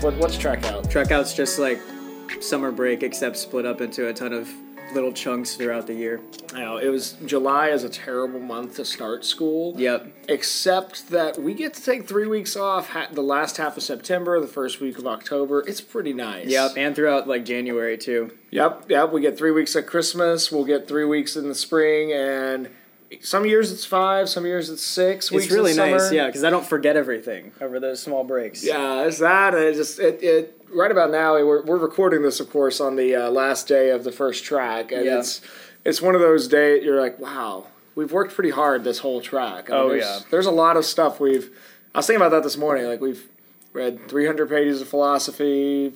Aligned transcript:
What, 0.00 0.14
what's 0.14 0.38
track 0.38 0.64
out? 0.64 0.90
Track 0.90 1.10
out's 1.10 1.34
just 1.34 1.58
like 1.58 1.78
summer 2.40 2.72
break, 2.72 3.02
except 3.02 3.36
split 3.36 3.66
up 3.66 3.82
into 3.82 4.08
a 4.08 4.14
ton 4.14 4.32
of 4.32 4.48
little 4.94 5.12
chunks 5.12 5.56
throughout 5.56 5.86
the 5.86 5.92
year. 5.92 6.22
You 6.54 6.60
know, 6.60 6.78
it 6.78 6.88
was 6.88 7.12
July 7.26 7.68
is 7.68 7.84
a 7.84 7.88
terrible 7.90 8.40
month 8.40 8.76
to 8.76 8.84
start 8.86 9.26
school. 9.26 9.74
Yep. 9.76 10.10
Except 10.28 11.08
that 11.10 11.38
we 11.40 11.52
get 11.52 11.74
to 11.74 11.82
take 11.82 12.08
three 12.08 12.26
weeks 12.26 12.56
off. 12.56 12.88
Ha- 12.88 13.08
the 13.12 13.20
last 13.20 13.58
half 13.58 13.76
of 13.76 13.82
September, 13.82 14.40
the 14.40 14.46
first 14.46 14.80
week 14.80 14.98
of 14.98 15.06
October. 15.06 15.62
It's 15.68 15.82
pretty 15.82 16.14
nice. 16.14 16.46
Yep. 16.46 16.72
And 16.78 16.96
throughout 16.96 17.28
like 17.28 17.44
January 17.44 17.98
too. 17.98 18.32
Yep. 18.52 18.86
Yep. 18.88 19.12
We 19.12 19.20
get 19.20 19.36
three 19.36 19.50
weeks 19.52 19.76
at 19.76 19.86
Christmas. 19.86 20.50
We'll 20.50 20.64
get 20.64 20.88
three 20.88 21.04
weeks 21.04 21.36
in 21.36 21.46
the 21.46 21.54
spring, 21.54 22.10
and 22.10 22.70
some 23.20 23.44
years 23.46 23.72
it's 23.72 23.84
five. 23.84 24.28
Some 24.28 24.46
years 24.46 24.70
it's 24.70 24.82
six. 24.82 25.30
weeks 25.30 25.46
It's 25.46 25.54
really 25.54 25.74
nice, 25.74 26.12
yeah, 26.12 26.26
because 26.26 26.44
I 26.44 26.50
don't 26.50 26.64
forget 26.66 26.96
everything 26.96 27.52
over 27.60 27.80
those 27.80 28.00
small 28.02 28.24
breaks. 28.24 28.64
Yeah, 28.64 29.04
it's 29.04 29.18
that. 29.18 29.54
And 29.54 29.64
it 29.64 29.74
just 29.74 29.98
it, 29.98 30.22
it 30.22 30.60
right 30.72 30.90
about 30.90 31.10
now 31.10 31.34
we're, 31.34 31.62
we're 31.62 31.78
recording 31.78 32.22
this, 32.22 32.38
of 32.40 32.50
course, 32.50 32.80
on 32.80 32.96
the 32.96 33.16
uh, 33.16 33.30
last 33.30 33.66
day 33.66 33.90
of 33.90 34.04
the 34.04 34.12
first 34.12 34.44
track, 34.44 34.92
and 34.92 35.04
Yeah. 35.04 35.18
it's 35.18 35.40
it's 35.84 36.00
one 36.00 36.14
of 36.14 36.20
those 36.20 36.46
days 36.46 36.84
you're 36.84 37.00
like, 37.00 37.18
wow, 37.18 37.66
we've 37.94 38.12
worked 38.12 38.34
pretty 38.34 38.50
hard 38.50 38.84
this 38.84 38.98
whole 38.98 39.20
track. 39.20 39.70
I 39.70 39.72
mean, 39.74 39.82
Oh, 39.82 39.88
there's, 39.88 40.04
yeah. 40.04 40.18
there's 40.30 40.46
a 40.46 40.50
lot 40.52 40.76
of 40.76 40.84
stuff 40.84 41.18
we've. 41.20 41.50
I 41.94 41.98
was 41.98 42.06
thinking 42.06 42.20
about 42.24 42.30
that 42.36 42.42
this 42.44 42.56
morning. 42.56 42.84
Like 42.86 43.00
we've 43.00 43.26
read 43.72 44.08
300 44.08 44.48
pages 44.48 44.80
of 44.80 44.88
philosophy, 44.88 45.92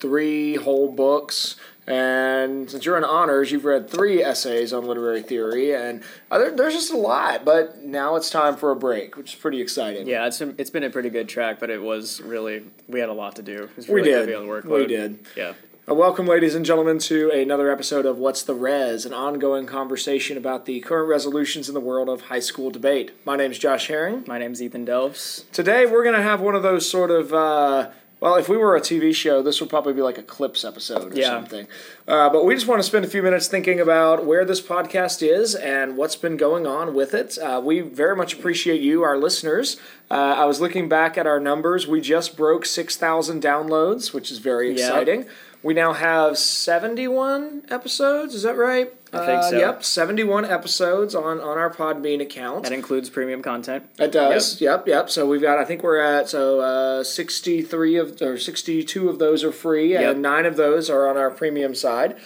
three 0.00 0.56
whole 0.56 0.90
books. 0.92 1.56
And 1.86 2.70
since 2.70 2.84
you're 2.84 2.96
in 2.96 3.04
honors, 3.04 3.52
you've 3.52 3.64
read 3.64 3.90
three 3.90 4.22
essays 4.22 4.72
on 4.72 4.86
literary 4.86 5.22
theory, 5.22 5.74
and 5.74 6.02
there, 6.30 6.50
there's 6.50 6.72
just 6.72 6.92
a 6.92 6.96
lot. 6.96 7.44
But 7.44 7.82
now 7.82 8.16
it's 8.16 8.30
time 8.30 8.56
for 8.56 8.70
a 8.70 8.76
break, 8.76 9.16
which 9.16 9.34
is 9.34 9.38
pretty 9.38 9.60
exciting. 9.60 10.06
Yeah, 10.06 10.26
it's 10.26 10.40
it's 10.40 10.70
been 10.70 10.84
a 10.84 10.90
pretty 10.90 11.10
good 11.10 11.28
track, 11.28 11.60
but 11.60 11.68
it 11.70 11.82
was 11.82 12.20
really 12.22 12.64
we 12.88 13.00
had 13.00 13.10
a 13.10 13.14
lot 13.14 13.36
to 13.36 13.42
do. 13.42 13.68
Was 13.76 13.88
We 13.88 14.02
did. 14.02 14.28
We 14.64 14.86
did. 14.86 15.26
Yeah. 15.36 15.52
Welcome, 15.86 16.26
ladies 16.26 16.54
and 16.54 16.64
gentlemen, 16.64 16.98
to 17.00 17.30
another 17.30 17.70
episode 17.70 18.06
of 18.06 18.16
What's 18.16 18.42
the 18.42 18.54
Res, 18.54 19.04
an 19.04 19.12
ongoing 19.12 19.66
conversation 19.66 20.38
about 20.38 20.64
the 20.64 20.80
current 20.80 21.10
resolutions 21.10 21.68
in 21.68 21.74
the 21.74 21.80
world 21.80 22.08
of 22.08 22.22
high 22.22 22.40
school 22.40 22.70
debate. 22.70 23.12
My 23.26 23.36
name's 23.36 23.58
Josh 23.58 23.88
Herring. 23.88 24.24
My 24.26 24.38
name's 24.38 24.62
Ethan 24.62 24.86
Delves. 24.86 25.44
Today, 25.52 25.84
we're 25.84 26.02
going 26.02 26.16
to 26.16 26.22
have 26.22 26.40
one 26.40 26.54
of 26.54 26.62
those 26.62 26.88
sort 26.88 27.10
of, 27.10 27.34
uh, 27.34 27.90
well, 28.24 28.36
if 28.36 28.48
we 28.48 28.56
were 28.56 28.74
a 28.74 28.80
TV 28.80 29.14
show, 29.14 29.42
this 29.42 29.60
would 29.60 29.68
probably 29.68 29.92
be 29.92 30.00
like 30.00 30.16
a 30.16 30.22
clips 30.22 30.64
episode 30.64 31.12
or 31.12 31.14
Yeah. 31.14 31.28
something. 31.28 31.66
Uh, 32.08 32.30
but 32.30 32.46
we 32.46 32.54
just 32.54 32.66
want 32.66 32.78
to 32.80 32.82
spend 32.82 33.04
a 33.04 33.08
few 33.08 33.22
minutes 33.22 33.48
thinking 33.48 33.78
about 33.80 34.24
where 34.24 34.46
this 34.46 34.62
podcast 34.62 35.20
is 35.22 35.54
and 35.54 35.98
what's 35.98 36.16
been 36.16 36.38
going 36.38 36.66
on 36.66 36.94
with 36.94 37.12
it. 37.12 37.36
Uh, 37.36 37.60
we 37.62 37.80
very 37.80 38.16
much 38.16 38.32
appreciate 38.32 38.80
you, 38.80 39.02
our 39.02 39.18
listeners. 39.18 39.76
Uh, 40.10 40.14
I 40.38 40.46
was 40.46 40.58
looking 40.58 40.88
back 40.88 41.18
at 41.18 41.26
our 41.26 41.38
numbers. 41.38 41.86
We 41.86 42.00
just 42.00 42.34
broke 42.34 42.64
6,000 42.64 43.42
downloads, 43.42 44.14
which 44.14 44.30
is 44.32 44.38
very 44.38 44.68
Yeah. 44.68 44.86
exciting. 44.86 45.26
We 45.62 45.74
now 45.74 45.92
have 45.92 46.38
71 46.38 47.62
episodes, 47.70 48.34
is 48.34 48.42
that 48.44 48.56
right? 48.56 48.92
I 49.16 49.26
think 49.26 49.38
Uh, 49.40 49.50
so. 49.50 49.58
Yep, 49.58 49.84
71 49.84 50.44
episodes 50.44 51.14
on, 51.14 51.40
on 51.40 51.58
our 51.58 51.70
Podbean 51.72 52.20
account. 52.20 52.64
That 52.64 52.72
includes 52.72 53.10
premium 53.10 53.42
content. 53.42 53.84
It 53.98 54.12
does. 54.12 54.60
Yep. 54.60 54.86
yep, 54.88 55.10
So 55.10 55.26
we've 55.26 55.42
got. 55.42 55.58
I 55.58 55.64
think 55.64 55.82
we're 55.82 56.00
at 56.00 56.28
so 56.28 56.60
uh, 56.60 57.04
sixty-three 57.04 57.96
of 57.96 58.20
or 58.22 58.38
sixty-two 58.38 59.08
of 59.08 59.18
those 59.18 59.42
are 59.44 59.52
free, 59.52 59.92
Yep. 59.92 60.12
and 60.12 60.22
nine 60.22 60.46
of 60.46 60.56
those 60.56 60.88
are 60.90 61.08
on 61.08 61.16
our 61.16 61.30
premium 61.30 61.74
side. 61.74 62.16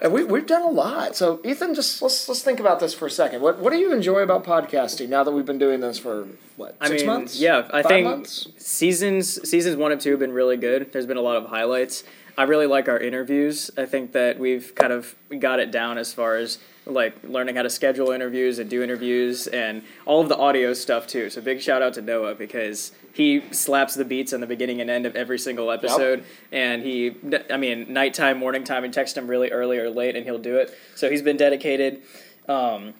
And 0.00 0.12
we 0.12 0.24
we've 0.24 0.46
done 0.46 0.62
a 0.62 0.68
lot. 0.70 1.14
So 1.14 1.40
Ethan, 1.44 1.74
just 1.74 2.02
let's 2.02 2.28
let's 2.28 2.42
think 2.42 2.58
about 2.58 2.80
this 2.80 2.92
for 2.92 3.06
a 3.06 3.10
second. 3.10 3.42
What 3.42 3.60
what 3.60 3.72
do 3.72 3.78
you 3.78 3.92
enjoy 3.92 4.18
about 4.20 4.44
podcasting 4.44 5.08
now 5.08 5.22
that 5.22 5.30
we've 5.30 5.46
been 5.46 5.58
doing 5.58 5.78
this 5.80 5.98
for 5.98 6.26
what 6.56 6.76
I 6.80 6.88
mean, 6.88 7.06
months? 7.06 7.38
yeah, 7.38 7.68
I 7.72 7.82
think 7.82 8.06
months? 8.08 8.48
seasons 8.58 9.48
seasons 9.48 9.76
one 9.76 9.92
and 9.92 10.00
two 10.00 10.10
have 10.10 10.18
been 10.18 10.32
really 10.32 10.56
good. 10.56 10.92
There's 10.92 11.06
been 11.06 11.16
a 11.16 11.22
lot 11.22 11.36
of 11.36 11.46
highlights. 11.46 12.02
I 12.36 12.44
really 12.44 12.66
like 12.66 12.88
our 12.88 12.98
interviews. 12.98 13.70
I 13.76 13.86
think 13.86 14.12
that 14.12 14.38
we've 14.38 14.74
kind 14.74 14.92
of 14.92 15.14
got 15.38 15.60
it 15.60 15.70
down 15.70 15.98
as 15.98 16.12
far 16.12 16.36
as 16.36 16.58
like 16.86 17.16
learning 17.24 17.56
how 17.56 17.62
to 17.62 17.70
schedule 17.70 18.10
interviews 18.10 18.58
and 18.58 18.68
do 18.68 18.82
interviews 18.82 19.46
and 19.46 19.82
all 20.04 20.20
of 20.20 20.28
the 20.28 20.36
audio 20.36 20.74
stuff 20.74 21.06
too. 21.06 21.30
So 21.30 21.40
big 21.40 21.60
shout 21.60 21.80
out 21.80 21.94
to 21.94 22.02
Noah 22.02 22.34
because 22.34 22.92
he 23.12 23.42
slaps 23.52 23.94
the 23.94 24.04
beats 24.04 24.32
on 24.32 24.40
the 24.40 24.46
beginning 24.46 24.80
and 24.80 24.90
end 24.90 25.06
of 25.06 25.16
every 25.16 25.38
single 25.38 25.70
episode. 25.70 26.24
And 26.52 26.82
he, 26.82 27.14
I 27.50 27.56
mean, 27.56 27.92
nighttime, 27.92 28.38
morning 28.38 28.64
time, 28.64 28.84
and 28.84 28.92
text 28.92 29.16
him 29.16 29.28
really 29.28 29.50
early 29.50 29.78
or 29.78 29.88
late, 29.88 30.16
and 30.16 30.24
he'll 30.24 30.38
do 30.38 30.56
it. 30.56 30.76
So 30.94 31.08
he's 31.10 31.22
been 31.22 31.36
dedicated. 31.36 32.02
Um, 32.48 32.94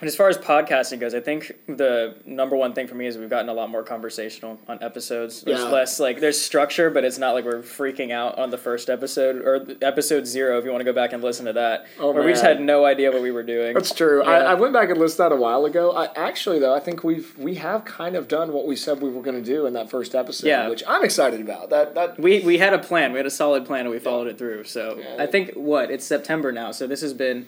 and 0.00 0.06
as 0.06 0.14
far 0.16 0.28
as 0.28 0.38
podcasting 0.38 1.00
goes, 1.00 1.14
I 1.14 1.20
think 1.20 1.52
the 1.66 2.16
number 2.24 2.56
one 2.56 2.72
thing 2.72 2.86
for 2.86 2.94
me 2.94 3.06
is 3.06 3.18
we've 3.18 3.28
gotten 3.28 3.48
a 3.48 3.52
lot 3.54 3.68
more 3.70 3.82
conversational 3.82 4.58
on 4.68 4.82
episodes. 4.82 5.42
There's 5.42 5.60
Yeah. 5.60 5.68
less 5.70 5.98
like 6.00 6.20
there's 6.20 6.40
structure, 6.40 6.88
but 6.90 7.04
it's 7.04 7.18
not 7.18 7.32
like 7.34 7.44
we're 7.44 7.62
freaking 7.62 8.10
out 8.12 8.38
on 8.38 8.50
the 8.50 8.58
first 8.58 8.88
episode 8.90 9.36
or 9.44 9.66
episode 9.82 10.26
zero. 10.26 10.58
If 10.58 10.64
you 10.64 10.70
want 10.70 10.80
to 10.80 10.84
go 10.84 10.92
back 10.92 11.12
and 11.12 11.22
listen 11.22 11.46
to 11.46 11.52
that, 11.54 11.86
Oh, 11.98 12.12
where 12.12 12.22
we 12.22 12.30
just 12.32 12.44
had 12.44 12.60
no 12.60 12.84
idea 12.84 13.10
what 13.10 13.22
we 13.22 13.30
were 13.32 13.42
doing. 13.42 13.74
That's 13.74 13.92
true. 13.94 14.22
Yeah. 14.22 14.30
I, 14.30 14.38
I 14.38 14.54
went 14.54 14.72
back 14.72 14.88
and 14.90 14.98
listened 14.98 15.24
that 15.30 15.32
a 15.32 15.36
while 15.40 15.64
ago. 15.64 15.92
I 15.92 16.08
actually 16.16 16.58
though 16.58 16.74
I 16.74 16.80
think 16.80 17.02
we've 17.02 17.36
we 17.38 17.56
have 17.56 17.84
kind 17.84 18.14
of 18.16 18.28
done 18.28 18.52
what 18.52 18.66
we 18.66 18.76
said 18.76 19.00
we 19.02 19.10
were 19.10 19.22
going 19.22 19.42
to 19.42 19.44
do 19.50 19.66
in 19.66 19.72
that 19.74 19.90
first 19.90 20.14
episode, 20.14 20.46
Yeah. 20.46 20.68
which 20.68 20.82
I'm 20.86 21.04
excited 21.04 21.40
about. 21.40 21.70
That 21.70 21.94
that 21.94 22.18
we 22.20 22.40
we 22.40 22.58
had 22.58 22.72
a 22.72 22.78
plan. 22.78 23.12
We 23.12 23.18
had 23.18 23.26
a 23.26 23.30
solid 23.30 23.64
plan, 23.66 23.80
and 23.80 23.90
we 23.90 23.98
followed 23.98 24.28
it 24.28 24.38
through. 24.38 24.64
So. 24.64 25.00
I 25.18 25.26
think 25.26 25.52
what 25.54 25.90
it's 25.90 26.04
September 26.04 26.52
now. 26.52 26.70
So 26.70 26.86
this 26.86 27.00
has 27.00 27.12
been 27.14 27.46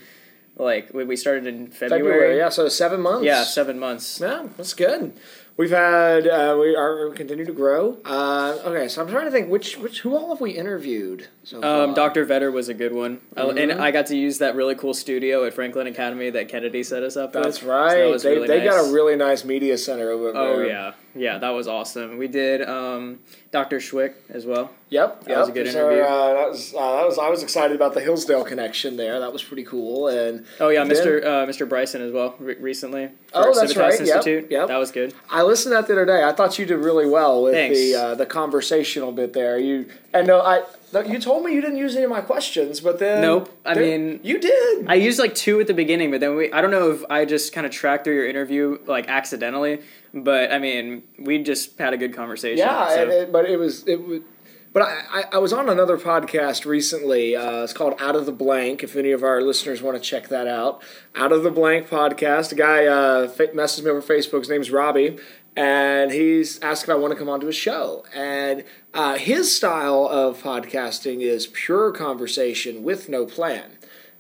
like 0.56 0.92
we 0.92 1.04
we 1.04 1.16
started 1.16 1.46
in 1.46 1.68
February, 1.68 2.02
February. 2.12 2.38
yeah. 2.38 2.48
So 2.48 2.68
seven 2.68 3.00
months. 3.00 3.24
Yeah, 3.24 3.44
seven 3.44 3.78
months. 3.78 4.20
Yeah, 4.20 4.46
that's 4.56 4.74
good. 4.74 5.12
We've 5.56 5.70
had 5.70 6.26
uh, 6.26 6.56
we 6.58 6.74
are 6.74 7.10
we 7.10 7.14
continue 7.16 7.44
to 7.44 7.52
grow. 7.52 7.98
Uh, 8.04 8.56
okay, 8.64 8.88
so 8.88 9.02
I'm 9.02 9.08
trying 9.10 9.26
to 9.26 9.30
think 9.30 9.50
which 9.50 9.76
which 9.76 10.00
who 10.00 10.16
all 10.16 10.30
have 10.30 10.40
we 10.40 10.52
interviewed 10.52 11.28
so 11.44 11.60
far? 11.60 11.82
Um, 11.84 11.92
Dr. 11.94 12.24
Vedder 12.24 12.50
was 12.50 12.70
a 12.70 12.74
good 12.74 12.94
one, 12.94 13.20
I- 13.36 13.42
and. 13.42 13.72
I 13.72 13.90
got 13.90 14.06
to 14.06 14.16
use 14.16 14.38
that 14.38 14.54
really 14.54 14.74
cool 14.74 14.94
studio 14.94 15.44
at 15.44 15.52
Franklin 15.52 15.86
Academy 15.86 16.30
that 16.30 16.48
Kennedy 16.48 16.82
set 16.82 17.02
us 17.02 17.14
up. 17.16 17.34
with. 17.34 17.44
That's 17.44 17.60
So 17.60 17.66
right. 17.66 17.98
that 17.98 18.08
was 18.08 18.22
they 18.22 18.34
really 18.36 18.48
they 18.48 18.64
got 18.64 18.88
a 18.88 18.92
really 18.92 19.16
nice 19.16 19.44
media 19.44 19.76
center 19.76 20.10
over 20.10 20.32
there. 20.32 20.40
Oh 20.42 20.62
yeah, 20.62 20.92
yeah, 21.14 21.38
that 21.38 21.50
was 21.50 21.66
awesome. 21.68 22.18
We 22.18 22.28
did 22.28 22.62
um, 22.68 23.18
Dr. 23.50 23.78
Schwick 23.78 24.14
as 24.28 24.46
well. 24.46 24.70
Yep, 24.90 25.20
That 25.24 25.28
yep. 25.30 25.38
was 25.38 25.48
a 25.48 25.52
good 25.52 25.66
interview. 25.68 26.00
Uh, 26.02 26.34
that 26.34 26.48
was 26.50 26.74
uh, 26.74 26.96
that 26.96 27.06
was 27.06 27.18
I 27.18 27.28
was 27.28 27.42
excited 27.42 27.74
about 27.76 27.94
the 27.94 28.00
Hillsdale 28.00 28.44
connection 28.44 28.96
there. 28.96 29.20
That 29.20 29.32
was 29.32 29.42
pretty 29.42 29.64
cool. 29.64 30.08
And 30.08 30.44
Oh 30.58 30.68
yeah, 30.68 30.82
then- 30.84 30.96
Mr. 30.96 31.22
Uh, 31.24 31.46
Mr. 31.46 31.68
Bryson 31.68 32.02
as 32.02 32.12
well 32.12 32.34
re- 32.38 32.56
recently. 32.56 33.08
Oh, 33.32 33.44
that's 33.54 33.72
Civitas 33.72 33.76
right. 34.00 34.06
Yep, 34.06 34.16
Institute. 34.16 34.50
yep. 34.50 34.68
That 34.68 34.78
was 34.78 34.90
good. 34.90 35.14
I 35.30 35.42
listened 35.42 35.70
to 35.72 35.76
that 35.76 35.86
the 35.86 35.92
other 35.92 36.06
day. 36.06 36.24
I 36.24 36.32
thought 36.32 36.58
you 36.58 36.66
did 36.66 36.76
really 36.78 37.06
well 37.06 37.42
with 37.44 37.54
Thanks. 37.54 37.78
the 37.78 37.94
uh, 37.94 38.14
the 38.16 38.26
conversational 38.26 39.12
bit 39.12 39.32
there. 39.32 39.58
You 39.58 39.86
and 40.12 40.26
no, 40.26 40.40
I 40.40 40.62
you 40.92 41.18
told 41.20 41.44
me 41.44 41.54
you 41.54 41.60
didn't 41.60 41.76
use 41.76 41.94
any 41.94 42.04
of 42.04 42.10
my 42.10 42.20
questions, 42.20 42.80
but 42.80 42.98
then 42.98 43.22
Nope. 43.22 43.48
I 43.64 43.74
mean- 43.74 44.20
you 44.22 44.38
did. 44.38 44.86
I 44.88 44.94
used 44.94 45.18
like 45.18 45.34
two 45.34 45.60
at 45.60 45.66
the 45.66 45.74
beginning, 45.74 46.10
but 46.10 46.20
then 46.20 46.36
we 46.36 46.52
I 46.52 46.60
don't 46.60 46.70
know 46.70 46.90
if 46.90 47.04
I 47.10 47.24
just 47.24 47.52
kind 47.52 47.66
of 47.66 47.72
tracked 47.72 48.04
through 48.04 48.14
your 48.16 48.28
interview 48.28 48.78
like 48.86 49.08
accidentally, 49.08 49.80
but 50.12 50.52
I 50.52 50.58
mean 50.58 51.02
we 51.18 51.42
just 51.42 51.78
had 51.78 51.92
a 51.92 51.96
good 51.96 52.14
conversation. 52.14 52.58
Yeah, 52.58 52.88
so- 52.88 53.02
and 53.02 53.10
it, 53.12 53.32
but 53.32 53.48
it 53.48 53.56
was 53.58 53.86
it 53.86 53.96
was. 54.06 54.20
But 54.72 54.82
I, 54.84 55.00
I, 55.10 55.24
I 55.32 55.38
was 55.38 55.52
on 55.52 55.68
another 55.68 55.98
podcast 55.98 56.64
recently. 56.64 57.34
Uh, 57.34 57.64
it's 57.64 57.72
called 57.72 57.94
Out 58.00 58.14
of 58.14 58.24
the 58.24 58.30
Blank. 58.30 58.84
If 58.84 58.94
any 58.94 59.10
of 59.10 59.24
our 59.24 59.42
listeners 59.42 59.82
want 59.82 59.96
to 59.96 60.00
check 60.00 60.28
that 60.28 60.46
out, 60.46 60.80
Out 61.16 61.32
of 61.32 61.42
the 61.42 61.50
Blank 61.50 61.88
podcast. 61.88 62.52
A 62.52 62.54
guy 62.54 62.86
uh, 62.86 63.26
messaged 63.52 63.82
me 63.82 63.90
over 63.90 64.00
Facebook. 64.00 64.38
His 64.38 64.48
name's 64.48 64.70
Robbie, 64.70 65.18
and 65.56 66.12
he's 66.12 66.60
asked 66.60 66.84
if 66.84 66.88
I 66.88 66.94
want 66.94 67.12
to 67.12 67.18
come 67.18 67.28
onto 67.28 67.48
his 67.48 67.56
show. 67.56 68.04
And 68.14 68.62
uh, 68.92 69.16
his 69.16 69.54
style 69.54 70.08
of 70.10 70.42
podcasting 70.42 71.20
is 71.20 71.46
pure 71.46 71.92
conversation 71.92 72.82
with 72.82 73.08
no 73.08 73.26
plan. 73.26 73.76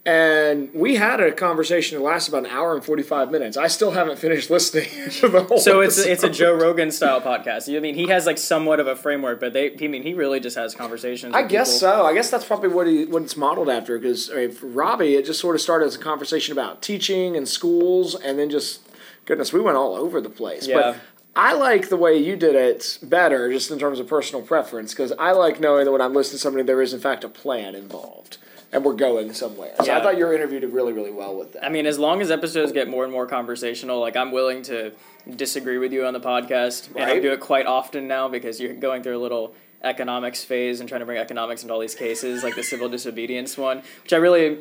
And 0.06 0.72
we 0.72 0.96
had 0.96 1.20
a 1.20 1.30
conversation 1.30 1.98
that 1.98 2.04
lasted 2.04 2.32
about 2.32 2.46
an 2.46 2.56
hour 2.56 2.74
and 2.74 2.82
forty 2.82 3.02
five 3.02 3.30
minutes. 3.30 3.58
I 3.58 3.66
still 3.66 3.90
haven't 3.90 4.18
finished 4.18 4.48
listening 4.48 4.88
to 5.10 5.28
the 5.28 5.40
whole. 5.40 5.58
Thing. 5.58 5.58
So 5.58 5.80
it's 5.80 5.98
it's 5.98 6.24
a. 6.24 6.30
Joe 6.30 6.54
Rogan 6.54 6.90
style 6.90 7.20
podcast. 7.20 7.76
I 7.76 7.80
mean, 7.80 7.94
he 7.94 8.06
has 8.06 8.24
like 8.24 8.38
somewhat 8.38 8.80
of 8.80 8.86
a 8.86 8.96
framework, 8.96 9.40
but 9.40 9.52
they 9.52 9.74
I 9.74 9.88
mean 9.88 10.02
he 10.02 10.14
really 10.14 10.40
just 10.40 10.56
has 10.56 10.74
conversations. 10.74 11.34
I 11.34 11.42
guess 11.42 11.68
people. 11.68 11.80
so. 11.80 12.06
I 12.06 12.14
guess 12.14 12.30
that's 12.30 12.46
probably 12.46 12.70
what 12.70 12.86
he 12.86 13.04
what 13.04 13.22
it's 13.24 13.36
modeled 13.36 13.68
after. 13.68 13.98
Because 13.98 14.30
I 14.30 14.36
mean, 14.36 14.52
for 14.52 14.68
Robbie, 14.68 15.16
it 15.16 15.26
just 15.26 15.38
sort 15.38 15.54
of 15.54 15.60
started 15.60 15.84
as 15.84 15.96
a 15.96 15.98
conversation 15.98 16.52
about 16.52 16.80
teaching 16.80 17.36
and 17.36 17.46
schools, 17.46 18.14
and 18.14 18.38
then 18.38 18.48
just 18.48 18.80
goodness, 19.26 19.52
we 19.52 19.60
went 19.60 19.76
all 19.76 19.94
over 19.96 20.20
the 20.20 20.30
place. 20.30 20.66
Yeah. 20.66 20.76
But 20.76 20.96
I 21.40 21.54
like 21.54 21.88
the 21.88 21.96
way 21.96 22.18
you 22.18 22.36
did 22.36 22.54
it 22.54 22.98
better, 23.02 23.50
just 23.50 23.70
in 23.70 23.78
terms 23.78 23.98
of 23.98 24.06
personal 24.06 24.42
preference, 24.42 24.92
because 24.92 25.10
I 25.18 25.32
like 25.32 25.58
knowing 25.58 25.86
that 25.86 25.90
when 25.92 26.02
I'm 26.02 26.12
listening 26.12 26.32
to 26.36 26.38
somebody, 26.38 26.64
there 26.64 26.82
is 26.82 26.92
in 26.92 27.00
fact 27.00 27.24
a 27.24 27.30
plan 27.30 27.74
involved, 27.74 28.36
and 28.72 28.84
we're 28.84 28.92
going 28.92 29.32
somewhere. 29.32 29.72
So 29.82 29.90
I 29.94 30.02
thought 30.02 30.18
your 30.18 30.34
interview 30.34 30.60
did 30.60 30.74
really, 30.74 30.92
really 30.92 31.10
well 31.10 31.34
with 31.34 31.54
that. 31.54 31.64
I 31.64 31.70
mean, 31.70 31.86
as 31.86 31.98
long 31.98 32.20
as 32.20 32.30
episodes 32.30 32.72
get 32.72 32.88
more 32.88 33.04
and 33.04 33.12
more 33.12 33.26
conversational, 33.26 34.00
like 34.00 34.16
I'm 34.16 34.32
willing 34.32 34.60
to 34.64 34.92
disagree 35.34 35.78
with 35.78 35.94
you 35.94 36.04
on 36.04 36.12
the 36.12 36.20
podcast, 36.20 36.94
and 36.94 37.04
I 37.10 37.20
do 37.20 37.32
it 37.32 37.40
quite 37.40 37.64
often 37.64 38.06
now 38.06 38.28
because 38.28 38.60
you're 38.60 38.74
going 38.74 39.02
through 39.02 39.16
a 39.16 39.22
little 39.22 39.54
economics 39.82 40.44
phase 40.44 40.80
and 40.80 40.88
trying 40.90 41.00
to 41.00 41.06
bring 41.06 41.16
economics 41.16 41.62
into 41.62 41.72
all 41.72 41.80
these 41.80 41.94
cases, 41.94 42.44
like 42.44 42.54
the 42.54 42.62
civil 42.62 42.90
disobedience 42.90 43.56
one, 43.56 43.82
which 44.02 44.12
I 44.12 44.16
really 44.18 44.58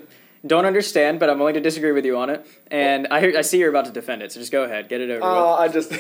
Don't 0.47 0.65
understand, 0.65 1.19
but 1.19 1.29
I'm 1.29 1.37
willing 1.39 1.55
to 1.55 1.59
disagree 1.59 1.91
with 1.91 2.05
you 2.05 2.15
on 2.17 2.29
it. 2.29 2.47
And 2.71 3.07
I, 3.11 3.39
I 3.39 3.41
see 3.41 3.57
you're 3.59 3.69
about 3.69 3.83
to 3.85 3.91
defend 3.91 4.21
it, 4.23 4.31
so 4.31 4.39
just 4.39 4.53
go 4.53 4.63
ahead, 4.63 4.87
get 4.87 5.01
it 5.01 5.09
over 5.09 5.19
Oh, 5.21 5.51
with. 5.51 5.59
I 5.59 5.73
just 5.73 5.91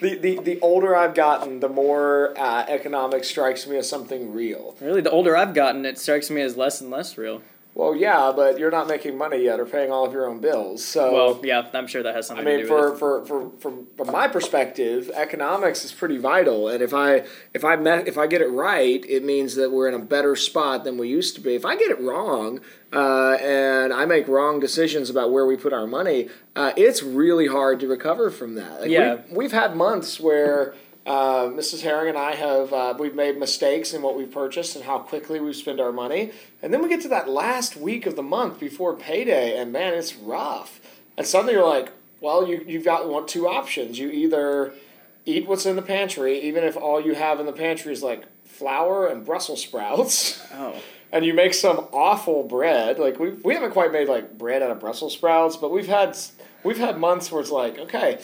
the, 0.00 0.16
the 0.16 0.40
the 0.40 0.60
older 0.60 0.96
I've 0.96 1.14
gotten, 1.14 1.60
the 1.60 1.68
more 1.68 2.32
uh, 2.38 2.64
economics 2.68 3.28
strikes 3.28 3.66
me 3.66 3.76
as 3.76 3.88
something 3.88 4.32
real. 4.32 4.76
Really, 4.80 5.00
the 5.00 5.10
older 5.10 5.36
I've 5.36 5.54
gotten, 5.54 5.84
it 5.84 5.98
strikes 5.98 6.30
me 6.30 6.42
as 6.42 6.56
less 6.56 6.80
and 6.80 6.90
less 6.90 7.16
real. 7.18 7.42
Well, 7.78 7.94
yeah, 7.94 8.32
but 8.34 8.58
you're 8.58 8.70
not 8.70 8.88
making 8.88 9.18
money 9.18 9.44
yet 9.44 9.60
or 9.60 9.66
paying 9.66 9.92
all 9.92 10.06
of 10.06 10.12
your 10.14 10.26
own 10.26 10.40
bills. 10.40 10.82
So 10.82 11.12
Well, 11.12 11.40
yeah, 11.44 11.68
I'm 11.74 11.86
sure 11.86 12.02
that 12.02 12.14
has 12.14 12.24
I 12.24 12.28
something 12.28 12.46
to 12.46 12.50
mean, 12.52 12.60
do 12.62 12.66
for, 12.66 12.84
with 12.86 12.94
it. 12.94 12.98
for, 12.98 13.26
for, 13.26 13.50
from, 13.58 13.86
from 13.98 14.10
my 14.10 14.28
perspective, 14.28 15.10
economics 15.14 15.84
is 15.84 15.92
pretty 15.92 16.16
vital, 16.16 16.68
and 16.68 16.82
if 16.82 16.94
I 16.94 17.24
if 17.52 17.66
I 17.66 17.76
met, 17.76 18.08
if 18.08 18.16
I 18.16 18.26
get 18.28 18.40
it 18.40 18.48
right, 18.48 19.04
it 19.06 19.22
means 19.22 19.56
that 19.56 19.72
we're 19.72 19.88
in 19.88 19.94
a 19.94 19.98
better 19.98 20.34
spot 20.36 20.84
than 20.84 20.96
we 20.96 21.08
used 21.08 21.34
to 21.34 21.42
be. 21.42 21.54
If 21.54 21.66
I 21.66 21.76
get 21.76 21.90
it 21.90 22.00
wrong, 22.00 22.60
uh, 22.94 23.32
and 23.42 23.92
I 23.92 24.06
make 24.06 24.26
wrong 24.26 24.58
decisions 24.58 25.10
about 25.10 25.30
where 25.30 25.44
we 25.44 25.56
put 25.58 25.74
our 25.74 25.86
money, 25.86 26.30
uh, 26.56 26.72
it's 26.78 27.02
really 27.02 27.46
hard 27.46 27.78
to 27.80 27.86
recover 27.88 28.30
from 28.30 28.54
that. 28.54 28.80
Like, 28.80 28.90
Yeah. 28.90 29.16
we've, 29.28 29.36
we've 29.36 29.52
had 29.52 29.76
months 29.76 30.18
where. 30.18 30.74
Uh, 31.06 31.46
Mrs. 31.50 31.82
Herring 31.82 32.08
and 32.08 32.18
I 32.18 32.34
have 32.34 32.72
uh, 32.72 32.94
we've 32.98 33.14
made 33.14 33.38
mistakes 33.38 33.92
in 33.94 34.02
what 34.02 34.16
we've 34.16 34.30
purchased 34.30 34.74
and 34.74 34.84
how 34.84 34.98
quickly 34.98 35.38
we 35.38 35.52
spend 35.52 35.80
our 35.80 35.92
money, 35.92 36.32
and 36.62 36.74
then 36.74 36.82
we 36.82 36.88
get 36.88 37.00
to 37.02 37.08
that 37.08 37.28
last 37.28 37.76
week 37.76 38.06
of 38.06 38.16
the 38.16 38.24
month 38.24 38.58
before 38.58 38.92
payday, 38.96 39.56
and 39.56 39.72
man, 39.72 39.94
it's 39.94 40.16
rough. 40.16 40.80
And 41.16 41.24
suddenly 41.24 41.52
you're 41.54 41.66
like, 41.66 41.90
well, 42.20 42.48
you 42.48 42.64
you've 42.66 42.84
got 42.84 43.08
one 43.08 43.26
two 43.26 43.46
options. 43.46 43.98
You 44.00 44.10
either 44.10 44.72
eat 45.24 45.46
what's 45.46 45.64
in 45.64 45.76
the 45.76 45.82
pantry, 45.82 46.40
even 46.40 46.64
if 46.64 46.76
all 46.76 47.00
you 47.00 47.14
have 47.14 47.38
in 47.38 47.46
the 47.46 47.52
pantry 47.52 47.92
is 47.92 48.02
like 48.02 48.24
flour 48.44 49.06
and 49.06 49.24
Brussels 49.24 49.62
sprouts, 49.62 50.42
Oh. 50.52 50.74
and 51.12 51.24
you 51.24 51.34
make 51.34 51.54
some 51.54 51.86
awful 51.92 52.42
bread. 52.42 52.98
Like 52.98 53.20
we 53.20 53.30
we 53.30 53.54
haven't 53.54 53.70
quite 53.70 53.92
made 53.92 54.08
like 54.08 54.36
bread 54.36 54.60
out 54.60 54.72
of 54.72 54.80
Brussels 54.80 55.12
sprouts, 55.12 55.56
but 55.56 55.70
we've 55.70 55.86
had 55.86 56.18
we've 56.64 56.78
had 56.78 56.98
months 56.98 57.30
where 57.30 57.40
it's 57.40 57.52
like, 57.52 57.78
okay, 57.78 58.18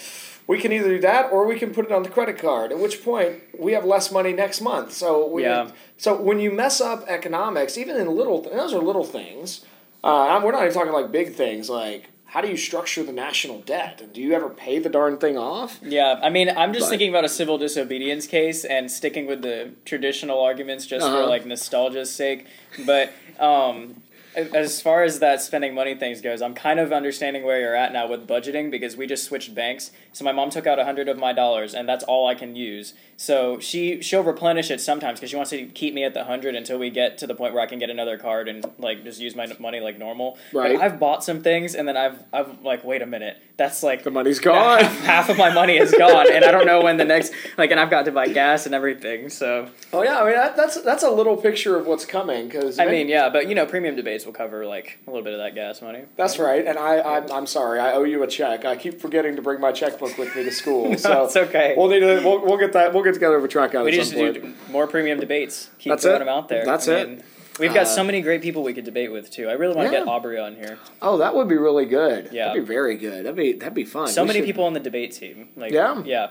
we 0.46 0.58
can 0.60 0.72
either 0.72 0.88
do 0.88 1.00
that 1.00 1.30
or 1.32 1.46
we 1.46 1.58
can 1.58 1.72
put 1.72 1.84
it 1.86 1.92
on 1.92 2.02
the 2.02 2.08
credit 2.08 2.38
card. 2.38 2.72
At 2.72 2.78
which 2.78 3.02
point 3.04 3.42
we 3.58 3.72
have 3.72 3.84
less 3.84 4.10
money 4.10 4.32
next 4.32 4.60
month. 4.60 4.92
So 4.92 5.26
we 5.26 5.42
Yeah. 5.44 5.70
so 5.96 6.14
when 6.20 6.40
you 6.40 6.50
mess 6.50 6.80
up 6.80 7.04
economics, 7.08 7.78
even 7.78 7.96
in 7.96 8.08
little 8.16 8.40
those 8.42 8.72
are 8.74 8.78
little 8.80 9.04
things. 9.04 9.64
Uh, 10.04 10.40
we're 10.44 10.50
not 10.52 10.62
even 10.62 10.74
talking 10.74 10.92
like 10.92 11.12
big 11.12 11.34
things 11.34 11.70
like 11.70 12.08
how 12.26 12.40
do 12.40 12.48
you 12.48 12.56
structure 12.56 13.02
the 13.02 13.12
national 13.12 13.58
debt 13.60 14.00
and 14.02 14.10
do 14.14 14.20
you 14.22 14.32
ever 14.32 14.48
pay 14.48 14.78
the 14.78 14.88
darn 14.88 15.18
thing 15.18 15.36
off? 15.36 15.78
Yeah, 15.82 16.18
I 16.22 16.30
mean, 16.30 16.48
I'm 16.48 16.72
just 16.72 16.86
But- 16.86 16.90
thinking 16.90 17.10
about 17.10 17.26
a 17.26 17.28
civil 17.28 17.58
disobedience 17.58 18.26
case 18.26 18.64
and 18.64 18.90
sticking 18.90 19.26
with 19.26 19.42
the 19.42 19.72
traditional 19.84 20.40
arguments 20.40 20.86
just 20.86 21.06
for 21.06 21.12
Uh-huh. 21.12 21.28
like 21.28 21.44
nostalgia's 21.44 22.10
sake. 22.10 22.46
But 22.86 23.10
um, 23.38 23.96
as 24.34 24.80
far 24.80 25.02
as 25.02 25.18
that 25.18 25.40
spending 25.40 25.74
money 25.74 25.94
things 25.94 26.20
goes, 26.20 26.40
I'm 26.42 26.54
kind 26.54 26.80
of 26.80 26.92
understanding 26.92 27.44
where 27.44 27.60
you're 27.60 27.76
at 27.76 27.92
now 27.92 28.08
with 28.08 28.26
budgeting 28.26 28.70
because 28.70 28.96
we 28.96 29.06
just 29.06 29.24
switched 29.24 29.54
banks. 29.54 29.90
So 30.12 30.24
my 30.24 30.32
mom 30.32 30.50
took 30.50 30.66
out 30.66 30.78
a 30.78 30.84
hundred 30.84 31.08
of 31.08 31.18
my 31.18 31.32
dollars, 31.32 31.74
and 31.74 31.88
that's 31.88 32.04
all 32.04 32.26
I 32.26 32.34
can 32.34 32.56
use. 32.56 32.94
So 33.16 33.58
she 33.60 34.02
she'll 34.02 34.22
replenish 34.22 34.70
it 34.70 34.80
sometimes 34.80 35.18
because 35.18 35.30
she 35.30 35.36
wants 35.36 35.50
to 35.50 35.66
keep 35.66 35.94
me 35.94 36.04
at 36.04 36.14
the 36.14 36.24
hundred 36.24 36.54
until 36.54 36.78
we 36.78 36.90
get 36.90 37.18
to 37.18 37.26
the 37.26 37.34
point 37.34 37.54
where 37.54 37.62
I 37.62 37.66
can 37.66 37.78
get 37.78 37.90
another 37.90 38.18
card 38.18 38.48
and 38.48 38.64
like 38.78 39.04
just 39.04 39.20
use 39.20 39.36
my 39.36 39.46
money 39.58 39.80
like 39.80 39.98
normal. 39.98 40.38
Right. 40.52 40.76
But 40.76 40.82
I've 40.82 40.98
bought 40.98 41.22
some 41.22 41.42
things, 41.42 41.74
and 41.74 41.86
then 41.86 41.96
I've 41.96 42.22
I've 42.32 42.62
like 42.62 42.84
wait 42.84 43.02
a 43.02 43.06
minute, 43.06 43.40
that's 43.62 43.82
like 43.82 44.02
The 44.02 44.10
money's 44.10 44.40
gone. 44.40 44.80
half, 44.82 45.00
half 45.00 45.28
of 45.28 45.38
my 45.38 45.52
money 45.52 45.76
is 45.76 45.92
gone, 45.92 46.32
and 46.32 46.44
I 46.44 46.50
don't 46.50 46.66
know 46.66 46.82
when 46.82 46.96
the 46.96 47.04
next 47.04 47.32
like, 47.56 47.70
and 47.70 47.78
I've 47.78 47.90
got 47.90 48.06
to 48.06 48.12
buy 48.12 48.28
gas 48.28 48.66
and 48.66 48.74
everything. 48.74 49.28
So 49.28 49.68
Oh 49.92 50.02
yeah, 50.02 50.20
I 50.20 50.24
mean 50.24 50.34
that, 50.34 50.56
that's 50.56 50.80
that's 50.82 51.04
a 51.04 51.10
little 51.10 51.36
picture 51.36 51.76
of 51.76 51.86
what's 51.86 52.04
coming 52.04 52.48
because 52.48 52.78
I 52.78 52.86
mean, 52.86 53.08
yeah, 53.08 53.28
but 53.28 53.48
you 53.48 53.54
know, 53.54 53.64
premium 53.64 53.94
debates 53.94 54.26
will 54.26 54.32
cover 54.32 54.66
like 54.66 54.98
a 55.06 55.10
little 55.10 55.22
bit 55.22 55.32
of 55.34 55.38
that 55.38 55.54
gas 55.54 55.80
money. 55.80 56.02
That's 56.16 56.38
right, 56.38 56.66
and 56.66 56.76
I 56.76 57.00
I'm, 57.00 57.30
I'm 57.30 57.46
sorry, 57.46 57.78
I 57.78 57.92
owe 57.92 58.04
you 58.04 58.22
a 58.24 58.26
check. 58.26 58.64
I 58.64 58.74
keep 58.74 59.00
forgetting 59.00 59.36
to 59.36 59.42
bring 59.42 59.60
my 59.60 59.70
checkbook 59.70 60.18
with 60.18 60.34
me 60.34 60.42
to 60.42 60.50
school, 60.50 60.98
so 60.98 61.24
it's 61.24 61.36
okay. 61.36 61.74
We'll 61.76 61.88
need 61.88 62.00
to 62.00 62.20
we'll, 62.24 62.44
we'll 62.44 62.58
get 62.58 62.72
that 62.72 62.92
we'll 62.92 63.04
get 63.04 63.14
together 63.14 63.38
with 63.38 63.50
track 63.52 63.74
out 63.76 63.84
we 63.84 63.92
at 63.92 63.94
just 63.94 64.10
some 64.10 64.20
need 64.20 64.34
to 64.34 64.40
do 64.40 64.54
more 64.70 64.88
premium 64.88 65.20
debates. 65.20 65.70
Keep 65.78 65.92
That's 65.92 66.02
throwing 66.02 66.16
it. 66.16 66.24
them 66.24 66.28
out 66.28 66.48
there. 66.48 66.64
That's 66.64 66.88
I 66.88 66.94
it. 66.94 67.24
We've 67.58 67.72
got 67.74 67.82
Uh, 67.82 67.86
so 67.86 68.02
many 68.04 68.20
great 68.22 68.42
people 68.42 68.62
we 68.62 68.72
could 68.72 68.84
debate 68.84 69.12
with 69.12 69.30
too. 69.30 69.48
I 69.48 69.52
really 69.52 69.74
want 69.74 69.88
to 69.90 69.96
get 69.96 70.06
Aubrey 70.08 70.38
on 70.38 70.56
here. 70.56 70.78
Oh, 71.00 71.18
that 71.18 71.34
would 71.34 71.48
be 71.48 71.56
really 71.56 71.84
good. 71.86 72.30
Yeah. 72.32 72.48
that'd 72.48 72.62
be 72.62 72.66
very 72.66 72.96
good. 72.96 73.24
That'd 73.24 73.36
be 73.36 73.52
that'd 73.52 73.74
be 73.74 73.84
fun. 73.84 74.08
So 74.08 74.22
We 74.22 74.28
many 74.28 74.38
should- 74.40 74.46
people 74.46 74.64
on 74.64 74.72
the 74.72 74.80
debate 74.80 75.12
team. 75.12 75.48
Like 75.56 75.72
Yeah? 75.72 76.02
yeah, 76.04 76.28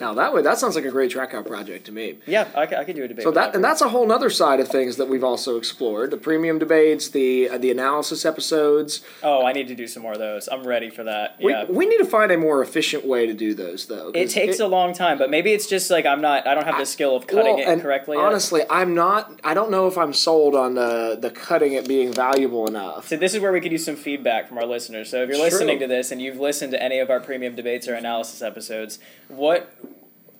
Now 0.00 0.14
that 0.14 0.32
way, 0.32 0.42
that 0.42 0.58
sounds 0.58 0.74
like 0.76 0.84
a 0.84 0.90
great 0.90 1.10
track 1.10 1.34
out 1.34 1.46
project 1.46 1.86
to 1.86 1.92
me. 1.92 2.18
yeah. 2.26 2.48
I, 2.54 2.62
I 2.62 2.84
could 2.84 2.96
do 2.96 3.04
a 3.04 3.08
debate. 3.08 3.22
So 3.24 3.30
with 3.30 3.34
that 3.36 3.54
and 3.54 3.62
that's 3.64 3.80
a 3.80 3.88
whole 3.88 4.10
other 4.10 4.30
side 4.30 4.60
of 4.60 4.68
things 4.68 4.96
that 4.96 5.08
we've 5.08 5.24
also 5.24 5.56
explored: 5.56 6.10
the 6.10 6.16
premium 6.16 6.58
debates, 6.58 7.08
the 7.08 7.48
uh, 7.48 7.58
the 7.58 7.70
analysis 7.70 8.24
episodes. 8.24 9.02
oh, 9.22 9.44
I 9.44 9.52
need 9.52 9.68
to 9.68 9.74
do 9.74 9.86
some 9.86 10.02
more 10.02 10.12
of 10.12 10.18
those. 10.18 10.48
I'm 10.48 10.66
ready 10.66 10.90
for 10.90 11.04
that. 11.04 11.36
We, 11.42 11.52
yeah. 11.52 11.64
we 11.68 11.86
need 11.86 11.98
to 11.98 12.04
find 12.04 12.30
a 12.32 12.38
more 12.38 12.62
efficient 12.62 13.04
way 13.06 13.26
to 13.26 13.34
do 13.34 13.54
those, 13.54 13.86
though. 13.86 14.10
It 14.14 14.30
takes 14.30 14.60
a 14.60 14.66
long 14.66 14.92
time, 14.94 15.18
but 15.18 15.30
maybe 15.30 15.52
it's 15.52 15.66
just 15.66 15.90
like 15.90 16.06
I'm 16.06 16.20
not. 16.20 16.46
I 16.46 16.54
don't 16.54 16.64
have 16.64 16.78
the 16.78 16.86
skill 16.86 17.16
of 17.16 17.26
cutting 17.26 17.56
Well, 17.56 17.70
it 17.70 17.80
correctly. 17.80 18.16
yet. 18.16 18.24
Honestly, 18.24 18.62
I'm 18.70 18.94
not. 18.94 19.40
I 19.44 19.54
don't 19.54 19.70
know 19.70 19.86
if 19.86 19.98
I'm 19.98 20.12
sold 20.12 20.54
on 20.54 20.74
the 20.74 21.18
the 21.20 21.30
cutting 21.30 21.72
it 21.74 21.86
being 21.88 22.12
valuable 22.12 22.66
enough. 22.66 23.08
So 23.08 23.16
this 23.16 23.34
is 23.34 23.40
where 23.40 23.52
we 23.52 23.60
could 23.60 23.72
use 23.72 23.84
some 23.84 23.96
feedback 23.96 24.48
from 24.48 24.58
our 24.58 24.66
listeners. 24.66 25.10
So 25.10 25.22
if 25.22 25.28
you're 25.28 25.38
listening 25.38 25.78
to 25.80 25.86
this 25.86 26.10
and 26.10 26.20
you've 26.20 26.38
listened 26.38 26.72
to 26.72 26.82
any 26.82 26.98
of 26.98 27.10
our 27.10 27.20
premium 27.20 27.54
debates 27.54 27.88
or 27.88 27.94
analysis 27.94 28.42
episodes, 28.42 28.98
what 29.28 29.72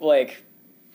like 0.00 0.42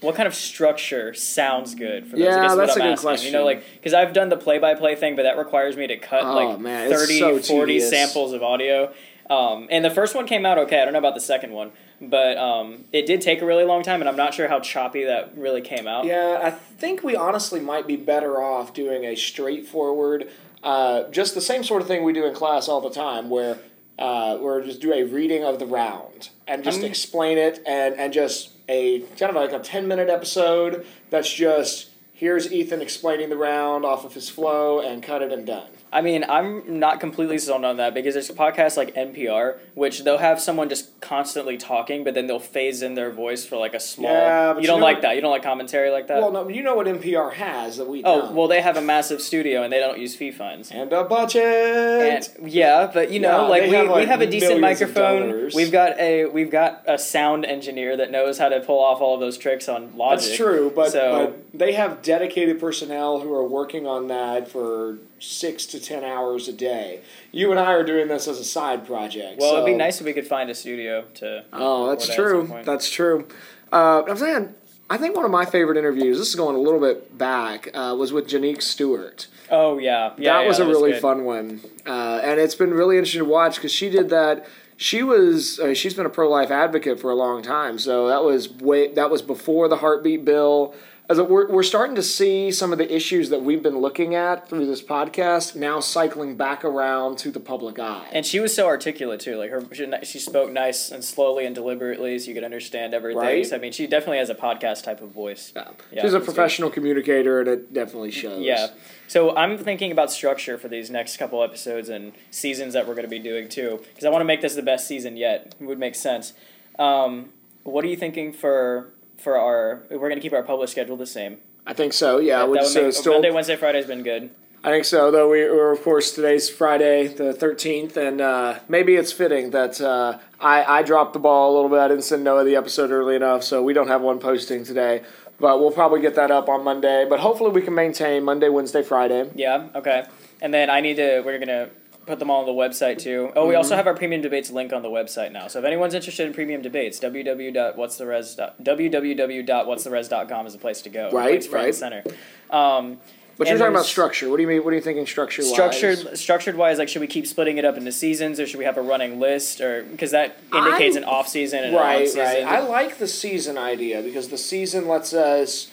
what 0.02 0.16
kind 0.16 0.28
of 0.28 0.36
structure 0.36 1.14
sounds 1.14 1.76
good 1.76 2.06
for 2.08 2.18
those? 2.18 2.28
I 2.28 2.30
Yeah, 2.30 2.42
guess 2.42 2.52
is 2.52 2.58
what 2.58 2.66
that's 2.68 2.78
a 2.78 2.82
I'm 2.82 2.88
good 2.88 2.92
asking. 2.94 3.08
question. 3.08 3.28
You 3.28 3.40
know, 3.40 3.46
like 3.46 3.64
because 3.76 3.94
I've 3.94 4.12
done 4.14 4.30
the 4.30 4.36
play-by-play 4.38 4.96
thing, 4.96 5.16
but 5.16 5.24
that 5.24 5.38
requires 5.38 5.78
me 5.78 5.88
to 5.88 5.98
cut 5.98 6.24
Oh, 6.24 6.34
like 6.36 6.60
man, 6.60 6.92
it's 6.92 7.02
30, 7.02 7.20
so 7.20 7.40
40 7.40 7.74
tedious. 7.74 7.90
samples 7.90 8.34
of 8.34 8.44
audio. 8.44 8.94
Um, 9.30 9.68
and 9.72 9.86
the 9.86 9.90
first 9.90 10.14
one 10.16 10.28
came 10.28 10.46
out 10.46 10.58
okay. 10.58 10.82
I 10.82 10.84
don't 10.84 10.92
know 10.94 11.00
about 11.00 11.16
the 11.16 11.22
second 11.22 11.54
one, 11.54 11.72
but 12.02 12.38
um, 12.38 12.84
it 12.92 13.06
did 13.06 13.22
take 13.22 13.42
a 13.42 13.46
really 13.46 13.64
long 13.64 13.82
time, 13.82 14.02
and 14.02 14.10
I'm 14.10 14.18
not 14.18 14.34
sure 14.34 14.50
how 14.50 14.60
choppy 14.60 15.06
that 15.06 15.38
really 15.38 15.62
came 15.62 15.88
out. 15.88 16.04
Yeah, 16.04 16.42
I 16.44 16.52
think 16.52 17.04
we 17.04 17.16
honestly 17.16 17.62
might 17.62 17.88
be 17.88 17.96
better 17.96 18.42
off 18.44 18.74
doing 18.74 19.06
a 19.06 19.16
straightforward, 19.16 20.30
uh, 20.62 21.04
just 21.10 21.36
the 21.36 21.42
same 21.42 21.64
sort 21.64 21.82
of 21.82 21.88
thing 21.88 22.04
we 22.04 22.12
do 22.12 22.26
in 22.26 22.34
class 22.34 22.68
all 22.68 22.82
the 22.82 22.90
time, 22.90 23.30
where 23.30 23.60
uh, 23.98 24.38
we're 24.42 24.62
just 24.64 24.82
do 24.82 24.94
a 24.94 25.04
reading 25.04 25.46
of 25.46 25.58
the 25.58 25.66
round 25.66 26.30
and 26.46 26.62
just 26.64 26.80
I'm- 26.80 26.86
explain 26.90 27.38
it, 27.38 27.62
and 27.66 27.96
and 27.96 28.12
just 28.12 28.50
a 28.70 29.00
kind 29.18 29.30
of 29.30 29.36
like 29.36 29.52
a 29.52 29.60
ten 29.60 29.88
minute 29.88 30.10
episode 30.10 30.86
that's 31.10 31.32
just 31.32 31.90
here's 32.14 32.52
Ethan 32.52 32.82
explaining 32.82 33.30
the 33.30 33.38
round 33.38 33.84
off 33.84 34.06
of 34.06 34.14
his 34.14 34.30
flow 34.30 34.80
and 34.80 35.04
cut 35.04 35.22
it 35.22 35.32
and 35.32 35.46
done. 35.46 35.68
I 35.92 36.02
mean, 36.02 36.26
I'm 36.28 36.80
not 36.80 37.00
completely 37.00 37.38
sold 37.38 37.64
on 37.64 37.78
that 37.78 37.94
because 37.94 38.16
there's 38.16 38.30
a 38.30 38.34
podcast 38.34 38.78
like 38.78 38.96
NPR, 38.96 39.60
which 39.76 40.04
they'll 40.04 40.18
have 40.18 40.42
someone 40.42 40.68
just 40.68 41.00
constantly 41.02 41.56
talking, 41.56 42.04
but 42.04 42.16
then 42.16 42.26
they'll 42.26 42.40
phase 42.40 42.82
in 42.82 42.96
their 42.96 43.12
voice 43.12 43.46
for 43.46 43.58
like 43.58 43.76
a 43.76 43.80
small. 43.80 44.12
Yeah, 44.12 44.54
but 44.54 44.62
you 44.64 44.68
don't 44.68 44.78
you 44.78 44.80
know- 44.80 44.86
like 44.86 45.02
that. 45.04 45.16
You 45.16 45.22
don't 45.22 45.30
like 45.30 45.44
commentary 45.44 45.92
like 45.92 46.08
that. 46.08 46.20
Well, 46.20 46.32
no, 46.32 46.48
you 46.48 46.64
know 46.64 46.74
what 46.74 46.88
NPR 46.88 47.34
has 47.34 47.78
that 47.78 47.88
we 47.88 48.04
oh, 48.04 48.22
don't. 48.22 48.36
well, 48.36 48.48
they 48.48 48.62
have 48.62 48.76
a 48.76 48.82
massive 48.82 49.22
studio 49.22 49.62
and 49.62 49.72
they 49.72 49.80
don't 49.80 50.00
use 50.00 50.16
fee 50.16 50.32
funds. 50.32 50.72
and 50.72 50.92
a 50.92 51.04
budget. 51.04 51.44
And, 51.44 52.52
yeah, 52.52 52.90
but 52.92 53.12
you 53.12 53.20
know, 53.20 53.44
Yeah, 53.44 53.48
like 53.48 53.64
we, 53.64 53.70
have, 53.70 53.96
we 53.96 54.06
have 54.06 54.22
a 54.22 54.28
decent 54.28 54.62
microphone. 54.62 55.52
We've 55.54 55.72
got 55.72 56.00
a 56.00 56.26
we've 56.26 56.50
got 56.50 56.84
a 56.88 56.98
sound 56.98 57.46
engineer 57.46 57.98
that 57.98 58.10
knows 58.10 58.40
how 58.40 58.50
to 58.50 58.62
pull 58.62 58.80
off 58.84 59.00
all 59.00 59.14
of 59.14 59.20
those 59.20 59.38
tricks 59.38 59.70
on 59.70 59.96
Logic. 59.96 60.26
That's 60.26 60.38
true, 60.38 60.72
but, 60.76 60.92
So- 60.92 61.36
but 61.52 61.60
they 61.60 61.74
have 61.74 62.02
dedicated 62.14 62.60
personnel 62.60 63.22
who 63.22 63.34
are 63.34 63.48
working 63.48 63.88
on 63.88 64.08
that 64.08 64.48
for 64.48 65.00
six 65.20 65.66
to 65.66 65.80
ten 65.80 66.04
hours 66.04 66.48
a 66.48 66.54
day. 66.54 67.02
You 67.32 67.50
and 67.50 67.60
I 67.60 67.74
are 67.74 67.84
doing 67.84 68.08
this 68.08 68.28
as 68.28 68.40
a 68.40 68.44
side 68.44 68.86
project. 68.86 69.40
Well, 69.40 69.54
it'd 69.54 69.66
be 69.66 69.74
nice 69.74 70.00
if 70.00 70.06
we 70.06 70.14
could 70.14 70.28
find 70.28 70.48
a 70.52 70.54
studio 70.54 71.06
to. 71.16 71.44
Oh, 71.52 71.90
that's 71.90 72.14
true. 72.14 72.54
That's 72.64 72.88
true. 72.92 73.28
Uh, 73.72 74.04
I'm 74.08 74.18
saying, 74.18 74.54
I 74.92 74.98
think 74.98 75.16
one 75.16 75.26
of 75.26 75.32
my 75.32 75.46
favorite 75.46 75.76
interviews. 75.76 76.20
This 76.20 76.30
is 76.30 76.36
going 76.36 76.56
a 76.56 76.60
little 76.60 76.80
bit 76.80 77.18
back. 77.18 77.70
Uh, 77.74 77.96
was 77.98 78.14
with 78.14 78.28
Janique 78.28 78.62
Stewart. 78.62 79.28
Oh 79.50 79.80
yeah, 79.80 80.14
yeah. 80.18 80.34
that 80.34 80.42
yeah, 80.42 80.48
was 80.48 80.60
a 80.60 80.68
really 80.68 80.92
good. 80.92 81.02
fun 81.02 81.26
one, 81.26 81.62
uh, 81.88 82.22
and 82.24 82.40
it's 82.40 82.56
been 82.56 82.76
really 82.76 82.98
interesting 82.98 83.24
to 83.24 83.26
watch 83.30 83.56
because 83.56 83.72
she 83.72 83.90
did 83.90 84.10
that. 84.10 84.46
She 84.78 85.02
was 85.02 85.60
I 85.60 85.68
mean, 85.68 85.76
she's 85.76 85.96
been 85.96 86.06
a 86.06 86.12
pro 86.12 86.30
life 86.30 86.52
advocate 86.52 87.00
for 87.00 87.10
a 87.10 87.16
long 87.16 87.42
time, 87.42 87.80
so 87.80 88.08
that 88.08 88.24
was 88.24 88.52
way 88.52 88.94
that 88.94 89.10
was 89.10 89.24
before 89.24 89.68
the 89.68 89.78
heartbeat 89.78 90.24
bill. 90.26 90.76
As 91.10 91.18
a, 91.18 91.24
we're 91.24 91.52
we're 91.52 91.64
starting 91.64 91.96
to 91.96 92.02
see 92.02 92.50
some 92.50 92.72
of 92.72 92.78
the 92.78 92.96
issues 92.96 93.30
that 93.30 93.44
we've 93.44 93.62
been 93.62 93.80
looking 93.80 94.16
at 94.16 94.48
through 94.48 94.66
this 94.66 94.82
podcast 94.82 95.54
now 95.54 95.82
cycling 95.82 96.38
back 96.38 96.64
around 96.64 97.18
to 97.20 97.30
the 97.30 97.42
public 97.42 97.78
eye. 97.78 98.08
And 98.14 98.26
she 98.26 98.40
was 98.40 98.56
so 98.56 98.68
articulate 98.68 99.20
too. 99.20 99.36
Like 99.36 99.52
her, 99.52 99.64
she, 99.74 99.92
she 100.04 100.20
spoke 100.20 100.50
nice 100.52 100.92
and 100.92 101.04
slowly 101.04 101.46
and 101.46 101.54
deliberately, 101.54 102.18
so 102.20 102.30
you 102.30 102.34
could 102.34 102.46
understand 102.46 102.94
everything. 102.94 103.22
Right. 103.22 103.46
So, 103.46 103.58
I 103.58 103.60
mean, 103.60 103.74
she 103.74 103.86
definitely 103.86 104.20
has 104.20 104.30
a 104.30 104.36
podcast 104.36 104.84
type 104.84 105.02
of 105.02 105.10
voice. 105.10 105.52
Yeah. 105.54 105.72
Yeah, 105.92 106.02
she's 106.04 106.14
a 106.14 106.20
good. 106.20 106.26
professional 106.26 106.70
communicator, 106.70 107.42
and 107.42 107.50
it 107.50 107.74
definitely 107.74 108.12
shows. 108.12 108.42
Yeah. 108.42 108.68
So 109.10 109.36
I'm 109.36 109.58
thinking 109.58 109.92
about 109.92 110.10
structure 110.10 110.58
for 110.58 110.70
these 110.70 110.90
next 110.90 111.18
couple 111.18 111.44
episodes 111.44 111.90
and 111.90 112.14
seasons 112.32 112.74
that 112.76 112.88
we're 112.88 112.96
going 112.96 113.06
to 113.06 113.10
be 113.10 113.20
doing 113.20 113.50
too, 113.50 113.82
because 113.90 114.06
I 114.06 114.10
want 114.10 114.22
to 114.22 114.26
make 114.26 114.40
this 114.40 114.56
the 114.56 114.62
best 114.62 114.88
season 114.88 115.18
yet. 115.18 115.54
It 115.60 115.66
would 115.66 115.80
make 115.80 115.96
sense. 115.96 116.32
Um, 116.80 117.34
what 117.64 117.84
are 117.84 117.90
you 117.90 117.98
thinking 117.98 118.32
for 118.32 118.94
for 119.24 119.38
our? 119.38 119.84
We're 119.90 119.98
going 120.10 120.16
to 120.16 120.22
keep 120.22 120.34
our 120.34 120.44
publish 120.44 120.72
schedule 120.72 120.98
the 120.98 121.08
same. 121.08 121.38
I 121.66 121.74
think 121.74 121.94
so. 121.94 122.20
Yeah, 122.20 122.40
That 122.40 122.46
we're 122.46 122.50
would 122.52 122.60
just, 122.62 122.78
uh, 122.78 122.82
make, 122.84 122.94
still 122.94 123.14
Monday, 123.14 123.32
Wednesday, 123.32 123.56
Friday's 123.56 123.86
been 123.86 124.04
good. 124.04 124.30
I 124.66 124.70
think 124.72 124.86
so. 124.86 125.12
Though 125.12 125.30
we, 125.30 125.40
we're 125.40 125.74
of 125.74 125.82
course 125.82 126.12
today's 126.12 126.50
Friday 126.50 127.08
the 127.08 127.34
thirteenth, 127.34 127.98
and 127.98 128.22
uh, 128.22 128.60
maybe 128.70 128.96
it's 128.96 129.12
fitting 129.12 129.52
that 129.52 129.82
uh, 129.82 130.20
I 130.40 130.80
I 130.80 130.84
dropped 130.84 131.12
the 131.12 131.20
ball 131.20 131.52
a 131.52 131.54
little 131.56 131.70
bit. 131.70 131.80
I 131.80 131.90
didn't 131.90 132.06
send 132.06 132.24
Noah 132.24 132.46
the 132.46 132.56
episode 132.56 132.90
early 132.90 133.18
enough, 133.18 133.44
so 133.44 133.62
we 133.62 133.74
don't 133.74 133.90
have 133.90 134.02
one 134.02 134.20
posting 134.20 134.64
today. 134.64 135.04
But 135.38 135.60
we'll 135.60 135.72
probably 135.72 136.00
get 136.00 136.16
that 136.16 136.32
up 136.32 136.48
on 136.48 136.64
Monday. 136.64 137.06
But 137.10 137.20
hopefully 137.20 137.52
we 137.52 137.62
can 137.62 137.76
maintain 137.76 138.24
Monday, 138.24 138.48
Wednesday, 138.48 138.84
Friday. 138.84 139.30
Yeah. 139.36 139.68
Okay. 139.76 140.06
And 140.42 140.54
then 140.54 140.70
I 140.70 140.80
need 140.80 140.96
to. 140.96 141.22
We're 141.26 141.40
gonna 141.40 141.70
put 142.06 142.20
them 142.20 142.30
all 142.30 142.42
on 142.42 142.46
the 142.46 142.52
website 142.52 142.98
too. 143.00 143.32
Oh, 143.36 143.44
we 143.46 143.50
Mm-hmm. 143.54 143.58
also 143.58 143.76
have 143.76 143.88
our 143.88 143.94
premium 143.94 144.22
debates 144.22 144.52
link 144.52 144.74
on 144.74 144.82
the 144.82 144.90
website 144.90 145.32
now. 145.32 145.48
So 145.48 145.60
if 145.60 145.66
anyone's 145.66 145.94
interested 145.94 146.28
in 146.28 146.34
premium 146.34 146.62
debates, 146.62 147.00
www.what'stheres 147.00 148.36
www.what'stheres.com 148.62 150.48
is 150.48 150.54
the 150.54 150.60
place 150.60 150.82
to 150.82 150.90
go. 150.90 151.10
Right, 151.12 151.46
right. 151.52 151.74
Center. 151.76 152.04
Um, 152.50 153.00
But 153.38 153.48
you're 153.48 153.58
talking 153.58 153.74
about 153.74 153.86
structure. 153.88 154.30
What 154.30 154.38
do 154.38 154.44
you 154.44 154.48
mean? 154.48 154.64
What 154.64 154.74
are 154.74 154.76
you 154.76 154.82
thinking 154.82 155.08
structure 155.08 155.42
wise? 155.42 155.52
structured 155.54 156.18
structured 156.18 156.56
wise, 156.56 156.78
like 156.78 156.88
should 156.90 157.02
we 157.02 157.08
keep 157.08 157.26
splitting 157.26 157.58
it 157.58 157.66
up 157.66 157.78
into 157.78 157.92
seasons 157.92 158.40
or 158.40 158.46
should 158.46 158.60
we 158.60 158.66
have 158.66 158.78
a 158.78 158.82
running 158.82 159.20
list 159.20 159.60
or 159.60 159.84
because 159.84 160.12
that 160.12 160.38
indicates 160.54 160.96
I'm- 160.96 161.04
an 161.04 161.10
off 161.10 161.28
season 161.28 161.60
and 161.64 161.70
an 161.70 161.76
on 161.76 161.82
Right, 161.82 162.06
season. 162.08 162.20
right. 162.22 162.44
I 162.44 162.60
like 162.60 163.00
the 163.00 163.08
season 163.08 163.58
idea 163.58 164.02
because 164.04 164.30
the 164.30 164.38
season 164.38 164.88
lets 164.88 165.14
us. 165.14 165.68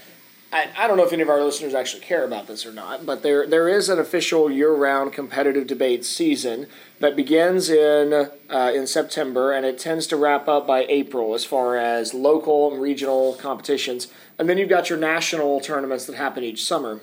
I, 0.53 0.69
I 0.77 0.89
don't 0.89 0.97
know 0.97 1.05
if 1.05 1.13
any 1.13 1.23
of 1.23 1.29
our 1.29 1.43
listeners 1.43 1.75
actually 1.75 2.03
care 2.03 2.25
about 2.25 2.49
this 2.49 2.67
or 2.67 2.73
not, 2.73 3.07
but 3.07 3.23
there 3.23 3.47
there 3.47 3.69
is 3.69 3.89
an 3.89 3.99
official 4.01 4.51
year-round 4.51 5.13
competitive 5.13 5.67
debate 5.67 6.05
season 6.05 6.67
that 6.99 7.15
begins 7.15 7.71
in 7.71 8.13
uh, 8.13 8.73
in 8.75 8.87
September 8.87 9.53
and 9.53 9.65
it 9.65 9.79
tends 9.79 10.07
to 10.09 10.17
wrap 10.17 10.49
up 10.49 10.67
by 10.67 10.87
April 10.89 11.35
as 11.35 11.45
far 11.45 11.77
as 11.77 12.15
local 12.15 12.73
and 12.73 12.83
regional 12.83 13.35
competitions, 13.35 14.09
and 14.39 14.49
then 14.49 14.59
you've 14.59 14.69
got 14.69 14.91
your 14.91 14.99
national 14.99 15.61
tournaments 15.61 16.07
that 16.07 16.17
happen 16.17 16.43
each 16.43 16.65
summer. 16.65 17.01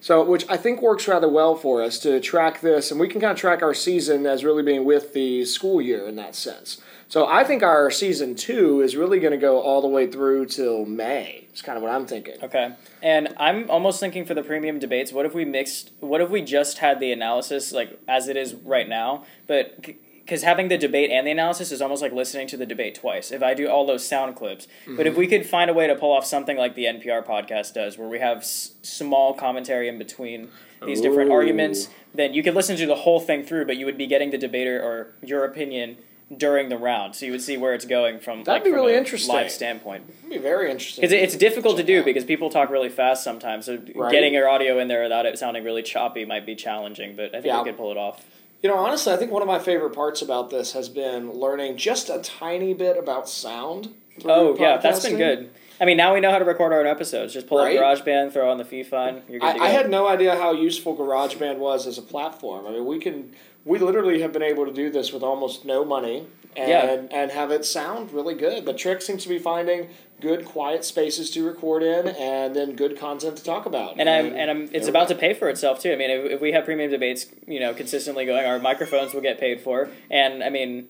So, 0.00 0.24
which 0.24 0.44
I 0.48 0.56
think 0.56 0.82
works 0.82 1.06
rather 1.06 1.28
well 1.28 1.54
for 1.54 1.80
us 1.80 1.96
to 2.00 2.18
track 2.18 2.60
this, 2.60 2.90
and 2.90 2.98
we 2.98 3.06
can 3.06 3.20
kind 3.20 3.30
of 3.30 3.38
track 3.38 3.62
our 3.62 3.72
season 3.72 4.26
as 4.26 4.42
really 4.42 4.64
being 4.64 4.84
with 4.84 5.12
the 5.12 5.44
school 5.44 5.80
year 5.80 6.08
in 6.08 6.16
that 6.16 6.34
sense. 6.34 6.80
So, 7.06 7.24
I 7.24 7.44
think 7.44 7.62
our 7.62 7.88
season 7.88 8.34
two 8.34 8.80
is 8.80 8.96
really 8.96 9.20
going 9.20 9.30
to 9.30 9.36
go 9.38 9.60
all 9.60 9.80
the 9.80 9.86
way 9.86 10.08
through 10.08 10.46
till 10.46 10.86
May. 10.86 11.41
It's 11.52 11.60
kind 11.60 11.76
of 11.76 11.82
what 11.82 11.92
I'm 11.92 12.06
thinking. 12.06 12.36
Okay. 12.42 12.74
And 13.02 13.34
I'm 13.36 13.70
almost 13.70 14.00
thinking 14.00 14.24
for 14.24 14.32
the 14.32 14.42
premium 14.42 14.78
debates, 14.78 15.12
what 15.12 15.26
if 15.26 15.34
we 15.34 15.44
mixed, 15.44 15.92
what 16.00 16.22
if 16.22 16.30
we 16.30 16.40
just 16.40 16.78
had 16.78 16.98
the 16.98 17.12
analysis 17.12 17.72
like 17.72 18.00
as 18.08 18.28
it 18.28 18.38
is 18.38 18.54
right 18.54 18.88
now, 18.88 19.24
but 19.46 19.84
because 20.24 20.42
having 20.42 20.68
the 20.68 20.78
debate 20.78 21.10
and 21.10 21.26
the 21.26 21.30
analysis 21.30 21.70
is 21.70 21.82
almost 21.82 22.00
like 22.00 22.12
listening 22.12 22.46
to 22.46 22.56
the 22.56 22.64
debate 22.64 22.94
twice. 22.94 23.30
If 23.30 23.42
I 23.42 23.52
do 23.52 23.68
all 23.68 23.86
those 23.86 24.06
sound 24.06 24.34
clips, 24.36 24.66
but 24.86 25.06
if 25.06 25.12
mm-hmm. 25.12 25.20
we 25.20 25.26
could 25.26 25.44
find 25.44 25.68
a 25.68 25.74
way 25.74 25.86
to 25.86 25.94
pull 25.94 26.12
off 26.12 26.24
something 26.24 26.56
like 26.56 26.74
the 26.74 26.84
NPR 26.84 27.26
podcast 27.26 27.74
does, 27.74 27.98
where 27.98 28.08
we 28.08 28.18
have 28.20 28.38
s- 28.38 28.72
small 28.82 29.34
commentary 29.34 29.88
in 29.88 29.98
between 29.98 30.48
these 30.86 31.00
different 31.00 31.30
arguments, 31.30 31.88
then 32.14 32.34
you 32.34 32.42
could 32.42 32.54
listen 32.54 32.76
to 32.76 32.86
the 32.86 32.94
whole 32.94 33.20
thing 33.20 33.44
through, 33.44 33.66
but 33.66 33.76
you 33.76 33.84
would 33.84 33.98
be 33.98 34.06
getting 34.06 34.30
the 34.30 34.38
debater 34.38 34.82
or 34.82 35.12
your 35.22 35.44
opinion 35.44 35.96
during 36.36 36.68
the 36.68 36.76
round, 36.78 37.14
so 37.14 37.26
you 37.26 37.32
would 37.32 37.42
see 37.42 37.56
where 37.56 37.74
it's 37.74 37.84
going 37.84 38.18
from. 38.18 38.44
That'd 38.44 38.62
like, 38.62 38.64
be 38.64 38.70
from 38.70 38.80
really 38.80 38.94
interesting. 38.94 39.34
Live 39.34 39.50
standpoint. 39.50 40.04
It'd 40.20 40.30
be 40.30 40.38
very 40.38 40.70
interesting. 40.70 41.02
Because 41.02 41.12
it's 41.12 41.36
difficult 41.36 41.76
to 41.76 41.82
do 41.82 42.02
because 42.02 42.24
people 42.24 42.48
talk 42.50 42.70
really 42.70 42.88
fast 42.88 43.22
sometimes. 43.22 43.66
So 43.66 43.78
Right. 43.94 44.10
getting 44.10 44.32
your 44.32 44.48
audio 44.48 44.78
in 44.78 44.88
there 44.88 45.02
without 45.02 45.26
it 45.26 45.38
sounding 45.38 45.64
really 45.64 45.82
choppy 45.82 46.24
might 46.24 46.46
be 46.46 46.54
challenging, 46.54 47.16
but 47.16 47.26
I 47.26 47.40
think 47.40 47.46
Yeah. 47.46 47.58
we 47.62 47.68
could 47.68 47.76
pull 47.76 47.90
it 47.90 47.98
off. 47.98 48.24
You 48.62 48.68
know, 48.68 48.76
honestly, 48.76 49.12
I 49.12 49.16
think 49.16 49.32
one 49.32 49.42
of 49.42 49.48
my 49.48 49.58
favorite 49.58 49.90
parts 49.94 50.22
about 50.22 50.50
this 50.50 50.72
has 50.72 50.88
been 50.88 51.32
learning 51.32 51.76
just 51.76 52.08
a 52.08 52.18
tiny 52.18 52.74
bit 52.74 52.96
about 52.96 53.28
sound. 53.28 53.92
Oh 54.24 54.56
yeah, 54.58 54.76
that's 54.76 55.04
been 55.04 55.16
good. 55.16 55.50
I 55.80 55.84
mean, 55.84 55.96
now 55.96 56.14
we 56.14 56.20
know 56.20 56.30
how 56.30 56.38
to 56.38 56.44
record 56.44 56.72
our 56.72 56.78
own 56.78 56.86
episodes. 56.86 57.32
Just 57.32 57.48
pull 57.48 57.58
Right. 57.58 57.76
up 57.76 57.98
GarageBand, 57.98 58.32
throw 58.32 58.48
on 58.48 58.58
the 58.58 58.64
FIFA, 58.64 59.08
and 59.08 59.22
you're 59.28 59.40
good 59.40 59.46
I, 59.48 59.52
to 59.54 59.58
go. 59.58 59.64
I 59.64 59.68
had 59.70 59.90
no 59.90 60.06
idea 60.06 60.36
how 60.36 60.52
useful 60.52 60.96
GarageBand 60.96 61.56
was 61.56 61.88
as 61.88 61.98
a 61.98 62.02
platform. 62.02 62.66
I 62.68 62.70
mean, 62.70 62.84
we 62.86 63.00
can 63.00 63.34
we 63.64 63.78
literally 63.78 64.20
have 64.22 64.32
been 64.32 64.42
able 64.42 64.66
to 64.66 64.72
do 64.72 64.90
this 64.90 65.12
with 65.12 65.22
almost 65.22 65.64
no 65.64 65.84
money 65.84 66.26
and 66.56 66.68
Yeah. 66.68 67.18
and 67.20 67.30
have 67.30 67.50
it 67.50 67.64
sound 67.64 68.12
really 68.12 68.34
good. 68.34 68.64
The 68.66 68.74
trick 68.74 69.02
seems 69.02 69.22
to 69.22 69.28
be 69.28 69.38
finding 69.38 69.88
good 70.20 70.44
quiet 70.44 70.84
spaces 70.84 71.30
to 71.32 71.44
record 71.44 71.82
in 71.82 72.06
and 72.08 72.54
then 72.54 72.76
good 72.76 72.96
content 72.98 73.36
to 73.36 73.42
talk 73.44 73.66
about. 73.66 73.98
and 73.98 74.08
I'm 74.08 74.26
and 74.34 74.50
I'm. 74.50 74.68
It's 74.72 74.86
about 74.88 75.08
to 75.08 75.14
pay 75.14 75.34
for 75.34 75.48
itself 75.48 75.80
too. 75.80 75.92
I 75.92 75.96
mean, 75.96 76.10
if, 76.10 76.30
if 76.32 76.40
we 76.40 76.52
have 76.52 76.64
premium 76.64 76.90
debates, 76.90 77.26
you 77.46 77.58
know, 77.60 77.72
consistently 77.74 78.24
going, 78.26 78.44
our 78.46 78.58
microphones 78.58 79.14
will 79.14 79.20
get 79.22 79.40
paid 79.40 79.60
for, 79.60 79.88
and 80.10 80.42
I 80.44 80.50
mean, 80.50 80.88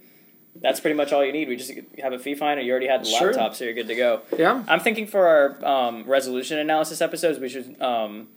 that's 0.56 0.80
pretty 0.80 0.96
much 0.96 1.12
all 1.12 1.24
you 1.24 1.32
need. 1.32 1.48
We 1.48 1.56
just 1.56 1.72
have 2.02 2.12
a 2.12 2.18
Fifine, 2.18 2.58
and 2.58 2.66
you 2.66 2.72
already 2.72 2.88
had 2.88 3.02
the 3.02 3.08
Sure. 3.08 3.28
laptop, 3.28 3.54
so 3.54 3.64
you're 3.64 3.72
good 3.74 3.88
to 3.88 3.94
go. 3.94 4.20
Yeah. 4.36 4.62
I'm 4.68 4.80
thinking 4.80 5.06
for 5.06 5.26
our 5.26 5.64
um, 5.64 6.04
resolution 6.04 6.58
analysis 6.58 7.00
episodes, 7.00 7.38
we 7.38 7.48
should 7.48 7.80
um, 7.80 8.28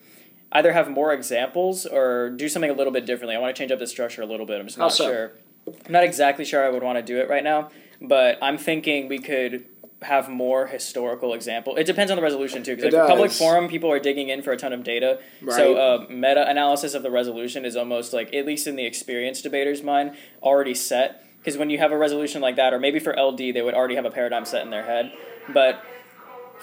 either 0.51 0.73
have 0.73 0.89
more 0.89 1.13
examples 1.13 1.85
or 1.85 2.29
do 2.29 2.47
something 2.47 2.69
a 2.69 2.73
little 2.73 2.93
bit 2.93 3.05
differently. 3.05 3.35
I 3.35 3.39
want 3.39 3.55
to 3.55 3.59
change 3.59 3.71
up 3.71 3.79
the 3.79 3.87
structure 3.87 4.21
a 4.21 4.25
little 4.25 4.45
bit. 4.45 4.59
I'm 4.59 4.67
just 4.67 4.77
not 4.77 4.93
so? 4.93 5.05
sure. 5.05 5.31
I'm 5.67 5.91
not 5.91 6.03
exactly 6.03 6.45
sure 6.45 6.63
I 6.63 6.69
would 6.69 6.83
want 6.83 6.97
to 6.97 7.01
do 7.01 7.19
it 7.19 7.29
right 7.29 7.43
now, 7.43 7.71
but 8.01 8.37
I'm 8.41 8.57
thinking 8.57 9.07
we 9.07 9.19
could 9.19 9.65
have 10.01 10.29
more 10.29 10.67
historical 10.67 11.33
example. 11.33 11.75
It 11.77 11.85
depends 11.85 12.11
on 12.11 12.17
the 12.17 12.21
resolution 12.21 12.63
too, 12.63 12.75
because 12.75 12.93
like 12.93 13.07
public 13.07 13.31
forum, 13.31 13.67
people 13.67 13.91
are 13.91 13.99
digging 13.99 14.29
in 14.29 14.41
for 14.43 14.51
a 14.51 14.57
ton 14.57 14.71
of 14.73 14.83
data. 14.83 15.19
Right. 15.41 15.55
So 15.55 15.75
uh, 15.75 16.05
meta 16.09 16.47
analysis 16.47 16.93
of 16.93 17.01
the 17.01 17.09
resolution 17.09 17.65
is 17.65 17.75
almost 17.75 18.13
like, 18.13 18.33
at 18.33 18.45
least 18.45 18.67
in 18.67 18.75
the 18.75 18.85
experienced 18.85 19.43
debater's 19.43 19.81
mind, 19.81 20.15
already 20.43 20.75
set. 20.75 21.23
Because 21.39 21.57
when 21.57 21.69
you 21.69 21.77
have 21.77 21.91
a 21.91 21.97
resolution 21.97 22.41
like 22.41 22.55
that, 22.55 22.73
or 22.73 22.79
maybe 22.79 22.99
for 22.99 23.15
LD, 23.19 23.37
they 23.37 23.61
would 23.61 23.73
already 23.73 23.95
have 23.95 24.05
a 24.05 24.11
paradigm 24.11 24.45
set 24.45 24.63
in 24.63 24.69
their 24.69 24.85
head. 24.85 25.11
But 25.53 25.83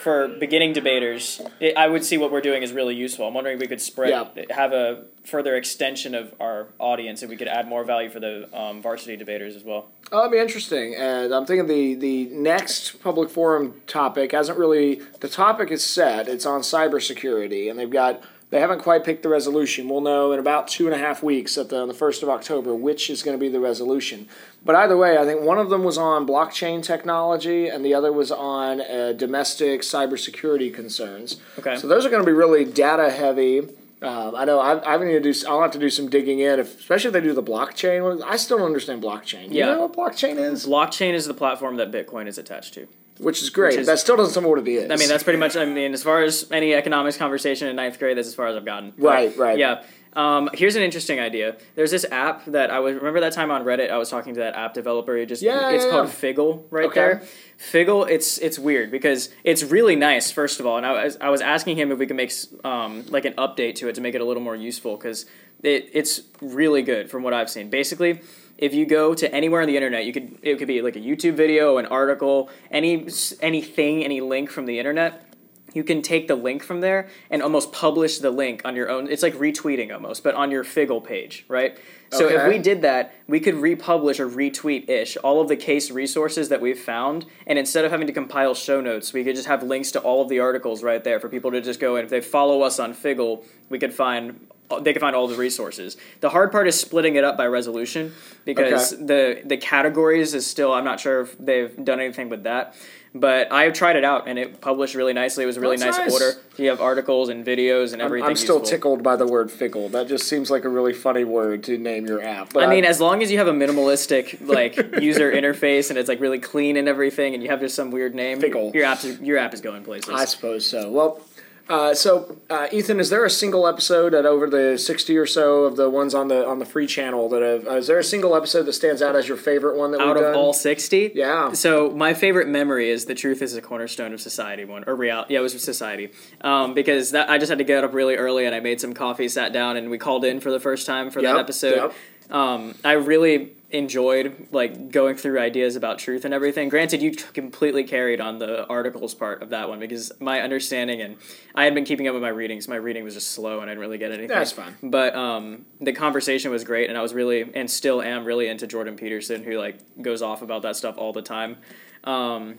for 0.02 0.28
beginning 0.28 0.73
debaters, 0.73 1.40
it, 1.61 1.76
I 1.76 1.87
would 1.87 2.04
see 2.04 2.18
what 2.18 2.32
we're 2.32 2.40
doing 2.40 2.62
is 2.62 2.73
really 2.73 2.94
useful. 2.97 3.26
I'm 3.28 3.35
wondering 3.35 3.54
if 3.56 3.61
we 3.61 3.68
could 3.68 3.80
spread, 3.80 4.11
Yeah. 4.11 4.44
have 4.50 4.73
a 4.73 5.04
further 5.25 5.54
extension 5.56 6.14
of 6.16 6.35
our 6.40 6.66
audience, 6.80 7.23
and 7.23 7.30
we 7.30 7.37
could 7.37 7.47
add 7.47 7.68
more 7.68 7.85
value 7.85 8.11
for 8.11 8.18
the 8.18 8.49
um, 8.59 8.82
varsity 8.82 9.16
debaters 9.16 9.54
as 9.54 9.62
well. 9.62 9.88
Oh, 10.11 10.18
that'd 10.18 10.32
be 10.32 10.38
interesting. 10.38 10.94
And 10.97 11.32
I'm 11.32 11.47
thinking 11.47 11.68
the 11.68 11.94
the 11.94 12.25
next 12.35 13.00
public 13.02 13.30
forum 13.30 13.80
topic 13.87 14.32
hasn't 14.32 14.59
really 14.59 15.00
the 15.21 15.28
topic 15.28 15.71
is 15.71 15.85
set. 15.85 16.28
It's 16.28 16.44
on 16.44 16.62
cybersecurity, 16.62 17.71
and 17.71 17.78
they've 17.78 17.88
got 17.88 18.21
they 18.52 18.61
haven't 18.61 18.80
quite 18.82 19.02
picked 19.02 19.23
the 19.23 19.30
resolution. 19.30 19.88
We'll 19.88 20.02
know 20.02 20.30
in 20.32 20.38
about 20.38 20.68
two 20.68 20.85
and 20.87 20.94
a 20.94 20.99
half 20.99 21.23
weeks 21.23 21.56
at 21.56 21.71
the 21.71 21.78
on 21.80 21.88
the 21.88 21.94
first 21.94 22.23
of 22.23 22.28
October 22.28 22.75
which 22.75 23.09
is 23.09 23.23
going 23.23 23.35
to 23.37 23.40
be 23.40 23.49
the 23.49 23.59
resolution. 23.61 24.28
But 24.62 24.75
either 24.75 24.94
way, 24.97 25.16
I 25.16 25.25
think 25.25 25.40
one 25.40 25.59
of 25.59 25.71
them 25.71 25.82
was 25.85 25.97
on 25.97 26.26
blockchain 26.26 26.82
technology, 26.85 27.66
and 27.68 27.82
the 27.85 27.94
other 27.94 28.12
was 28.12 28.30
on 28.30 28.82
uh, 28.82 29.14
domestic 29.16 29.80
cybersecurity 29.80 30.73
concerns. 30.73 31.40
Okay. 31.59 31.76
So 31.76 31.88
those 31.88 32.04
are 32.04 32.11
going 32.11 32.23
to 32.23 32.26
be 32.26 32.32
really 32.37 32.64
data 32.66 33.11
heavy. 33.11 33.61
Um, 34.02 34.35
I 34.37 34.44
know 34.44 34.59
I, 34.61 34.94
I 34.94 34.99
need 35.02 35.23
to 35.23 35.32
do. 35.32 35.32
I'll 35.49 35.62
have 35.62 35.71
to 35.73 35.78
do 35.78 35.88
some 35.88 36.11
digging 36.11 36.40
in, 36.40 36.61
if, 36.61 36.78
especially 36.80 37.09
if 37.09 37.12
they 37.14 37.21
do 37.23 37.32
the 37.32 37.42
blockchain. 37.42 38.23
I 38.23 38.37
still 38.37 38.59
don't 38.59 38.66
understand 38.66 39.02
blockchain. 39.02 39.49
You 39.50 39.61
Yeah. 39.61 39.66
know 39.75 39.87
what 39.87 39.97
blockchain 39.97 40.37
is? 40.37 40.66
Blockchain 40.66 41.14
is 41.14 41.25
the 41.26 41.35
platform 41.35 41.76
that 41.76 41.90
Bitcoin 41.90 42.26
is 42.26 42.37
attached 42.37 42.75
to. 42.75 42.87
Which 43.19 43.42
is 43.42 43.50
great. 43.50 43.73
Which 43.73 43.81
is- 43.81 43.87
that 43.87 43.99
still 43.99 44.16
doesn't 44.16 44.33
tell 44.35 44.42
me 44.42 44.49
what 44.49 44.59
it 44.66 44.69
is. 44.69 44.90
I 44.90 44.97
mean, 44.97 45.09
that's 45.09 45.23
pretty 45.23 45.38
much. 45.38 45.57
I 45.57 45.64
mean, 45.64 45.92
as 45.92 46.02
far 46.02 46.23
as 46.23 46.47
any 46.50 46.75
economics 46.75 47.16
conversation 47.16 47.69
in 47.69 47.76
ninth 47.76 47.99
grade, 47.99 48.16
that's 48.16 48.28
as 48.28 48.35
far 48.35 48.47
as 48.49 48.57
I've 48.57 48.64
gotten. 48.64 48.92
But, 48.97 49.04
Right, 49.04 49.37
right. 49.37 49.59
Yeah. 49.59 49.83
Um, 50.14 50.50
here's 50.52 50.76
an 50.76 50.83
interesting 50.83 51.21
idea. 51.21 51.57
There's 51.75 51.90
this 51.90 52.04
app 52.11 52.45
that 52.47 52.71
I 52.71 52.81
was 52.81 52.97
remember 52.97 53.21
that 53.21 53.33
time 53.33 53.50
on 53.50 53.64
Reddit. 53.64 53.90
I 53.90 53.97
was 53.97 54.11
talking 54.11 54.35
to 54.35 54.40
that 54.40 54.54
app 54.54 54.75
developer. 54.75 55.16
It 55.16 55.25
just 55.26 55.40
Yeah, 55.42 55.71
it's 55.71 55.85
yeah, 55.87 55.90
called 55.90 56.09
yeah. 56.09 56.12
Figgle 56.35 56.62
right 56.71 56.85
Okay. 56.87 57.00
there. 57.00 57.23
Figgle, 57.59 58.11
it's 58.11 58.37
it's 58.38 58.59
weird 58.59 58.90
because 58.90 59.31
it's 59.42 59.62
really 59.62 59.97
nice. 59.97 60.31
First 60.31 60.61
of 60.61 60.66
all, 60.66 60.76
and 60.76 60.85
I 60.85 61.04
was 61.04 61.16
I 61.19 61.31
was 61.31 61.40
asking 61.40 61.78
him 61.78 61.90
if 61.92 61.99
we 61.99 62.07
could 62.07 62.16
make 62.16 62.31
um, 62.62 63.04
like 63.09 63.25
an 63.25 63.33
update 63.35 63.76
to 63.76 63.88
it 63.88 63.95
to 63.95 64.02
make 64.02 64.14
it 64.14 64.21
a 64.21 64.25
little 64.25 64.42
more 64.42 64.57
useful 64.57 64.97
because 64.99 65.25
it 65.62 65.88
it's 65.95 66.21
really 66.42 66.83
good 66.83 67.09
from 67.11 67.23
what 67.23 67.33
I've 67.33 67.49
seen. 67.49 67.71
Basically, 67.71 68.21
if 68.59 68.75
you 68.75 68.87
go 68.87 69.14
to 69.14 69.35
anywhere 69.35 69.61
on 69.61 69.66
the 69.66 69.76
internet, 69.76 70.04
you 70.04 70.12
could 70.12 70.38
it 70.42 70.59
could 70.59 70.68
be 70.68 70.82
like 70.82 70.97
a 70.97 71.00
YouTube 71.00 71.35
video, 71.35 71.78
an 71.78 71.87
article, 71.87 72.50
any 72.71 73.09
anything, 73.40 74.04
any 74.04 74.21
link 74.21 74.50
from 74.50 74.66
the 74.66 74.78
internet 74.78 75.28
you 75.75 75.85
can 75.85 76.02
take 76.02 76.28
the 76.28 76.35
link 76.35 76.62
from 76.62 76.80
there 76.80 77.09
and 77.30 77.42
almost 77.42 77.73
publish 77.73 78.18
the 78.18 78.30
link 78.30 78.62
on 78.64 78.76
your 78.76 78.90
own. 78.90 79.09
It's 79.09 79.23
like 79.23 79.35
retweeting 79.35 79.92
almost, 79.92 80.23
but 80.23 80.35
on 80.35 80.50
your 80.50 80.64
Figgle 80.64 81.02
page, 81.02 81.44
right? 81.49 81.78
So 82.11 82.28
if 82.28 82.47
we 82.47 82.59
did 82.59 82.82
that, 82.82 83.14
we 83.26 83.40
could 83.40 83.54
republish 83.54 84.21
or 84.21 84.28
retweet 84.28 84.90
ish 84.90 85.16
all 85.18 85.40
of 85.40 85.49
the 85.49 85.56
case 85.56 85.90
resources 85.90 86.50
that 86.50 86.61
we've 86.61 86.78
found, 86.78 87.25
and 87.47 87.59
instead 87.59 87.87
of 87.87 87.90
having 87.90 88.06
to 88.06 88.12
compile 88.12 88.52
show 88.54 88.82
notes, 88.82 89.14
we 89.14 89.25
could 89.25 89.35
just 89.35 89.49
have 89.49 89.62
links 89.62 89.90
to 89.92 90.00
all 90.00 90.21
of 90.21 90.28
the 90.28 90.38
articles 90.38 90.82
right 90.82 91.02
there 91.04 91.18
for 91.18 91.30
people 91.30 91.50
to 91.52 91.62
just 91.62 91.80
go 91.80 91.97
and 91.97 92.04
if 92.04 92.11
they 92.11 92.21
follow 92.21 92.61
us 92.61 92.78
on 92.78 92.92
Figgle, 92.92 93.44
we 93.71 93.78
could 93.78 93.94
find 93.94 94.47
they 94.81 94.93
can 94.93 95.00
find 95.00 95.17
all 95.17 95.29
the 95.29 95.37
resources. 95.37 95.97
The 96.21 96.31
hard 96.31 96.52
part 96.52 96.69
is 96.69 96.79
splitting 96.79 97.17
it 97.17 97.25
up 97.25 97.37
by 97.37 97.47
resolution 97.47 98.12
because 98.45 98.91
the 98.91 99.43
the 99.45 99.57
categories 99.57 100.35
is 100.35 100.47
still 100.47 100.73
I'm 100.73 100.85
not 100.85 101.00
sure 101.00 101.23
if 101.23 101.38
they've 101.38 101.85
done 101.85 102.00
anything 102.00 102.29
with 102.29 102.45
that. 102.45 102.75
But 103.14 103.52
I 103.52 103.64
have 103.64 103.75
tried 103.75 103.97
it 103.97 104.05
out 104.05 104.26
and 104.26 104.38
it 104.38 104.62
published 104.62 104.95
really 104.95 105.12
nicely. 105.12 105.45
It 105.45 105.47
was 105.47 105.59
a 105.59 105.61
really 105.61 105.76
nice, 105.76 105.99
nice. 105.99 106.12
order. 106.12 106.33
You 106.57 106.71
have 106.71 106.81
articles 106.81 107.29
and 107.29 107.45
videos 107.45 107.93
and 107.93 108.00
I'm, 108.00 108.07
everything. 108.07 108.31
I'm 108.31 108.37
still 108.37 108.59
useful. 108.59 108.71
tickled 108.71 109.02
by 109.02 109.17
the 109.17 109.26
word 109.26 109.50
fickle. 109.50 109.91
That 109.91 110.09
just 110.09 110.26
seems 110.26 110.50
like 110.50 110.64
a 110.64 110.71
really 110.71 110.95
funny 110.95 111.25
word 111.25 111.62
to 111.64 111.76
name 111.76 112.07
your 112.07 112.23
app. 112.23 112.55
But 112.55 112.64
I 112.64 112.69
mean, 112.69 112.87
as 112.87 113.02
long 113.02 113.23
as 113.23 113.31
you 113.31 113.37
have 113.37 113.49
a 113.49 113.52
minimalistic 113.52 114.47
like 114.47 114.76
user 115.02 115.31
interface 115.31 115.91
and 115.91 115.99
it's 115.99 116.09
like 116.09 116.21
really 116.21 116.38
clean 116.38 116.79
and 116.79 116.88
everything, 116.88 117.35
and 117.35 117.43
you 117.43 117.50
have 117.50 117.61
just 117.61 117.75
some 117.75 117.91
weird 117.91 118.14
name, 118.14 118.41
Fickle. 118.41 118.71
your 118.75 118.87
app 118.87 119.00
your 119.21 119.37
app 119.37 119.52
is 119.52 119.61
going 119.61 119.85
places. 119.85 120.14
I 120.14 120.25
suppose 120.25 120.64
so. 120.64 120.91
Well, 120.91 121.21
Uh, 121.69 121.95
so, 121.95 122.37
uh, 122.50 122.66
Ethan, 122.73 122.99
is 123.00 123.09
there 123.09 123.25
a 123.25 123.31
single 123.31 123.66
episode 123.66 124.14
at 124.14 124.26
over 124.26 124.50
the 124.50 124.76
sixty 124.76 125.16
or 125.16 125.25
so 125.26 125.64
of 125.64 125.76
the 125.76 125.88
ones 125.88 126.14
on 126.14 126.28
the 126.28 126.47
on 126.47 126.59
the 126.59 126.64
free 126.66 126.87
channel 126.87 127.28
that 127.31 127.40
have? 127.40 127.66
Uh, 127.66 127.76
is 127.76 127.87
there 127.87 127.99
a 127.99 128.04
single 128.04 128.35
episode 128.35 128.64
that 128.64 128.73
stands 128.73 129.00
out 129.00 129.14
as 129.16 129.28
your 129.28 129.37
favorite 129.37 129.76
one 129.78 129.92
that 129.92 130.00
Out 130.00 130.09
we've 130.09 130.14
got. 130.16 130.21
Out 130.25 130.28
of 130.28 130.35
done? 130.35 130.42
all 130.42 130.52
sixty, 130.52 131.12
Yeah. 131.14 131.52
So 131.52 131.90
my 131.90 132.14
favorite 132.14 132.49
memory 132.49 132.90
is 132.90 133.04
the 133.07 133.14
truth 133.14 133.40
is 133.42 133.54
a 133.57 133.62
cornerstone 133.62 134.12
of 134.12 134.21
society 134.21 134.64
one 134.64 134.85
or 134.87 134.97
real. 134.97 135.25
Yeah, 135.28 135.38
it 135.38 135.42
was 135.42 135.62
society. 135.62 136.11
Um, 136.40 136.75
because 136.75 137.12
that 137.12 137.31
I 137.31 137.38
just 137.38 137.49
had 137.49 137.59
to 137.59 137.64
get 137.64 137.85
up 137.85 137.95
really 137.95 138.16
early 138.16 138.45
and 138.45 138.54
I 138.54 138.61
made 138.61 138.81
some 138.81 138.92
coffee, 138.92 139.28
sat 139.28 139.52
down, 139.52 139.76
and 139.76 139.88
we 139.88 139.99
called 139.99 140.25
in 140.25 140.40
for 140.40 140.50
the 140.50 140.61
first 140.61 140.85
time 140.87 141.11
for 141.11 141.21
Yep, 141.21 141.33
that 141.35 141.40
episode. 141.40 141.76
yep. 141.76 141.95
Um, 142.33 142.75
I 142.83 142.93
really 142.93 143.53
enjoyed 143.73 144.49
like 144.53 144.91
going 144.91 145.17
through 145.17 145.39
ideas 145.39 145.77
about 145.77 145.99
truth 145.99 146.25
and 146.25 146.35
everything. 146.35 146.69
Granted, 146.69 147.01
you 147.03 147.12
completely 147.12 147.85
carried 147.85 148.21
on 148.21 148.39
the 148.39 148.67
articles 148.67 149.15
part 149.15 149.43
of 149.43 149.51
that 149.51 149.69
one 149.69 149.79
because 149.79 150.12
my 150.21 150.41
understanding 150.41 151.01
and 151.01 151.17
I 151.55 151.65
had 151.65 151.75
been 151.75 151.85
keeping 151.85 152.07
up 152.07 152.15
with 152.15 152.23
my 152.23 152.29
readings. 152.29 152.69
My 152.69 152.77
reading 152.77 153.05
was 153.05 153.15
just 153.15 153.31
slow 153.33 153.61
and 153.61 153.71
I 153.71 153.75
didn't 153.75 153.81
really 153.81 153.99
get 153.99 154.12
anything. 154.12 154.29
That's 154.29 154.53
fine. 154.53 154.77
But 154.83 155.15
um, 155.15 155.65
the 155.81 155.93
conversation 155.93 156.51
was 156.51 156.65
great, 156.65 156.89
and 156.89 156.99
I 156.99 157.03
was 157.03 157.15
really 157.15 157.51
and 157.55 157.71
still 157.71 158.03
am 158.03 158.25
really 158.25 158.49
into 158.49 158.67
Jordan 158.67 158.97
Peterson, 158.97 159.43
who 159.43 159.59
like 159.59 159.79
goes 160.01 160.23
off 160.23 160.43
about 160.43 160.62
that 160.62 160.77
stuff 160.77 160.97
all 160.99 161.12
the 161.12 161.23
time. 161.23 161.59
Um, 162.05 162.59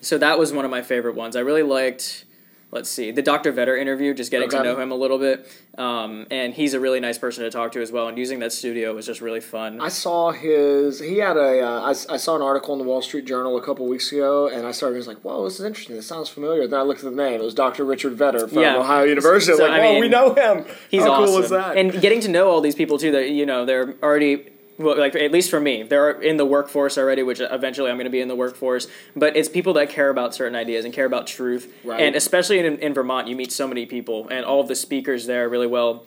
so 0.00 0.18
that 0.18 0.38
was 0.38 0.52
one 0.52 0.64
of 0.64 0.70
my 0.70 0.82
favorite 0.82 1.14
ones. 1.14 1.36
I 1.36 1.40
really 1.40 1.62
liked. 1.62 2.24
Let's 2.72 2.88
see 2.88 3.10
the 3.10 3.20
Dr. 3.22 3.50
Vedder 3.50 3.76
interview, 3.76 4.14
just 4.14 4.30
getting 4.30 4.48
to 4.50 4.62
know 4.62 4.78
him 4.78 4.92
a 4.92 4.94
little 4.94 5.18
bit, 5.18 5.44
um, 5.76 6.26
and 6.30 6.54
he's 6.54 6.72
a 6.72 6.78
really 6.78 7.00
nice 7.00 7.18
person 7.18 7.42
to 7.42 7.50
talk 7.50 7.72
to 7.72 7.82
as 7.82 7.90
well. 7.90 8.06
And 8.06 8.16
using 8.16 8.38
that 8.40 8.52
studio 8.52 8.94
was 8.94 9.06
just 9.06 9.20
really 9.20 9.40
fun. 9.40 9.80
I 9.80 9.88
saw 9.88 10.30
his. 10.30 11.00
He 11.00 11.18
had 11.18 11.36
a. 11.36 11.62
Uh, 11.62 11.80
I, 11.80 11.90
I 11.90 12.16
saw 12.16 12.36
an 12.36 12.42
article 12.42 12.72
in 12.74 12.78
the 12.78 12.84
Wall 12.84 13.02
Street 13.02 13.24
Journal 13.24 13.56
a 13.56 13.62
couple 13.62 13.88
weeks 13.88 14.12
ago, 14.12 14.46
and 14.48 14.68
I 14.68 14.70
started. 14.70 14.94
I 14.94 14.98
was 14.98 15.08
like, 15.08 15.18
"Whoa, 15.22 15.42
this 15.44 15.58
is 15.58 15.66
interesting. 15.66 15.96
This 15.96 16.06
sounds 16.06 16.28
familiar." 16.28 16.68
Then 16.68 16.78
I 16.78 16.82
looked 16.82 17.02
at 17.02 17.10
the 17.10 17.16
name. 17.16 17.40
It 17.40 17.44
was 17.44 17.54
Dr. 17.54 17.84
Richard 17.84 18.12
Vedder 18.12 18.46
from 18.46 18.58
Yeah. 18.60 18.76
Ohio 18.76 19.04
University. 19.04 19.56
So, 19.56 19.64
like, 19.64 19.72
I 19.72 19.78
"Whoa, 19.80 19.92
mean, 19.92 20.00
we 20.02 20.08
know 20.08 20.34
him." 20.34 20.64
He's 20.90 21.02
How 21.02 21.10
awesome. 21.12 21.26
cool 21.26 21.42
is 21.42 21.50
that? 21.50 21.76
And 21.76 22.00
getting 22.00 22.20
to 22.20 22.28
know 22.28 22.50
all 22.50 22.60
these 22.60 22.76
people 22.76 22.98
too 22.98 23.10
that 23.10 23.30
you 23.30 23.46
know 23.46 23.64
they're 23.64 23.96
already 24.00 24.46
well, 24.80 24.98
like 24.98 25.14
at 25.14 25.30
least 25.30 25.50
for 25.50 25.60
me, 25.60 25.82
they're 25.82 26.10
in 26.10 26.36
the 26.38 26.46
workforce 26.46 26.96
already, 26.96 27.22
which 27.22 27.40
eventually 27.40 27.90
I'm 27.90 27.96
going 27.96 28.06
to 28.06 28.10
be 28.10 28.20
in 28.20 28.28
the 28.28 28.34
workforce. 28.36 28.88
But 29.14 29.36
it's 29.36 29.48
people 29.48 29.74
that 29.74 29.90
care 29.90 30.08
about 30.10 30.34
certain 30.34 30.56
ideas 30.56 30.84
and 30.84 30.94
care 30.94 31.04
about 31.06 31.26
truth, 31.26 31.72
Right. 31.84 32.00
and 32.00 32.16
especially 32.16 32.58
in, 32.58 32.78
in 32.78 32.94
Vermont, 32.94 33.28
you 33.28 33.36
meet 33.36 33.52
so 33.52 33.68
many 33.68 33.84
people, 33.86 34.26
and 34.30 34.44
all 34.44 34.60
of 34.60 34.68
the 34.68 34.74
speakers 34.74 35.26
there 35.26 35.44
are 35.44 35.48
really 35.48 35.66
well. 35.66 36.04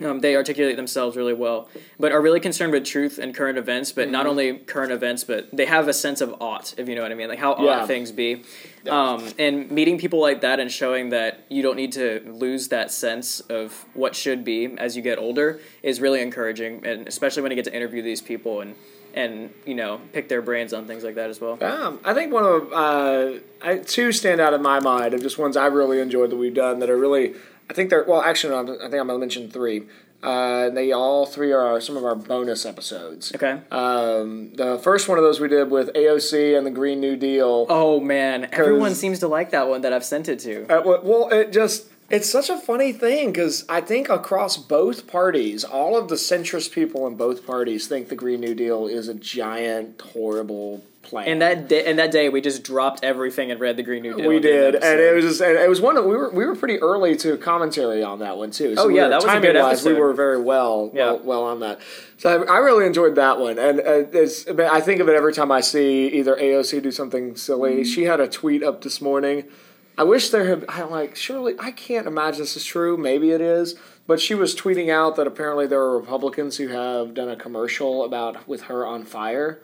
Um, 0.00 0.20
they 0.20 0.34
articulate 0.34 0.76
themselves 0.76 1.16
really 1.16 1.34
well, 1.34 1.68
but 2.00 2.10
are 2.12 2.20
really 2.20 2.40
concerned 2.40 2.72
with 2.72 2.84
truth 2.84 3.18
and 3.18 3.34
current 3.34 3.58
events. 3.58 3.92
But 3.92 4.04
Mm-hmm. 4.06 4.12
not 4.12 4.26
only 4.26 4.58
current 4.58 4.90
events, 4.92 5.22
but 5.24 5.48
they 5.52 5.66
have 5.66 5.86
a 5.88 5.92
sense 5.92 6.20
of 6.20 6.34
ought, 6.40 6.74
if 6.76 6.88
you 6.88 6.94
know 6.94 7.02
what 7.02 7.12
I 7.12 7.14
mean, 7.14 7.28
like 7.28 7.38
how 7.38 7.54
Yeah. 7.58 7.80
ought 7.82 7.86
things 7.86 8.10
be. 8.12 8.42
Um, 8.88 9.28
and 9.38 9.70
meeting 9.70 9.96
people 9.98 10.20
like 10.20 10.40
that 10.42 10.60
and 10.60 10.70
showing 10.70 11.10
that 11.10 11.44
you 11.48 11.62
don't 11.62 11.76
need 11.76 11.92
to 11.92 12.20
lose 12.26 12.68
that 12.68 12.90
sense 12.90 13.40
of 13.48 13.86
what 13.94 14.14
should 14.14 14.44
be 14.44 14.74
as 14.78 14.94
you 14.96 15.02
get 15.02 15.18
older 15.18 15.60
is 15.82 16.00
really 16.00 16.20
encouraging, 16.20 16.84
and 16.84 17.06
especially 17.08 17.42
when 17.42 17.50
you 17.52 17.56
get 17.56 17.64
to 17.66 17.74
interview 17.74 18.02
these 18.02 18.20
people 18.20 18.60
and 18.60 18.74
and 19.14 19.54
you 19.64 19.74
know 19.76 20.00
pick 20.12 20.28
their 20.28 20.42
brains 20.42 20.72
on 20.74 20.86
things 20.88 21.04
like 21.04 21.14
that 21.14 21.30
as 21.30 21.40
well. 21.40 21.56
Um, 21.62 22.00
I 22.04 22.12
think 22.14 22.32
one 22.32 22.44
of 22.44 22.72
uh, 22.72 23.38
I, 23.62 23.78
two 23.78 24.10
stand 24.12 24.40
out 24.40 24.52
in 24.54 24.60
my 24.60 24.80
mind 24.80 25.14
of 25.14 25.22
just 25.22 25.38
ones 25.38 25.56
I 25.56 25.66
really 25.66 26.00
enjoyed 26.00 26.30
that 26.30 26.36
we've 26.36 26.52
done 26.52 26.80
that 26.80 26.90
are 26.90 26.98
really. 26.98 27.34
I 27.70 27.72
think 27.74 27.90
they're 27.90 28.04
well. 28.04 28.20
Actually, 28.22 28.50
no, 28.50 28.56
I'm- 28.56 28.66
think 28.90 28.94
I'm 29.00 29.06
gonna 29.06 29.18
mention 29.18 29.50
three. 29.50 29.84
Uh, 30.22 30.70
they 30.70 30.90
all 30.90 31.26
three 31.26 31.52
are 31.52 31.78
some 31.82 31.98
of 31.98 32.04
our 32.04 32.14
bonus 32.14 32.64
episodes. 32.64 33.30
Okay. 33.34 33.58
Um, 33.70 34.52
the 34.54 34.78
first 34.78 35.06
one 35.06 35.18
of 35.18 35.24
those 35.24 35.38
we 35.38 35.48
did 35.48 35.70
with 35.70 35.90
AOC 35.94 36.54
and 36.56 36.66
the 36.66 36.70
Green 36.70 36.98
New 36.98 37.14
Deal. 37.16 37.66
Oh 37.68 38.00
man, 38.00 38.48
everyone 38.52 38.94
seems 38.94 39.18
to 39.18 39.28
like 39.28 39.50
that 39.50 39.68
one 39.68 39.82
that 39.82 39.92
I've 39.92 40.04
sent 40.04 40.28
it 40.30 40.38
to. 40.40 40.62
Uh, 40.64 40.82
well- 40.84 41.00
well, 41.02 41.28
it 41.28 41.52
just 41.52 41.88
it's 42.10 42.28
such 42.30 42.48
a 42.50 42.56
funny 42.58 42.92
thing 42.92 43.32
because 43.32 43.64
I 43.68 43.80
think 43.80 44.08
across 44.08 44.56
both 44.56 45.06
parties, 45.06 45.62
all 45.64 45.96
of 45.98 46.08
the 46.08 46.14
centrist 46.16 46.72
people 46.72 47.06
in 47.06 47.16
both 47.16 47.46
parties 47.46 47.86
think 47.86 48.08
the 48.08 48.14
Green 48.16 48.40
New 48.40 48.54
Deal 48.54 48.86
is 48.86 49.08
a 49.08 49.14
giant, 49.14 50.00
horrible 50.00 50.84
plan. 51.04 51.28
And 51.28 51.42
that 51.42 51.68
day, 51.68 51.84
and 51.84 51.98
that 51.98 52.10
day, 52.10 52.28
we 52.28 52.40
just 52.40 52.62
dropped 52.64 53.04
everything 53.04 53.50
and 53.50 53.60
read 53.60 53.76
the 53.76 53.82
Green 53.82 54.02
New 54.02 54.14
Deal. 54.16 54.28
we 54.28 54.40
did 54.40 54.74
and 54.74 55.00
it 55.00 55.14
was 55.14 55.24
just, 55.24 55.40
and 55.40 55.56
it 55.56 55.68
was 55.68 55.80
one 55.80 55.96
of, 55.96 56.04
we 56.04 56.16
were 56.16 56.30
we 56.30 56.44
were 56.46 56.56
pretty 56.56 56.78
early 56.80 57.16
to 57.16 57.36
commentary 57.36 58.02
on 58.02 58.18
that 58.20 58.36
one 58.36 58.50
too. 58.50 58.74
So 58.74 58.84
Oh, 58.84 58.88
we 58.88 58.96
yeah, 58.96 59.04
were, 59.04 59.08
that 59.10 59.16
was 59.16 59.24
a 59.24 59.40
good 59.40 59.52
timing-wise, 59.52 59.84
We 59.84 59.94
were 59.94 60.12
very 60.12 60.40
well, 60.40 60.90
Yeah. 60.92 61.12
well, 61.12 61.20
well 61.24 61.42
on 61.44 61.60
that. 61.60 61.80
So 62.18 62.42
I, 62.44 62.54
I 62.54 62.58
really 62.58 62.86
enjoyed 62.86 63.14
that 63.16 63.38
one, 63.38 63.58
and 63.58 63.80
uh, 63.80 64.04
it's, 64.12 64.46
I 64.48 64.80
think 64.80 65.00
of 65.00 65.08
it 65.08 65.14
every 65.14 65.32
time 65.32 65.52
I 65.52 65.60
see 65.60 66.08
either 66.08 66.34
AOC 66.36 66.82
do 66.82 66.90
something 66.90 67.36
silly. 67.36 67.72
Mm-hmm. 67.74 67.82
She 67.84 68.04
had 68.04 68.20
a 68.20 68.28
tweet 68.28 68.62
up 68.62 68.82
this 68.82 69.00
morning. 69.00 69.44
I 69.96 70.02
wish 70.02 70.30
there 70.30 70.44
had. 70.46 70.64
I'm 70.68 70.90
like, 70.90 71.14
surely 71.14 71.54
I 71.58 71.70
can't 71.70 72.06
imagine 72.06 72.40
this 72.40 72.56
is 72.56 72.64
true. 72.64 72.96
Maybe 72.96 73.30
it 73.30 73.40
is. 73.40 73.76
But 74.06 74.20
she 74.20 74.34
was 74.34 74.54
tweeting 74.54 74.90
out 74.90 75.16
that 75.16 75.26
apparently 75.26 75.66
there 75.66 75.80
are 75.80 75.98
Republicans 75.98 76.58
who 76.58 76.68
have 76.68 77.14
done 77.14 77.28
a 77.28 77.36
commercial 77.36 78.04
about 78.04 78.46
with 78.46 78.62
her 78.62 78.84
on 78.86 79.04
fire. 79.04 79.60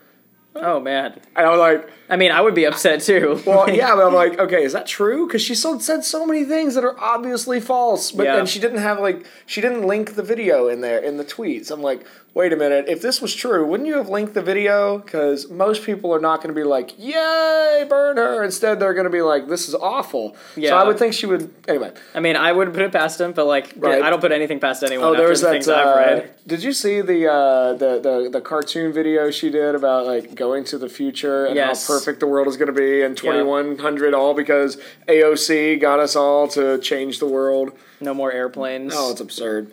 Oh, 0.56 0.76
oh 0.76 0.80
man, 0.80 1.20
And 1.36 1.46
I 1.46 1.50
was 1.50 1.60
like, 1.60 1.88
I 2.08 2.16
mean, 2.16 2.32
I 2.32 2.40
would 2.40 2.54
be 2.56 2.64
upset 2.64 3.00
too. 3.02 3.40
well, 3.46 3.70
yeah, 3.74 3.94
but 3.94 4.04
I'm 4.06 4.14
like, 4.14 4.38
okay, 4.38 4.64
is 4.64 4.72
that 4.72 4.86
true? 4.86 5.26
Because 5.26 5.42
she 5.42 5.54
so, 5.54 5.78
said 5.78 6.04
so 6.04 6.26
many 6.26 6.44
things 6.44 6.74
that 6.74 6.84
are 6.84 6.98
obviously 6.98 7.60
false, 7.60 8.10
but 8.10 8.24
Yeah. 8.24 8.38
and 8.38 8.48
she 8.48 8.58
didn't 8.58 8.78
have 8.78 8.98
like 9.00 9.24
she 9.46 9.60
didn't 9.60 9.82
link 9.86 10.16
the 10.16 10.22
video 10.24 10.66
in 10.68 10.80
there 10.80 10.98
in 10.98 11.18
the 11.18 11.24
tweets. 11.24 11.70
I'm 11.70 11.82
like, 11.82 12.04
wait 12.34 12.52
a 12.52 12.56
minute, 12.56 12.84
if 12.88 13.02
this 13.02 13.20
was 13.20 13.34
true, 13.34 13.66
wouldn't 13.66 13.86
you 13.88 13.96
have 13.96 14.08
linked 14.08 14.34
the 14.34 14.42
video? 14.42 14.98
Because 14.98 15.50
most 15.50 15.82
people 15.84 16.14
are 16.14 16.20
not 16.20 16.36
going 16.42 16.54
to 16.54 16.58
be 16.60 16.64
like, 16.64 16.96
yay, 16.98 17.84
burn 17.88 18.16
her. 18.16 18.44
Instead, 18.44 18.78
they're 18.78 18.94
going 18.94 19.04
to 19.04 19.10
be 19.10 19.22
like, 19.22 19.48
this 19.48 19.68
is 19.68 19.74
awful. 19.74 20.36
So 20.54 20.60
Yeah. 20.60 20.76
I 20.76 20.84
would 20.84 20.98
think 20.98 21.12
she 21.14 21.26
would. 21.26 21.52
Anyway, 21.66 21.92
I 22.14 22.20
mean, 22.20 22.36
I 22.36 22.52
wouldn't 22.52 22.74
put 22.76 22.84
it 22.84 22.92
past 22.92 23.20
him, 23.20 23.32
but 23.32 23.46
like, 23.46 23.72
Right. 23.76 24.02
I 24.02 24.10
don't 24.10 24.20
put 24.20 24.32
anything 24.32 24.60
past 24.60 24.82
anyone. 24.82 25.08
oh, 25.08 25.16
there 25.16 25.28
was 25.28 25.40
that. 25.42 25.66
Uh, 25.68 25.94
read. 25.96 26.30
did 26.46 26.62
you 26.62 26.72
see 26.72 27.00
the, 27.00 27.26
uh, 27.30 27.72
the 27.74 28.00
the 28.00 28.28
the 28.30 28.40
cartoon 28.40 28.92
video 28.92 29.30
she 29.30 29.50
did 29.50 29.74
about 29.74 30.06
like 30.06 30.34
going 30.34 30.64
to 30.64 30.78
the 30.78 30.88
future 30.88 31.46
and 31.46 31.56
Yes. 31.56 31.86
how 31.86 31.94
perfect 31.94 32.20
the 32.20 32.26
world 32.26 32.46
is 32.48 32.56
going 32.56 32.72
to 32.72 32.72
be 32.72 33.02
in 33.02 33.14
2100 33.14 34.14
all 34.14 34.34
because 34.34 34.76
AOC 35.08 35.80
got 35.80 35.98
us 36.00 36.16
all 36.16 36.48
to 36.48 36.78
change 36.78 37.18
the 37.18 37.26
world? 37.26 37.72
No 38.00 38.14
more 38.14 38.32
airplanes. 38.32 38.94
Oh, 38.96 39.10
it's 39.10 39.20
absurd. 39.20 39.72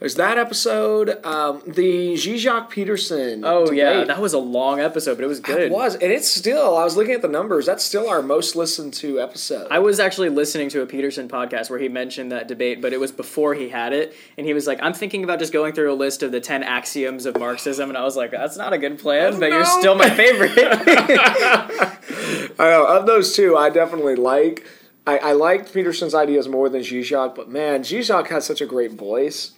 There's 0.00 0.14
that 0.14 0.38
episode. 0.38 1.24
Um, 1.26 1.62
the 1.66 2.14
Zizek 2.14 2.70
Peterson. 2.70 3.44
Oh 3.44 3.70
yeah, 3.70 4.04
that 4.04 4.18
was 4.18 4.32
a 4.32 4.38
long 4.38 4.80
episode, 4.80 5.16
but 5.16 5.24
it 5.24 5.28
was 5.28 5.40
good. 5.40 5.60
It 5.60 5.70
was, 5.70 5.94
and 5.94 6.10
it's 6.10 6.26
still. 6.26 6.78
I 6.78 6.84
was 6.84 6.96
looking 6.96 7.12
at 7.12 7.20
the 7.20 7.28
numbers. 7.28 7.66
That's 7.66 7.84
still 7.84 8.08
our 8.08 8.22
most 8.22 8.56
listened 8.56 8.94
to 8.94 9.20
episode. 9.20 9.68
I 9.70 9.78
was 9.78 10.00
actually 10.00 10.30
listening 10.30 10.70
to 10.70 10.80
a 10.80 10.86
Peterson 10.86 11.28
podcast 11.28 11.68
where 11.68 11.78
he 11.78 11.90
mentioned 11.90 12.32
that 12.32 12.48
debate, 12.48 12.80
but 12.80 12.94
it 12.94 12.98
was 12.98 13.12
before 13.12 13.52
he 13.52 13.68
had 13.68 13.92
it, 13.92 14.14
and 14.38 14.46
he 14.46 14.54
was 14.54 14.66
like, 14.66 14.82
"I'm 14.82 14.94
thinking 14.94 15.22
about 15.22 15.38
just 15.38 15.52
going 15.52 15.74
through 15.74 15.92
a 15.92 15.94
list 15.94 16.22
of 16.22 16.32
the 16.32 16.40
ten 16.40 16.62
axioms 16.62 17.26
of 17.26 17.38
Marxism," 17.38 17.90
and 17.90 17.98
I 17.98 18.02
was 18.02 18.16
like, 18.16 18.30
"That's 18.30 18.56
not 18.56 18.72
a 18.72 18.78
good 18.78 18.98
plan, 18.98 19.38
but 19.38 19.50
you're 19.50 19.66
still 19.66 19.96
my 19.96 20.08
favorite." 20.08 20.52
I 22.58 22.70
know 22.70 22.86
of 22.86 23.04
those 23.04 23.36
two. 23.36 23.54
I 23.54 23.68
definitely 23.68 24.16
like. 24.16 24.64
I, 25.06 25.18
I 25.18 25.32
liked 25.32 25.74
Peterson's 25.74 26.14
ideas 26.14 26.48
more 26.48 26.70
than 26.70 26.80
Zizek, 26.80 27.34
but 27.34 27.50
man, 27.50 27.82
Zizek 27.82 28.28
has 28.28 28.46
such 28.46 28.62
a 28.62 28.66
great 28.66 28.92
voice. 28.92 29.52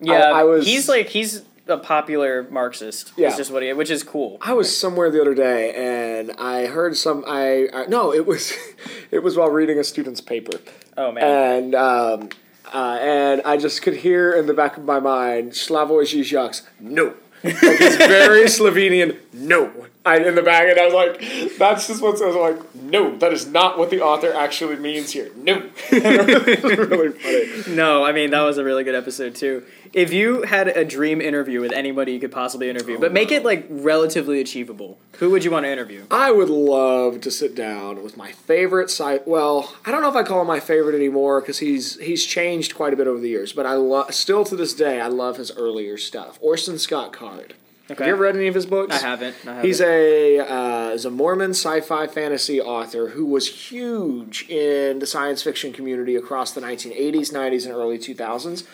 Yeah, 0.00 0.30
I, 0.30 0.40
I 0.40 0.44
was. 0.44 0.66
he's 0.66 0.88
like 0.88 1.08
he's 1.08 1.42
a 1.68 1.76
popular 1.78 2.46
Marxist. 2.50 3.12
Yeah. 3.16 3.28
is 3.28 3.36
just 3.36 3.50
what 3.50 3.62
he, 3.62 3.72
which 3.72 3.90
is 3.90 4.02
cool. 4.02 4.38
I 4.40 4.52
was 4.52 4.76
somewhere 4.76 5.10
the 5.10 5.20
other 5.20 5.34
day 5.34 5.72
and 5.74 6.32
I 6.32 6.66
heard 6.66 6.96
some. 6.96 7.24
I, 7.26 7.68
I 7.72 7.86
no, 7.86 8.12
it 8.12 8.26
was, 8.26 8.52
it 9.10 9.20
was 9.20 9.36
while 9.36 9.50
reading 9.50 9.78
a 9.78 9.84
student's 9.84 10.20
paper. 10.20 10.58
Oh 10.96 11.12
man, 11.12 11.24
and 11.24 11.74
um, 11.74 12.28
uh, 12.72 12.98
and 13.00 13.42
I 13.44 13.56
just 13.56 13.82
could 13.82 13.96
hear 13.96 14.32
in 14.32 14.46
the 14.46 14.54
back 14.54 14.76
of 14.76 14.84
my 14.84 15.00
mind 15.00 15.52
Slavoj 15.52 16.02
Žižek's 16.02 16.62
no. 16.80 17.14
Like 17.44 17.56
it's 17.62 17.96
very 17.96 18.44
Slovenian 18.44 19.18
no. 19.32 19.86
I 20.06 20.18
in 20.18 20.34
the 20.36 20.42
bag, 20.42 20.70
and 20.70 20.78
I 20.78 20.84
was 20.86 20.94
like, 20.94 21.58
that's 21.58 21.88
just 21.88 22.00
what 22.00 22.20
I 22.22 22.26
was 22.26 22.36
like, 22.36 22.74
no, 22.74 23.16
that 23.18 23.32
is 23.32 23.46
not 23.46 23.76
what 23.76 23.90
the 23.90 24.00
author 24.00 24.32
actually 24.32 24.76
means 24.76 25.10
here. 25.10 25.30
No. 25.36 25.68
really 25.90 27.10
funny. 27.10 27.74
no, 27.74 28.04
I 28.04 28.12
mean 28.12 28.30
that 28.30 28.42
was 28.42 28.58
a 28.58 28.64
really 28.64 28.84
good 28.84 28.94
episode 28.94 29.34
too. 29.34 29.64
If 29.92 30.12
you 30.12 30.42
had 30.42 30.68
a 30.68 30.84
dream 30.84 31.20
interview 31.20 31.60
with 31.60 31.72
anybody 31.72 32.12
you 32.12 32.20
could 32.20 32.32
possibly 32.32 32.70
interview, 32.70 32.96
oh, 32.96 33.00
but 33.00 33.12
make 33.12 33.32
it 33.32 33.44
like 33.44 33.66
relatively 33.68 34.40
achievable, 34.40 34.98
who 35.18 35.30
would 35.30 35.44
you 35.44 35.50
want 35.50 35.64
to 35.64 35.72
interview? 35.72 36.06
I 36.10 36.30
would 36.30 36.50
love 36.50 37.20
to 37.22 37.30
sit 37.30 37.54
down 37.54 38.02
with 38.02 38.16
my 38.16 38.32
favorite 38.32 38.90
site. 38.90 39.26
Well, 39.26 39.74
I 39.84 39.90
don't 39.90 40.02
know 40.02 40.10
if 40.10 40.16
I 40.16 40.22
call 40.22 40.40
him 40.40 40.46
my 40.46 40.60
favorite 40.60 40.94
anymore 40.94 41.40
because 41.40 41.58
he's 41.58 41.98
he's 42.00 42.24
changed 42.24 42.74
quite 42.74 42.92
a 42.92 42.96
bit 42.96 43.06
over 43.06 43.20
the 43.20 43.28
years. 43.28 43.52
But 43.52 43.66
I 43.66 43.74
lo- 43.74 44.06
still 44.10 44.44
to 44.44 44.54
this 44.54 44.74
day 44.74 45.00
I 45.00 45.08
love 45.08 45.36
his 45.36 45.50
earlier 45.52 45.96
stuff. 45.98 46.38
Orson 46.40 46.78
Scott 46.78 47.12
Card. 47.12 47.54
Okay. 47.88 48.02
Have 48.02 48.08
you 48.08 48.14
ever 48.14 48.22
read 48.24 48.36
any 48.36 48.48
of 48.48 48.54
his 48.54 48.66
books? 48.66 48.96
I 48.96 49.06
haven't. 49.06 49.36
I 49.44 49.48
haven't. 49.48 49.64
He's 49.64 49.80
a 49.80 50.38
uh, 50.40 50.90
is 50.90 51.04
a 51.04 51.10
Mormon 51.10 51.50
sci-fi 51.50 52.08
fantasy 52.08 52.60
author 52.60 53.10
who 53.10 53.24
was 53.24 53.70
huge 53.70 54.48
in 54.48 54.98
the 54.98 55.06
science 55.06 55.42
fiction 55.42 55.72
community 55.72 56.16
across 56.16 56.50
the 56.50 56.60
1980s, 56.60 57.32
90s, 57.32 57.64
and 57.64 57.74
early 57.74 57.98
2000s. 57.98 58.66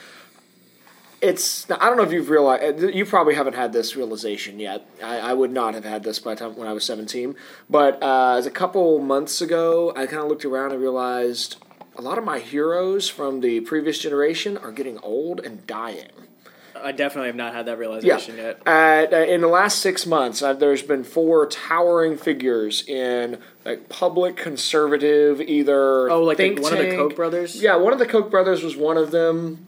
It's 1.20 1.70
I 1.70 1.88
don't 1.88 1.98
know 1.98 2.04
if 2.04 2.12
you've 2.12 2.30
realized 2.30 2.82
you 2.94 3.04
probably 3.04 3.34
haven't 3.34 3.54
had 3.54 3.74
this 3.74 3.96
realization 3.96 4.58
yet. 4.58 4.86
I, 5.02 5.18
I 5.18 5.32
would 5.34 5.52
not 5.52 5.74
have 5.74 5.84
had 5.84 6.04
this 6.04 6.18
by 6.18 6.34
the 6.34 6.40
time 6.40 6.56
when 6.56 6.66
I 6.66 6.72
was 6.72 6.84
17. 6.86 7.36
But 7.68 8.02
uh, 8.02 8.36
as 8.38 8.46
a 8.46 8.50
couple 8.50 8.98
months 8.98 9.42
ago, 9.42 9.92
I 9.94 10.06
kind 10.06 10.22
of 10.22 10.28
looked 10.28 10.46
around 10.46 10.72
and 10.72 10.80
realized 10.80 11.56
a 11.96 12.00
lot 12.00 12.16
of 12.16 12.24
my 12.24 12.38
heroes 12.38 13.10
from 13.10 13.40
the 13.40 13.60
previous 13.60 13.98
generation 13.98 14.56
are 14.56 14.72
getting 14.72 14.98
old 14.98 15.40
and 15.40 15.66
dying. 15.66 16.08
I 16.82 16.92
definitely 16.92 17.28
have 17.28 17.36
not 17.36 17.54
had 17.54 17.66
that 17.66 17.78
realization 17.78 18.36
yet. 18.36 18.60
Uh, 18.66 19.06
in 19.16 19.40
the 19.40 19.48
last 19.48 19.78
six 19.78 20.06
months, 20.06 20.42
uh, 20.42 20.52
there's 20.52 20.82
been 20.82 21.04
four 21.04 21.46
towering 21.46 22.16
figures 22.16 22.86
in 22.88 23.38
like 23.64 23.88
public 23.88 24.36
conservative, 24.36 25.40
either 25.40 26.10
Oh, 26.10 26.22
like 26.22 26.38
the, 26.38 26.58
one 26.58 26.72
of 26.72 26.78
the 26.78 26.96
Koch 26.96 27.16
brothers. 27.16 27.62
Yeah, 27.62 27.76
one 27.76 27.92
of 27.92 27.98
the 27.98 28.06
Koch 28.06 28.30
brothers 28.30 28.62
was 28.62 28.76
one 28.76 28.96
of 28.96 29.10
them. 29.10 29.66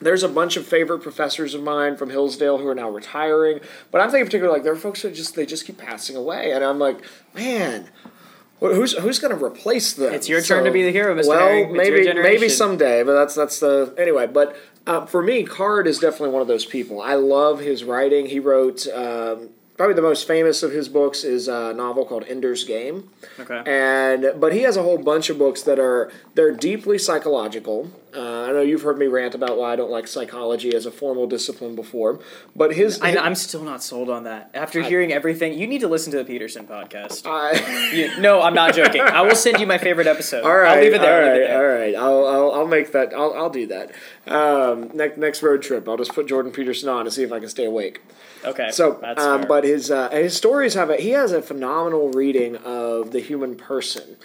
There's 0.00 0.24
a 0.24 0.28
bunch 0.28 0.56
of 0.56 0.66
favorite 0.66 0.98
professors 1.00 1.54
of 1.54 1.62
mine 1.62 1.96
from 1.96 2.10
Hillsdale 2.10 2.58
who 2.58 2.66
are 2.66 2.74
now 2.74 2.90
retiring, 2.90 3.60
but 3.92 4.00
I'm 4.00 4.10
thinking 4.10 4.26
particularly 4.26 4.58
like 4.58 4.64
there 4.64 4.72
are 4.72 4.76
folks 4.76 5.02
that 5.02 5.14
just 5.14 5.36
they 5.36 5.46
just 5.46 5.64
keep 5.64 5.78
passing 5.78 6.16
away, 6.16 6.52
and 6.52 6.64
I'm 6.64 6.78
like, 6.78 6.98
man. 7.34 7.88
Wh- 8.62 8.74
Who's 8.74 8.92
who's 8.98 9.18
going 9.18 9.36
to 9.36 9.44
replace 9.44 9.92
them? 9.94 10.12
It's 10.14 10.28
your 10.28 10.40
turn 10.40 10.64
to 10.64 10.70
be 10.70 10.84
the 10.84 10.92
hero, 10.92 11.14
Mr. 11.14 11.28
Well, 11.28 11.38
Herring. 11.40 11.72
Maybe 11.72 12.12
maybe 12.12 12.48
someday, 12.48 13.02
but 13.02 13.14
that's 13.14 13.34
that's 13.34 13.60
the 13.60 13.94
anyway. 13.98 14.26
But 14.26 14.56
uh, 14.86 15.06
for 15.06 15.22
me, 15.22 15.44
Card 15.44 15.86
is 15.86 15.98
definitely 15.98 16.30
one 16.30 16.42
of 16.42 16.48
those 16.48 16.64
people. 16.64 17.00
I 17.00 17.14
love 17.14 17.60
his 17.60 17.84
writing. 17.84 18.26
He 18.26 18.40
wrote 18.40 18.86
um, 18.88 19.50
probably 19.76 19.94
the 19.94 20.02
most 20.02 20.26
famous 20.26 20.62
of 20.62 20.72
his 20.72 20.88
books 20.88 21.24
is 21.24 21.48
a 21.48 21.72
novel 21.74 22.04
called 22.04 22.24
Ender's 22.28 22.64
Game. 22.64 23.10
Okay. 23.38 23.62
And 23.66 24.40
but 24.40 24.52
he 24.52 24.60
has 24.62 24.76
a 24.76 24.82
whole 24.82 24.98
bunch 24.98 25.30
of 25.30 25.38
books 25.38 25.62
that 25.62 25.78
are 25.78 26.10
they're 26.34 26.52
deeply 26.52 26.98
psychological. 26.98 27.90
Uh, 28.14 28.42
I 28.42 28.52
know 28.52 28.60
you've 28.60 28.82
heard 28.82 28.98
me 28.98 29.06
rant 29.06 29.34
about 29.34 29.56
why 29.56 29.72
I 29.72 29.76
don't 29.76 29.90
like 29.90 30.06
psychology 30.06 30.74
as 30.74 30.84
a 30.84 30.90
formal 30.90 31.26
discipline 31.26 31.74
before, 31.74 32.20
but 32.54 32.74
his 32.74 33.00
I, 33.00 33.16
I'm 33.16 33.34
still 33.34 33.62
not 33.62 33.82
sold 33.82 34.10
on 34.10 34.24
that. 34.24 34.50
After 34.52 34.82
hearing 34.82 35.12
everything, 35.12 35.58
you 35.58 35.66
need 35.66 35.80
to 35.80 35.88
listen 35.88 36.10
to 36.12 36.18
the 36.18 36.24
Peterson 36.24 36.66
podcast. 36.66 37.22
I- 37.26 37.90
You, 37.92 38.20
no, 38.20 38.40
I'm 38.40 38.54
not 38.54 38.74
joking. 38.74 39.00
I 39.02 39.20
will 39.22 39.34
send 39.34 39.60
you 39.60 39.66
my 39.66 39.76
favorite 39.78 40.06
episode. 40.06 40.44
All 40.44 40.56
right, 40.56 40.76
I'll 40.76 40.82
leave 40.82 40.94
it 40.94 41.00
there. 41.00 41.22
All 41.24 41.30
right, 41.30 41.40
it 41.40 41.50
all 41.50 41.58
there. 41.58 41.78
right. 41.78 41.94
I'll, 41.94 42.26
I'll, 42.26 42.52
I'll 42.52 42.66
make 42.66 42.92
that. 42.92 43.12
I'll, 43.14 43.34
I'll 43.34 43.50
do 43.50 43.66
that. 43.66 43.92
Um, 44.26 44.90
next 44.94 45.18
next 45.18 45.42
road 45.42 45.62
trip, 45.62 45.88
I'll 45.88 45.96
just 45.96 46.14
put 46.14 46.26
Jordan 46.26 46.52
Peterson 46.52 46.88
on 46.88 47.04
to 47.04 47.10
see 47.10 47.22
if 47.22 47.32
I 47.32 47.38
can 47.40 47.48
stay 47.48 47.64
awake. 47.66 48.00
Okay. 48.44 48.70
So, 48.72 48.98
that's 49.00 49.22
um, 49.22 49.44
but 49.48 49.64
his 49.64 49.90
uh, 49.90 50.08
his 50.10 50.36
stories 50.36 50.74
have 50.74 50.90
a 50.90 50.96
he 50.96 51.10
has 51.10 51.32
a 51.32 51.42
phenomenal 51.42 52.10
reading 52.12 52.56
of 52.56 53.10
the 53.12 53.20
human 53.20 53.56
person. 53.56 54.16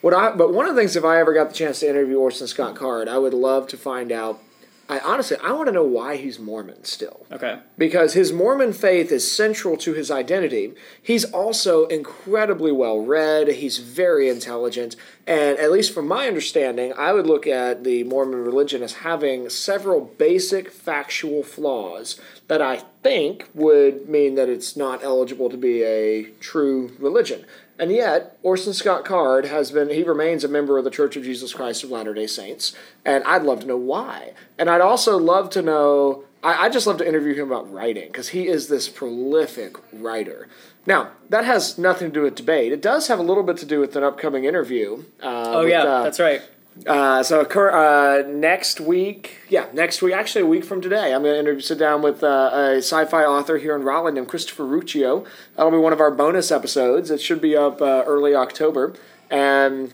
What 0.00 0.14
I 0.14 0.32
but 0.32 0.52
one 0.52 0.66
of 0.66 0.74
the 0.74 0.80
things 0.80 0.96
if 0.96 1.04
I 1.04 1.20
ever 1.20 1.34
got 1.34 1.48
the 1.48 1.54
chance 1.54 1.80
to 1.80 1.88
interview 1.88 2.18
Orson 2.18 2.46
Scott 2.46 2.74
Card, 2.74 3.08
I 3.08 3.18
would 3.18 3.34
love 3.34 3.66
to 3.68 3.76
find 3.76 4.10
out. 4.12 4.40
I 4.88 4.98
honestly 5.00 5.36
I 5.44 5.52
want 5.52 5.66
to 5.68 5.72
know 5.72 5.84
why 5.84 6.16
he's 6.16 6.40
Mormon 6.40 6.82
still 6.82 7.24
okay. 7.30 7.60
because 7.78 8.14
his 8.14 8.32
Mormon 8.32 8.72
faith 8.72 9.12
is 9.12 9.30
central 9.30 9.76
to 9.76 9.92
his 9.92 10.10
identity. 10.10 10.72
He's 11.00 11.24
also 11.24 11.86
incredibly 11.86 12.72
well 12.72 12.98
read, 12.98 13.46
he's 13.46 13.78
very 13.78 14.28
intelligent, 14.28 14.96
and 15.28 15.56
at 15.58 15.70
least 15.70 15.94
from 15.94 16.08
my 16.08 16.26
understanding, 16.26 16.92
I 16.98 17.12
would 17.12 17.26
look 17.26 17.46
at 17.46 17.84
the 17.84 18.02
Mormon 18.02 18.42
religion 18.44 18.82
as 18.82 18.94
having 18.94 19.48
several 19.48 20.00
basic 20.00 20.72
factual 20.72 21.44
flaws 21.44 22.20
that 22.48 22.60
I 22.60 22.78
think 23.04 23.48
would 23.54 24.08
mean 24.08 24.34
that 24.34 24.48
it's 24.48 24.76
not 24.76 25.04
eligible 25.04 25.50
to 25.50 25.56
be 25.56 25.84
a 25.84 26.24
true 26.40 26.96
religion. 26.98 27.44
And 27.80 27.90
yet, 27.90 28.36
Orson 28.42 28.74
Scott 28.74 29.06
Card 29.06 29.46
has 29.46 29.70
been, 29.70 29.88
he 29.88 30.02
remains 30.02 30.44
a 30.44 30.48
member 30.48 30.76
of 30.76 30.84
the 30.84 30.90
Church 30.90 31.16
of 31.16 31.24
Jesus 31.24 31.54
Christ 31.54 31.82
of 31.82 31.90
Latter 31.90 32.12
day 32.12 32.26
Saints. 32.26 32.76
And 33.06 33.24
I'd 33.24 33.42
love 33.42 33.60
to 33.60 33.66
know 33.66 33.78
why. 33.78 34.34
And 34.58 34.68
I'd 34.68 34.82
also 34.82 35.18
love 35.18 35.48
to 35.50 35.62
know, 35.62 36.24
I, 36.42 36.66
I'd 36.66 36.74
just 36.74 36.86
love 36.86 36.98
to 36.98 37.08
interview 37.08 37.32
him 37.32 37.50
about 37.50 37.72
writing, 37.72 38.08
because 38.08 38.28
he 38.28 38.48
is 38.48 38.68
this 38.68 38.90
prolific 38.90 39.76
writer. 39.94 40.46
Now, 40.84 41.12
that 41.30 41.46
has 41.46 41.78
nothing 41.78 42.08
to 42.08 42.14
do 42.14 42.22
with 42.22 42.34
debate. 42.34 42.70
It 42.70 42.82
does 42.82 43.08
have 43.08 43.18
a 43.18 43.22
little 43.22 43.42
bit 43.42 43.56
to 43.56 43.66
do 43.66 43.80
with 43.80 43.96
an 43.96 44.04
upcoming 44.04 44.44
interview. 44.44 45.04
Uh, 45.22 45.52
Oh 45.54 45.60
with, 45.60 45.70
yeah, 45.70 45.84
uh, 45.84 46.02
that's 46.02 46.20
right. 46.20 46.42
Uh, 46.86 47.22
so 47.22 47.42
uh, 47.42 48.22
next 48.26 48.80
week, 48.80 49.38
yeah, 49.48 49.66
next 49.72 50.00
week, 50.00 50.14
actually 50.14 50.42
a 50.42 50.46
week 50.46 50.64
from 50.64 50.80
today, 50.80 51.12
I'm 51.12 51.22
going 51.22 51.34
to 51.34 51.40
interview, 51.40 51.60
sit 51.60 51.78
down 51.78 52.00
with 52.00 52.22
uh, 52.22 52.50
a 52.52 52.76
sci-fi 52.78 53.24
author 53.24 53.58
here 53.58 53.76
in 53.76 53.82
Raleigh 53.82 54.12
named 54.12 54.28
Christopher 54.28 54.64
Ruocchio. 54.64 55.26
That'll 55.56 55.72
be 55.72 55.78
one 55.78 55.92
of 55.92 56.00
our 56.00 56.10
bonus 56.10 56.50
episodes. 56.50 57.10
It 57.10 57.20
should 57.20 57.40
be 57.40 57.56
up 57.56 57.82
uh, 57.82 58.04
early 58.06 58.34
October, 58.34 58.94
and 59.30 59.92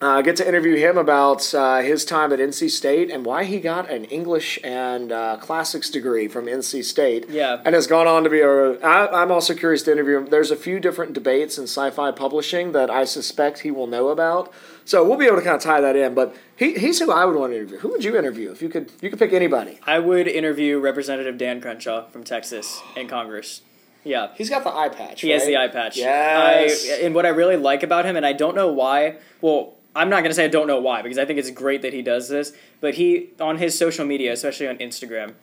uh, 0.00 0.22
get 0.22 0.36
to 0.36 0.46
interview 0.46 0.76
him 0.76 0.98
about 0.98 1.54
uh, 1.54 1.80
his 1.80 2.04
time 2.04 2.32
at 2.32 2.38
NC 2.38 2.70
State 2.70 3.10
and 3.10 3.24
why 3.24 3.44
he 3.44 3.58
got 3.60 3.90
an 3.90 4.04
English 4.06 4.58
and 4.62 5.12
uh, 5.12 5.36
classics 5.38 5.88
degree 5.88 6.28
from 6.28 6.46
NC 6.46 6.84
State. 6.84 7.28
Yeah. 7.28 7.60
and 7.64 7.74
has 7.74 7.86
gone 7.86 8.06
on 8.06 8.24
to 8.24 8.30
be 8.30 8.40
a. 8.40 8.78
I, 8.80 9.22
I'm 9.22 9.30
also 9.30 9.54
curious 9.54 9.82
to 9.84 9.92
interview 9.92 10.18
him. 10.18 10.26
There's 10.26 10.50
a 10.50 10.56
few 10.56 10.80
different 10.80 11.12
debates 11.12 11.58
in 11.58 11.64
sci-fi 11.64 12.10
publishing 12.12 12.72
that 12.72 12.90
I 12.90 13.04
suspect 13.04 13.60
he 13.60 13.70
will 13.70 13.86
know 13.86 14.08
about. 14.08 14.52
So 14.84 15.06
we'll 15.06 15.18
be 15.18 15.26
able 15.26 15.36
to 15.36 15.42
kind 15.42 15.56
of 15.56 15.62
tie 15.62 15.80
that 15.80 15.96
in. 15.96 16.14
But 16.14 16.36
he, 16.56 16.74
he's 16.74 16.98
who 16.98 17.10
I 17.10 17.24
would 17.24 17.36
want 17.36 17.52
to 17.52 17.56
interview. 17.56 17.78
Who 17.78 17.88
would 17.88 18.04
you 18.04 18.16
interview 18.16 18.50
if 18.50 18.60
you 18.60 18.68
could? 18.68 18.92
You 19.00 19.10
could 19.10 19.18
pick 19.18 19.32
anybody. 19.32 19.78
I 19.86 19.98
would 19.98 20.28
interview 20.28 20.78
Representative 20.78 21.38
Dan 21.38 21.60
Crenshaw 21.60 22.06
from 22.08 22.24
Texas 22.24 22.82
in 22.96 23.08
Congress. 23.08 23.62
Yeah. 24.04 24.28
He's 24.36 24.50
got 24.50 24.64
the 24.64 24.74
eye 24.74 24.90
patch. 24.90 25.22
He 25.22 25.30
has 25.30 25.46
the 25.46 25.56
eye 25.56 25.68
patch. 25.68 25.96
Yes. 25.96 26.88
I, 26.90 27.04
and 27.04 27.14
what 27.14 27.24
I 27.24 27.30
really 27.30 27.56
like 27.56 27.82
about 27.82 28.04
him, 28.04 28.16
and 28.16 28.26
I 28.26 28.34
don't 28.34 28.54
know 28.54 28.70
why. 28.70 29.16
Well, 29.40 29.74
I'm 29.96 30.10
not 30.10 30.22
gonna 30.22 30.34
say 30.34 30.44
I 30.44 30.48
don't 30.48 30.66
know 30.66 30.80
why 30.80 31.02
because 31.02 31.18
I 31.18 31.24
think 31.24 31.38
it's 31.38 31.50
great 31.50 31.82
that 31.82 31.92
he 31.92 32.02
does 32.02 32.28
this. 32.28 32.52
But 32.80 32.94
he 32.94 33.30
on 33.40 33.58
his 33.58 33.78
social 33.78 34.04
media, 34.04 34.32
especially 34.32 34.68
on 34.68 34.76
Instagram, 34.78 35.34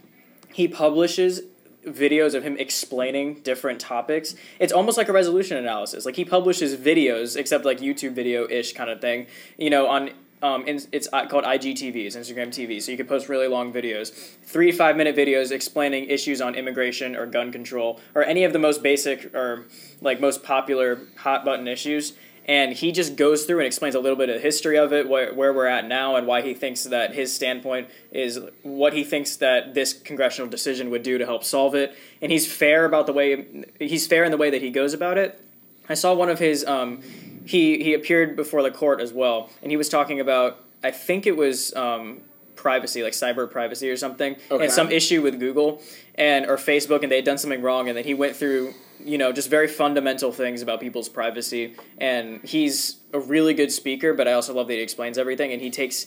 he 0.54 0.68
publishes 0.68 1.42
videos 1.86 2.36
of 2.36 2.44
him 2.44 2.58
explaining 2.58 3.42
different 3.42 3.80
topics. 3.80 4.36
It's 4.60 4.74
almost 4.74 4.98
like 4.98 5.10
a 5.10 5.14
resolution 5.14 5.58
analysis. 5.58 6.06
Like 6.06 6.16
he 6.16 6.26
publishes 6.26 6.76
videos, 6.76 7.36
except 7.36 7.66
like 7.66 7.80
YouTube 7.80 8.14
video 8.14 8.48
ish 8.50 8.74
kind 8.74 8.90
of 8.90 9.02
thing. 9.02 9.28
You 9.58 9.70
know, 9.70 9.88
on 9.88 10.12
um, 10.44 10.64
it's 10.66 11.08
uh, 11.14 11.28
called 11.28 11.44
IGTV, 11.44 12.08
it's 12.08 12.16
Instagram 12.16 12.48
TV. 12.48 12.82
So 12.82 12.92
you 12.92 12.98
can 12.98 13.06
post 13.06 13.30
really 13.30 13.48
long 13.48 13.72
videos, 13.72 14.12
three 14.44 14.72
five 14.72 14.98
minute 14.98 15.16
videos 15.16 15.52
explaining 15.52 16.06
issues 16.06 16.42
on 16.42 16.56
immigration 16.56 17.16
or 17.16 17.26
gun 17.26 17.52
control 17.52 18.00
or 18.16 18.24
any 18.24 18.44
of 18.44 18.54
the 18.54 18.60
most 18.60 18.82
basic 18.82 19.34
or 19.36 19.66
like 20.02 20.20
most 20.20 20.44
popular 20.44 21.00
hot 21.18 21.46
button 21.46 21.68
issues. 21.68 22.14
And 22.52 22.74
he 22.74 22.92
just 22.92 23.16
goes 23.16 23.46
through 23.46 23.60
and 23.60 23.66
explains 23.66 23.96
a 23.96 24.02
little 24.02 24.18
bit 24.18 24.28
of 24.28 24.36
the 24.36 24.42
history 24.42 24.78
of 24.78 24.92
it, 24.92 25.08
where, 25.08 25.34
where 25.34 25.54
we're 25.54 25.68
at 25.68 25.88
now, 25.88 26.18
and 26.18 26.28
why 26.28 26.42
he 26.42 26.54
thinks 26.54 26.84
that 26.84 27.14
his 27.14 27.34
standpoint 27.34 27.88
is 28.12 28.42
what 28.64 28.92
he 28.92 29.06
thinks 29.06 29.38
that 29.38 29.74
this 29.74 29.94
congressional 29.94 30.50
decision 30.50 30.90
would 30.90 31.02
do 31.02 31.18
to 31.18 31.26
help 31.26 31.46
solve 31.46 31.76
it. 31.76 31.96
And 32.22 32.30
he's 32.30 32.52
fair 32.52 32.84
about 32.84 33.06
the 33.06 33.14
way 33.14 33.64
he's 33.80 34.06
fair 34.06 34.26
in 34.26 34.32
the 34.32 34.38
way 34.38 34.50
that 34.50 34.62
he 34.62 34.70
goes 34.70 34.94
about 34.94 35.18
it. 35.18 35.42
I 35.88 35.94
saw 35.94 36.14
one 36.14 36.28
of 36.28 36.40
his. 36.40 36.66
Um, 36.66 37.02
he 37.46 37.82
he 37.82 37.94
appeared 37.94 38.36
before 38.36 38.64
the 38.64 38.72
court 38.72 39.00
as 39.00 39.14
well, 39.14 39.50
and 39.62 39.72
he 39.72 39.78
was 39.78 39.88
talking 39.88 40.20
about. 40.20 40.60
I 40.84 40.92
think 40.92 41.26
it 41.26 41.38
was 41.38 41.74
um, 41.76 42.20
privacy, 42.62 43.02
like 43.04 43.14
cyber 43.14 43.50
privacy 43.50 43.90
or 43.90 43.98
something, 43.98 44.36
Okay. 44.52 44.66
and 44.66 44.72
some 44.72 44.92
issue 44.92 45.22
with 45.22 45.40
Google 45.40 45.82
and 46.16 46.46
or 46.46 46.58
Facebook, 46.58 47.02
and 47.04 47.12
they 47.12 47.16
had 47.18 47.26
done 47.26 47.38
something 47.40 47.62
wrong, 47.62 47.90
and 47.90 47.98
then 47.98 48.04
he 48.06 48.14
went 48.14 48.36
through 48.36 48.74
you 49.04 49.18
know 49.18 49.32
just 49.32 49.50
very 49.50 49.68
fundamental 49.68 50.32
things 50.32 50.62
about 50.62 50.80
people's 50.80 51.10
privacy, 51.10 51.74
and 51.98 52.40
he's 52.44 52.98
a 53.14 53.20
really 53.20 53.54
good 53.56 53.72
speaker, 53.72 54.14
but 54.14 54.28
I 54.28 54.34
also 54.34 54.54
love 54.54 54.68
that 54.68 54.76
he 54.76 54.82
explains 54.82 55.18
everything, 55.18 55.52
and 55.52 55.62
he 55.62 55.72
takes 55.72 56.06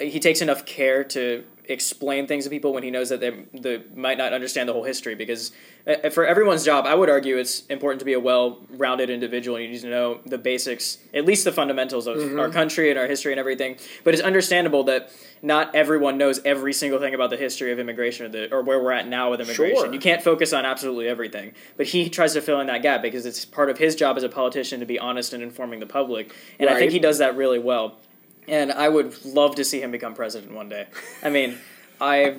he 0.00 0.20
takes 0.20 0.40
enough 0.40 0.64
care 0.66 1.04
to 1.04 1.44
explain 1.70 2.26
things 2.26 2.44
to 2.44 2.50
people 2.50 2.72
when 2.72 2.82
he 2.82 2.90
knows 2.90 3.10
that 3.10 3.20
they, 3.20 3.30
they 3.52 3.82
might 3.94 4.16
not 4.16 4.32
understand 4.32 4.66
the 4.66 4.72
whole 4.72 4.84
history 4.84 5.14
because 5.14 5.52
uh, 5.86 6.08
for 6.08 6.24
everyone's 6.24 6.64
job 6.64 6.86
i 6.86 6.94
would 6.94 7.10
argue 7.10 7.36
it's 7.36 7.66
important 7.66 7.98
to 7.98 8.06
be 8.06 8.14
a 8.14 8.20
well-rounded 8.20 9.10
individual 9.10 9.56
and 9.58 9.66
you 9.66 9.72
need 9.72 9.80
to 9.82 9.90
know 9.90 10.18
the 10.24 10.38
basics 10.38 10.96
at 11.12 11.26
least 11.26 11.44
the 11.44 11.52
fundamentals 11.52 12.06
of 12.06 12.16
Mm-hmm. 12.16 12.40
our 12.40 12.48
country 12.48 12.88
and 12.90 12.98
our 12.98 13.06
history 13.06 13.32
and 13.32 13.38
everything. 13.38 13.76
But 14.02 14.12
it's 14.14 14.22
understandable 14.22 14.82
that 14.84 15.12
not 15.40 15.72
everyone 15.74 16.18
knows 16.18 16.40
every 16.44 16.72
single 16.72 16.98
thing 16.98 17.14
about 17.14 17.30
the 17.30 17.36
history 17.36 17.70
of 17.70 17.78
immigration 17.78 18.26
or, 18.26 18.28
the, 18.28 18.52
or 18.52 18.62
where 18.62 18.82
we're 18.82 18.90
at 18.92 19.06
now 19.06 19.30
with 19.30 19.40
immigration. 19.40 19.76
Sure. 19.76 19.92
you 19.92 20.00
can't 20.00 20.20
focus 20.22 20.52
on 20.52 20.64
absolutely 20.64 21.06
everything. 21.06 21.52
But 21.76 21.86
he 21.86 22.08
tries 22.10 22.32
to 22.32 22.40
fill 22.40 22.60
in 22.60 22.66
that 22.66 22.82
gap 22.82 23.02
because 23.02 23.24
it's 23.24 23.44
part 23.44 23.70
of 23.70 23.78
his 23.78 23.94
job 23.94 24.16
as 24.16 24.24
a 24.24 24.28
politician 24.28 24.80
to 24.80 24.86
be 24.86 24.98
honest 24.98 25.32
and 25.32 25.42
informing 25.42 25.78
the 25.80 25.86
public. 25.86 26.34
And 26.58 26.68
i 26.68 26.74
think 26.78 26.90
he 26.92 26.98
does 26.98 27.18
that 27.18 27.36
really 27.36 27.58
well 27.60 27.98
and 28.48 28.72
I 28.72 28.88
would 28.88 29.24
love 29.24 29.54
to 29.56 29.64
see 29.64 29.80
him 29.80 29.90
become 29.90 30.14
president 30.14 30.52
one 30.52 30.68
day. 30.68 30.86
I 31.22 31.30
mean, 31.30 31.58
I, 32.00 32.36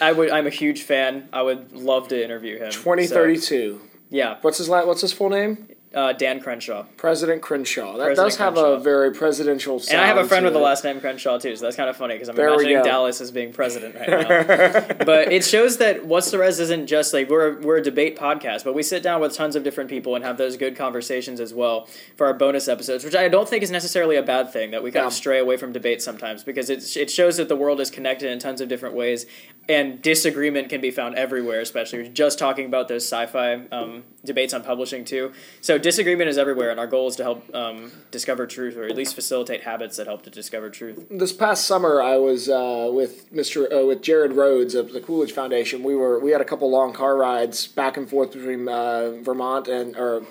I 0.00 0.12
would. 0.12 0.30
I'm 0.30 0.46
a 0.46 0.50
huge 0.50 0.82
fan. 0.82 1.28
I 1.32 1.42
would 1.42 1.72
love 1.72 2.08
to 2.08 2.22
interview 2.22 2.58
him. 2.58 2.72
So, 2.72 2.78
2032. 2.80 3.80
yeah, 4.10 4.38
What's 4.42 4.58
his 4.58 4.68
la- 4.68 4.84
What's 4.84 5.00
his 5.00 5.12
full 5.12 5.30
name? 5.30 5.68
Uh, 5.94 6.12
Dan 6.12 6.40
Crenshaw. 6.40 6.84
President 6.96 7.42
Crenshaw. 7.42 7.96
That 7.96 8.04
President 8.04 8.16
does 8.16 8.36
have 8.36 8.56
a 8.56 8.78
very 8.78 9.12
presidential. 9.12 9.80
And 9.90 10.00
I 10.00 10.06
have 10.06 10.18
a 10.18 10.26
friend 10.26 10.44
with 10.44 10.54
the 10.54 10.60
last 10.60 10.84
name 10.84 11.00
Crenshaw 11.00 11.38
too, 11.38 11.56
so 11.56 11.64
that's 11.64 11.76
kind 11.76 11.88
of 11.88 11.96
funny 11.96 12.14
because 12.14 12.28
I'm 12.28 12.36
There 12.36 12.48
imagining. 12.48 12.82
Dallas 12.82 13.20
as 13.20 13.30
being 13.30 13.52
president 13.52 13.94
right 13.94 14.08
now. 14.08 15.04
but 15.04 15.32
it 15.32 15.44
shows 15.44 15.78
that 15.78 16.04
What's 16.06 16.30
the 16.30 16.38
Res 16.38 16.60
isn't 16.60 16.86
just 16.86 17.12
like 17.12 17.30
we're 17.30 17.60
we're 17.60 17.78
a 17.78 17.82
debate 17.82 18.18
podcast, 18.18 18.64
but 18.64 18.74
we 18.74 18.82
sit 18.82 19.02
down 19.02 19.20
with 19.20 19.34
tons 19.34 19.56
of 19.56 19.64
different 19.64 19.88
people 19.88 20.14
and 20.14 20.24
have 20.24 20.36
those 20.36 20.56
good 20.56 20.76
conversations 20.76 21.40
as 21.40 21.54
well 21.54 21.88
for 22.16 22.26
our 22.26 22.34
bonus 22.34 22.68
episodes, 22.68 23.04
which 23.04 23.14
I 23.14 23.28
don't 23.28 23.48
think 23.48 23.62
is 23.62 23.70
necessarily 23.70 24.16
a 24.16 24.22
bad 24.22 24.52
thing 24.52 24.72
that 24.72 24.82
we 24.82 24.90
kind 24.90 25.06
of 25.06 25.12
stray 25.12 25.38
away 25.38 25.56
from 25.56 25.72
debate 25.72 26.02
sometimes 26.02 26.44
because 26.44 26.68
it 26.70 26.96
it 26.96 27.10
shows 27.10 27.36
that 27.38 27.48
the 27.48 27.56
world 27.56 27.80
is 27.80 27.90
connected 27.90 28.30
in 28.30 28.38
tons 28.38 28.60
of 28.60 28.68
different 28.68 28.94
ways 28.94 29.26
and 29.68 30.00
disagreement 30.02 30.68
can 30.68 30.80
be 30.80 30.90
found 30.90 31.14
everywhere. 31.14 31.60
Especially 31.60 32.02
we're 32.02 32.08
just 32.08 32.38
talking 32.38 32.66
about 32.66 32.88
those 32.88 33.04
sci-fi 33.04 33.66
um, 33.72 34.04
debates 34.24 34.52
on 34.52 34.62
publishing 34.62 35.04
too. 35.04 35.32
So 35.60 35.75
So 35.76 35.82
disagreement 35.82 36.30
is 36.30 36.38
everywhere, 36.38 36.70
and 36.70 36.80
our 36.80 36.86
goal 36.86 37.08
is 37.08 37.16
to 37.16 37.22
help 37.22 37.54
um, 37.54 37.92
discover 38.10 38.46
truth, 38.46 38.78
or 38.78 38.84
at 38.84 38.96
least 38.96 39.14
facilitate 39.14 39.64
habits 39.64 39.98
that 39.98 40.06
help 40.06 40.22
to 40.22 40.30
discover 40.30 40.70
truth. 40.70 41.06
This 41.10 41.34
past 41.34 41.66
summer, 41.66 42.00
I 42.00 42.16
was 42.16 42.48
uh, 42.48 42.88
with 42.90 43.30
Mr. 43.30 43.70
Uh, 43.70 43.84
with 43.84 44.00
Jared 44.00 44.30
Rhoads 44.30 44.74
of 44.74 44.94
the 44.94 45.02
Coolidge 45.02 45.32
Foundation. 45.32 45.82
We 45.82 45.94
were 45.94 46.18
we 46.18 46.30
had 46.30 46.40
a 46.40 46.46
couple 46.46 46.70
long 46.70 46.94
car 46.94 47.14
rides 47.14 47.66
back 47.66 47.98
and 47.98 48.08
forth 48.08 48.32
between 48.32 48.66
uh, 48.66 49.20
Vermont 49.20 49.68
and 49.68 49.94
or. 49.96 50.22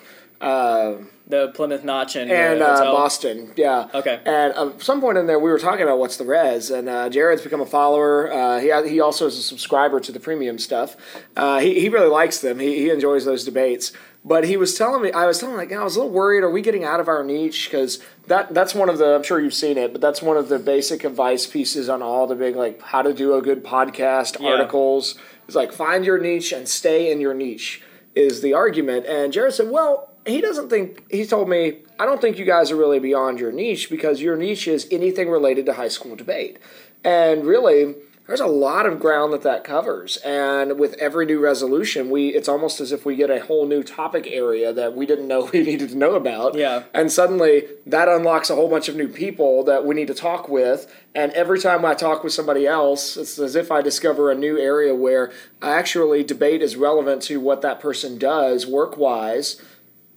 Uh, 0.42 0.98
The 1.28 1.48
Plymouth 1.56 1.84
Notch 1.84 2.16
and, 2.18 2.30
and 2.30 2.62
uh, 2.62 2.66
uh. 2.66 2.92
Boston. 2.92 3.54
Yeah. 3.56 3.88
Okay. 3.94 4.20
And 4.26 4.54
at 4.54 4.82
some 4.82 5.00
point 5.00 5.18
in 5.18 5.26
there, 5.28 5.40
we 5.40 5.50
were 5.50 5.58
talking 5.58 5.82
about 5.82 5.98
what's 5.98 6.18
the 6.18 6.26
res, 6.26 6.70
and 6.70 6.90
uh, 6.90 7.10
Jared's 7.10 7.42
become 7.42 7.62
a 7.62 7.66
follower. 7.66 8.32
Uh, 8.32 8.60
he 8.60 8.90
he 8.90 9.00
also 9.00 9.28
is 9.28 9.38
a 9.38 9.42
subscriber 9.42 10.00
to 10.02 10.12
the 10.12 10.20
premium 10.20 10.60
stuff. 10.60 10.98
Uh, 11.38 11.60
he 11.60 11.80
he 11.80 11.90
really 11.90 12.10
likes 12.10 12.40
them. 12.40 12.60
He 12.60 12.80
he 12.80 12.90
enjoys 12.90 13.26
those 13.26 13.46
debates. 13.46 13.92
But 14.28 14.46
he 14.46 14.58
was 14.58 14.76
telling 14.76 15.04
me, 15.04 15.12
I 15.12 15.28
was 15.28 15.38
telling 15.38 15.54
him, 15.54 15.60
like, 15.60 15.72
I 15.72 15.84
was 15.84 15.96
a 15.96 16.00
little 16.00 16.12
worried. 16.12 16.44
Are 16.44 16.50
we 16.50 16.64
getting 16.64 16.84
out 16.84 17.00
of 17.00 17.08
our 17.08 17.24
niche? 17.24 17.70
Because 17.70 18.02
that 18.26 18.54
that's 18.56 18.74
one 18.74 18.90
of 18.90 18.98
the. 18.98 19.16
I'm 19.16 19.24
sure 19.24 19.40
you've 19.40 19.54
seen 19.54 19.78
it, 19.78 19.92
but 19.92 20.02
that's 20.02 20.22
one 20.22 20.36
of 20.36 20.50
the 20.50 20.58
basic 20.58 21.04
advice 21.04 21.46
pieces 21.46 21.90
on 21.90 22.02
all 22.02 22.26
the 22.26 22.36
big 22.36 22.56
like 22.56 22.82
how 22.82 23.04
to 23.04 23.14
do 23.14 23.36
a 23.36 23.42
good 23.42 23.64
podcast 23.64 24.42
Yeah. 24.42 24.50
articles. 24.50 25.14
It's 25.48 25.56
like 25.56 25.72
find 25.72 26.04
your 26.04 26.18
niche 26.18 26.52
and 26.52 26.68
stay 26.68 27.12
in 27.12 27.22
your 27.22 27.36
niche 27.36 27.84
is 28.16 28.42
the 28.42 28.54
argument. 28.54 29.06
And 29.06 29.32
Jared 29.32 29.54
said, 29.54 29.70
well, 29.70 30.10
he 30.26 30.42
doesn't 30.42 30.70
think, 30.70 31.04
he 31.12 31.26
told 31.26 31.48
me, 31.50 31.80
I 32.00 32.06
don't 32.06 32.20
think 32.20 32.40
you 32.40 32.46
guys 32.46 32.72
are 32.72 32.76
really 32.78 32.98
beyond 32.98 33.40
your 33.40 33.52
niche 33.52 33.90
because 33.92 34.22
your 34.22 34.36
niche 34.38 34.68
is 34.68 34.88
anything 34.90 35.30
related 35.30 35.68
to 35.68 35.74
high 35.74 35.90
school 35.90 36.16
debate. 36.16 36.58
And 37.04 37.44
really, 37.46 37.94
there's 38.28 38.40
a 38.40 38.48
lot 38.48 38.86
of 38.86 39.00
ground 39.00 39.34
that 39.34 39.44
that 39.44 39.64
covers. 39.64 40.18
And 40.18 40.80
with 40.80 40.94
every 40.96 41.26
new 41.26 41.40
resolution, 41.40 42.10
we 42.10 42.30
it's 42.30 42.50
almost 42.50 42.82
as 42.82 42.92
if 42.92 43.06
we 43.06 43.16
get 43.16 43.30
a 43.30 43.40
whole 43.40 43.68
new 43.68 43.84
topic 43.84 44.28
area 44.28 44.74
that 44.74 44.96
we 44.96 45.06
didn't 45.06 45.28
know 45.28 45.46
we 45.54 45.64
needed 45.64 45.90
to 45.90 45.98
know 45.98 46.16
about. 46.16 46.56
Yeah. 46.56 46.84
And 46.94 47.12
suddenly 47.12 47.66
that 47.86 48.08
unlocks 48.08 48.50
a 48.50 48.56
whole 48.56 48.70
bunch 48.70 48.90
of 48.90 48.96
new 48.96 49.08
people 49.08 49.64
that 49.66 49.86
we 49.86 49.94
need 49.96 50.08
to 50.08 50.16
talk 50.16 50.50
with. 50.50 50.92
And 51.14 51.32
every 51.34 51.60
time 51.60 51.86
I 51.86 51.94
talk 51.94 52.24
with 52.24 52.34
somebody 52.34 52.66
else, 52.66 53.16
it's 53.16 53.38
as 53.38 53.56
if 53.56 53.72
I 53.72 53.82
discover 53.82 54.32
a 54.32 54.36
new 54.36 54.58
area 54.58 54.96
where 54.96 55.32
actually 55.62 56.24
debate 56.24 56.62
is 56.62 56.76
relevant 56.76 57.22
to 57.24 57.40
what 57.40 57.62
that 57.62 57.80
person 57.80 58.18
does 58.18 58.66
work 58.66 58.98
wise. 58.98 59.62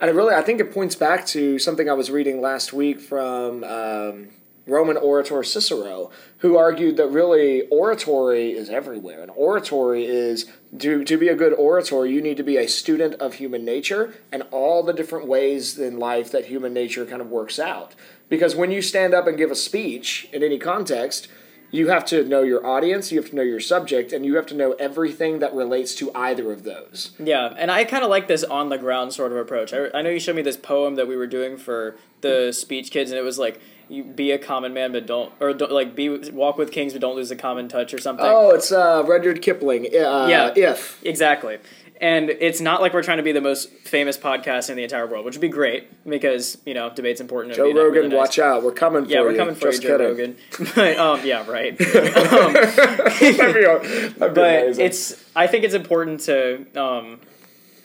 And 0.00 0.08
it 0.08 0.14
really, 0.14 0.34
I 0.34 0.42
think 0.42 0.60
it 0.60 0.72
points 0.72 0.94
back 0.94 1.26
to 1.26 1.58
something 1.58 1.90
I 1.90 1.92
was 1.92 2.10
reading 2.10 2.40
last 2.40 2.72
week 2.72 3.00
from 3.00 3.64
um, 3.64 4.28
Roman 4.68 4.96
orator 4.96 5.42
Cicero, 5.42 6.10
who 6.38 6.56
argued 6.56 6.96
that 6.98 7.08
really 7.08 7.66
oratory 7.68 8.52
is 8.52 8.68
everywhere. 8.68 9.22
And 9.22 9.30
oratory 9.34 10.04
is 10.04 10.46
to, 10.78 11.04
to 11.04 11.16
be 11.16 11.28
a 11.28 11.34
good 11.34 11.54
orator, 11.54 12.06
you 12.06 12.20
need 12.20 12.36
to 12.36 12.42
be 12.42 12.56
a 12.56 12.68
student 12.68 13.14
of 13.14 13.34
human 13.34 13.64
nature 13.64 14.14
and 14.30 14.44
all 14.50 14.82
the 14.82 14.92
different 14.92 15.26
ways 15.26 15.78
in 15.78 15.98
life 15.98 16.30
that 16.32 16.46
human 16.46 16.74
nature 16.74 17.06
kind 17.06 17.22
of 17.22 17.30
works 17.30 17.58
out. 17.58 17.94
Because 18.28 18.54
when 18.54 18.70
you 18.70 18.82
stand 18.82 19.14
up 19.14 19.26
and 19.26 19.38
give 19.38 19.50
a 19.50 19.56
speech 19.56 20.28
in 20.32 20.42
any 20.42 20.58
context, 20.58 21.28
you 21.70 21.88
have 21.88 22.04
to 22.06 22.24
know 22.24 22.42
your 22.42 22.64
audience, 22.66 23.12
you 23.12 23.20
have 23.20 23.30
to 23.30 23.36
know 23.36 23.42
your 23.42 23.60
subject, 23.60 24.12
and 24.12 24.24
you 24.24 24.36
have 24.36 24.46
to 24.46 24.54
know 24.54 24.72
everything 24.72 25.38
that 25.40 25.54
relates 25.54 25.94
to 25.96 26.10
either 26.14 26.50
of 26.50 26.62
those. 26.62 27.12
Yeah, 27.18 27.54
and 27.58 27.70
I 27.70 27.84
kind 27.84 28.04
of 28.04 28.10
like 28.10 28.26
this 28.26 28.42
on 28.42 28.70
the 28.70 28.78
ground 28.78 29.12
sort 29.12 29.32
of 29.32 29.38
approach. 29.38 29.74
I, 29.74 29.88
I 29.94 30.02
know 30.02 30.10
you 30.10 30.20
showed 30.20 30.36
me 30.36 30.42
this 30.42 30.56
poem 30.56 30.94
that 30.94 31.06
we 31.06 31.16
were 31.16 31.26
doing 31.26 31.58
for 31.58 31.96
the 32.22 32.52
speech 32.52 32.90
kids, 32.90 33.10
and 33.10 33.18
it 33.18 33.22
was 33.22 33.38
like, 33.38 33.60
"You 33.88 34.04
be 34.04 34.30
a 34.32 34.38
common 34.38 34.72
man, 34.74 34.92
but 34.92 35.06
don't," 35.06 35.32
or 35.40 35.52
don't, 35.52 35.72
like, 35.72 35.94
"Be 35.94 36.08
walk 36.30 36.58
with 36.58 36.70
kings, 36.72 36.92
but 36.92 37.00
don't 37.02 37.16
lose 37.16 37.28
the 37.28 37.36
common 37.36 37.68
touch," 37.68 37.92
or 37.94 37.98
something. 37.98 38.26
Oh, 38.26 38.50
it's 38.50 38.70
uh, 38.72 39.02
Rudyard 39.06 39.42
Kipling. 39.42 39.86
Uh, 39.86 40.26
Yeah. 40.28 40.52
If. 40.54 41.00
Exactly. 41.04 41.58
And 42.00 42.30
it's 42.30 42.60
not 42.60 42.80
like 42.80 42.94
we're 42.94 43.02
trying 43.02 43.16
to 43.16 43.24
be 43.24 43.32
the 43.32 43.40
most 43.40 43.70
famous 43.70 44.16
podcast 44.16 44.70
in 44.70 44.76
the 44.76 44.84
entire 44.84 45.04
world, 45.04 45.24
which 45.24 45.34
would 45.34 45.40
be 45.40 45.48
great 45.48 45.88
because 46.08 46.56
you 46.64 46.72
know 46.72 46.90
debate's 46.90 47.20
important. 47.20 47.56
Joe 47.56 47.72
Rogan, 47.72 48.12
watch 48.12 48.38
out. 48.38 48.62
We're 48.62 48.70
coming 48.70 49.04
for 49.04 49.10
Yeah, 49.10 49.18
you. 49.18 49.24
we're 49.24 49.36
coming 49.36 49.56
for 49.56 49.70
Just 49.72 49.82
you, 49.82 49.88
Joe 49.88 49.98
kidding. 49.98 50.36
Rogan. 50.58 50.72
But 50.76 50.96
um, 50.96 51.26
yeah, 51.26 51.44
right. 51.50 51.72
um, 51.80 52.52
That'd 52.52 53.18
be, 53.18 53.30
that'd 53.32 53.82
be 53.82 54.14
but 54.18 54.38
amazing. 54.38 54.84
it's 54.86 55.24
I 55.34 55.48
think 55.48 55.64
it's 55.64 55.74
important 55.74 56.20
to 56.20 56.66
um, 56.80 57.18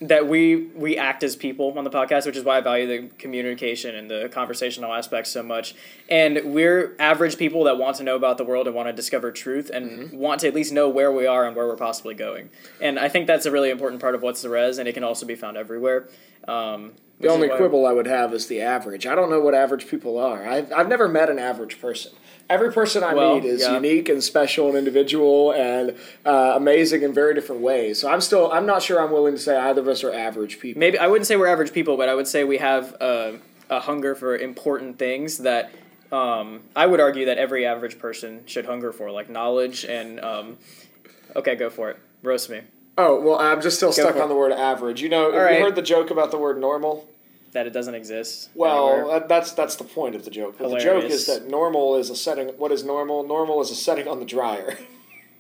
that 0.07 0.27
we 0.27 0.67
we 0.75 0.97
act 0.97 1.23
as 1.23 1.35
people 1.35 1.77
on 1.77 1.83
the 1.83 1.89
podcast, 1.89 2.25
which 2.25 2.35
is 2.35 2.43
why 2.43 2.57
I 2.57 2.61
value 2.61 2.87
the 2.87 3.07
communication 3.17 3.95
and 3.95 4.09
the 4.09 4.29
conversational 4.31 4.93
aspects 4.93 5.31
so 5.31 5.43
much. 5.43 5.75
And 6.09 6.53
we're 6.53 6.95
average 6.99 7.37
people 7.37 7.63
that 7.65 7.77
want 7.77 7.97
to 7.97 8.03
know 8.03 8.15
about 8.15 8.37
the 8.37 8.43
world 8.43 8.67
and 8.67 8.75
want 8.75 8.87
to 8.89 8.93
discover 8.93 9.31
truth 9.31 9.69
and 9.73 9.83
Mm-hmm. 9.83 10.17
want 10.17 10.41
to 10.41 10.47
at 10.47 10.55
least 10.55 10.71
know 10.71 10.89
where 10.89 11.11
we 11.11 11.27
are 11.27 11.45
and 11.45 11.55
where 11.55 11.67
we're 11.67 11.75
possibly 11.75 12.15
going. 12.15 12.49
And 12.81 12.97
I 12.97 13.09
think 13.09 13.27
that's 13.27 13.45
a 13.45 13.51
really 13.51 13.69
important 13.69 14.01
part 14.01 14.15
of 14.15 14.21
what's 14.21 14.41
the 14.41 14.49
res, 14.49 14.77
and 14.77 14.87
it 14.87 14.93
can 14.93 15.03
also 15.03 15.25
be 15.25 15.35
found 15.35 15.57
everywhere. 15.57 16.07
Um, 16.47 16.93
the 17.19 17.29
only 17.29 17.47
quibble 17.49 17.85
I 17.85 17.93
would 17.93 18.07
have 18.07 18.33
is 18.33 18.47
the 18.47 18.61
average. 18.61 19.05
I 19.05 19.15
don't 19.15 19.29
know 19.29 19.39
what 19.39 19.53
average 19.53 19.87
people 19.87 20.17
are. 20.17 20.45
I've, 20.45 20.73
I've 20.73 20.87
never 20.89 21.07
met 21.07 21.29
an 21.29 21.39
average 21.39 21.79
person. 21.79 22.11
Every 22.49 22.71
person 22.71 23.03
I 23.03 23.13
Well, 23.13 23.35
meet 23.35 23.45
is 23.45 23.61
yeah. 23.61 23.73
unique 23.75 24.09
and 24.09 24.23
special 24.23 24.67
and 24.67 24.77
individual 24.77 25.51
and 25.53 25.95
uh, 26.25 26.53
amazing 26.55 27.01
in 27.01 27.13
very 27.13 27.33
different 27.33 27.61
ways. 27.61 27.99
So 27.99 28.09
I'm 28.09 28.21
still 28.21 28.51
I'm 28.51 28.65
not 28.65 28.83
sure 28.83 29.01
I'm 29.01 29.11
willing 29.11 29.33
to 29.33 29.39
say 29.39 29.57
either 29.57 29.81
of 29.81 29.87
us 29.87 30.03
are 30.03 30.13
average 30.13 30.59
people. 30.59 30.79
maybe 30.79 30.97
I 30.97 31.07
wouldn't 31.07 31.25
say 31.27 31.35
we're 31.35 31.47
average 31.47 31.73
people, 31.73 31.97
but 31.97 32.09
I 32.09 32.15
would 32.15 32.27
say 32.27 32.43
we 32.43 32.57
have 32.57 32.95
a, 33.01 33.39
a 33.69 33.79
hunger 33.79 34.13
for 34.13 34.37
important 34.37 34.99
things 34.99 35.39
that 35.39 35.71
um, 36.11 36.61
I 36.75 36.85
would 36.85 36.99
argue 36.99 37.25
that 37.25 37.37
every 37.37 37.65
average 37.65 37.97
person 37.97 38.43
should 38.45 38.65
hunger 38.65 38.91
for, 38.91 39.09
like 39.11 39.29
knowledge 39.29 39.83
and. 39.85 40.19
Um, 40.19 40.57
okay, 41.35 41.55
go 41.55 41.69
for 41.69 41.89
it. 41.89 41.99
Roast 42.21 42.49
me. 42.49 42.61
Oh 42.97 43.19
well, 43.19 43.39
I'm 43.39 43.61
just 43.61 43.77
still 43.77 43.91
stuck 43.91 44.13
for 44.13 44.19
it. 44.19 44.21
on 44.21 44.29
the 44.29 44.35
word 44.35 44.51
average. 44.51 45.01
You 45.01 45.09
know, 45.09 45.31
have 45.31 45.41
right. 45.41 45.57
you 45.57 45.63
heard 45.63 45.75
the 45.75 45.81
joke 45.81 46.11
about 46.11 46.31
the 46.31 46.37
word 46.37 46.59
normal? 46.59 47.07
That 47.53 47.67
it 47.67 47.73
doesn't 47.73 47.95
exist. 47.95 48.49
Well, 48.55 49.07
that, 49.07 49.23
uh, 49.23 49.27
that's 49.27 49.51
that's 49.51 49.75
the 49.75 49.83
point 49.83 50.15
of 50.15 50.25
the 50.25 50.31
joke. 50.31 50.57
The 50.57 50.79
joke 50.79 51.05
is 51.05 51.27
that 51.27 51.47
normal 51.47 51.95
is 51.95 52.09
a 52.09 52.15
setting. 52.15 52.49
What 52.49 52.71
is 52.71 52.83
normal? 52.83 53.23
Normal 53.25 53.61
is 53.61 53.69
a 53.69 53.75
setting 53.75 54.07
on 54.07 54.19
the 54.19 54.25
dryer. 54.25 54.77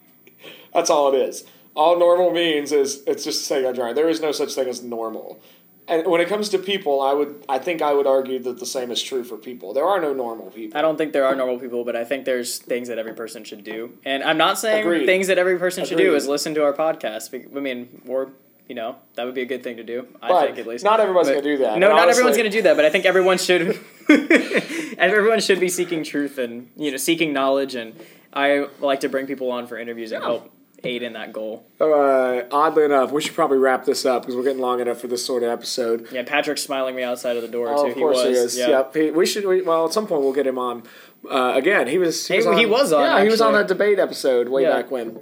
that's 0.73 0.89
all 0.89 1.13
it 1.13 1.17
is. 1.17 1.43
All 1.75 1.97
normal 1.97 2.31
means 2.31 2.71
is 2.71 3.03
it's 3.07 3.23
just 3.23 3.41
a 3.41 3.43
setting 3.43 3.65
on 3.65 3.73
the 3.73 3.77
dryer. 3.79 3.93
There 3.93 4.09
is 4.09 4.21
no 4.21 4.31
such 4.31 4.53
thing 4.53 4.67
as 4.67 4.83
normal. 4.83 5.41
And 5.87 6.07
when 6.07 6.21
it 6.21 6.29
comes 6.29 6.49
to 6.49 6.59
people, 6.59 7.01
I 7.01 7.13
would 7.13 7.43
I 7.49 7.59
think 7.59 7.81
I 7.81 7.93
would 7.93 8.07
argue 8.07 8.39
that 8.39 8.59
the 8.59 8.65
same 8.65 8.91
is 8.91 9.01
true 9.01 9.23
for 9.23 9.35
people. 9.35 9.73
There 9.73 9.85
are 9.85 9.99
no 9.99 10.13
normal 10.13 10.49
people. 10.51 10.77
I 10.77 10.81
don't 10.81 10.97
think 10.97 11.11
there 11.13 11.25
are 11.25 11.35
normal 11.35 11.59
people, 11.59 11.83
but 11.83 11.95
I 11.95 12.05
think 12.05 12.25
there's 12.25 12.59
things 12.59 12.87
that 12.87 12.97
every 12.97 13.13
person 13.13 13.43
should 13.43 13.63
do. 13.63 13.97
And 14.05 14.23
I'm 14.23 14.37
not 14.37 14.57
saying 14.57 14.85
Agreed. 14.85 15.05
things 15.05 15.27
that 15.27 15.37
every 15.37 15.57
person 15.57 15.83
should 15.85 15.97
do 15.97 16.15
is 16.15 16.27
listen 16.27 16.53
to 16.55 16.63
our 16.63 16.73
podcast. 16.73 17.33
I 17.33 17.59
mean, 17.59 18.01
or 18.07 18.31
you 18.67 18.75
know, 18.75 18.95
that 19.15 19.25
would 19.25 19.35
be 19.35 19.41
a 19.41 19.45
good 19.45 19.63
thing 19.63 19.77
to 19.77 19.83
do. 19.83 20.07
I 20.21 20.29
But 20.29 20.45
think 20.47 20.59
at 20.59 20.67
least. 20.67 20.83
not 20.83 20.99
everyone's 20.99 21.27
But- 21.27 21.33
gonna 21.35 21.43
do 21.43 21.57
that. 21.59 21.77
No, 21.79 21.89
not 21.89 22.09
everyone's 22.09 22.37
going 22.37 22.49
to 22.49 22.55
do 22.57 22.61
that, 22.63 22.75
but 22.75 22.85
I 22.85 22.89
think 22.89 23.05
everyone 23.05 23.37
should. 23.37 23.77
everyone 24.97 25.39
should 25.39 25.59
be 25.59 25.69
seeking 25.69 26.03
truth 26.03 26.37
and 26.37 26.69
you 26.75 26.91
know 26.91 26.97
seeking 26.97 27.33
knowledge, 27.33 27.75
and 27.75 27.93
I 28.33 28.67
like 28.79 29.01
to 29.01 29.09
bring 29.09 29.27
people 29.27 29.51
on 29.51 29.67
for 29.67 29.77
interviews 29.77 30.11
and 30.11 30.23
help 30.23 30.51
aid 30.85 31.01
in 31.01 31.13
that 31.13 31.31
goal. 31.31 31.65
Uh, 31.79 32.41
oddly 32.51 32.83
enough, 32.83 33.11
we 33.11 33.21
should 33.21 33.33
probably 33.35 33.57
wrap 33.57 33.85
this 33.85 34.05
up 34.05 34.21
because 34.23 34.35
we're 34.35 34.43
getting 34.43 34.59
long 34.61 34.81
enough 34.81 34.99
for 34.99 35.07
this 35.07 35.25
sort 35.25 35.41
of 35.43 35.49
episode. 35.49 36.07
Yeah, 36.11 36.23
Patrick's 36.23 36.61
smiling 36.61 36.95
me 36.95 37.03
outside 37.03 37.37
of 37.37 37.41
the 37.41 37.47
door 37.47 37.69
Oh, 37.69 37.83
too. 37.85 37.91
of 37.91 37.95
course 37.97 38.21
he, 38.23 38.29
was. 38.29 38.37
is. 38.37 38.57
Yeah. 38.57 38.69
Yep. 38.69 38.95
He, 38.95 39.11
we 39.11 39.25
should. 39.25 39.45
We, 39.45 39.61
well, 39.61 39.85
at 39.85 39.93
some 39.93 40.07
point 40.07 40.21
we'll 40.23 40.33
get 40.33 40.45
him 40.47 40.57
on. 40.59 40.83
Uh, 41.29 41.53
again, 41.55 41.87
he 41.87 41.97
was. 41.97 42.27
He, 42.27 42.33
He- 42.33 42.37
was 42.39 42.47
on, 42.47 42.57
he 42.57 42.65
was 42.65 42.93
on, 42.93 43.03
Yeah, 43.03 43.23
he 43.23 43.29
was 43.29 43.39
on 43.41 43.53
that 43.53 43.67
debate 43.67 43.97
episode 43.99 44.49
way 44.49 44.63
Yeah. 44.63 44.71
back 44.73 44.91
when. 44.91 45.19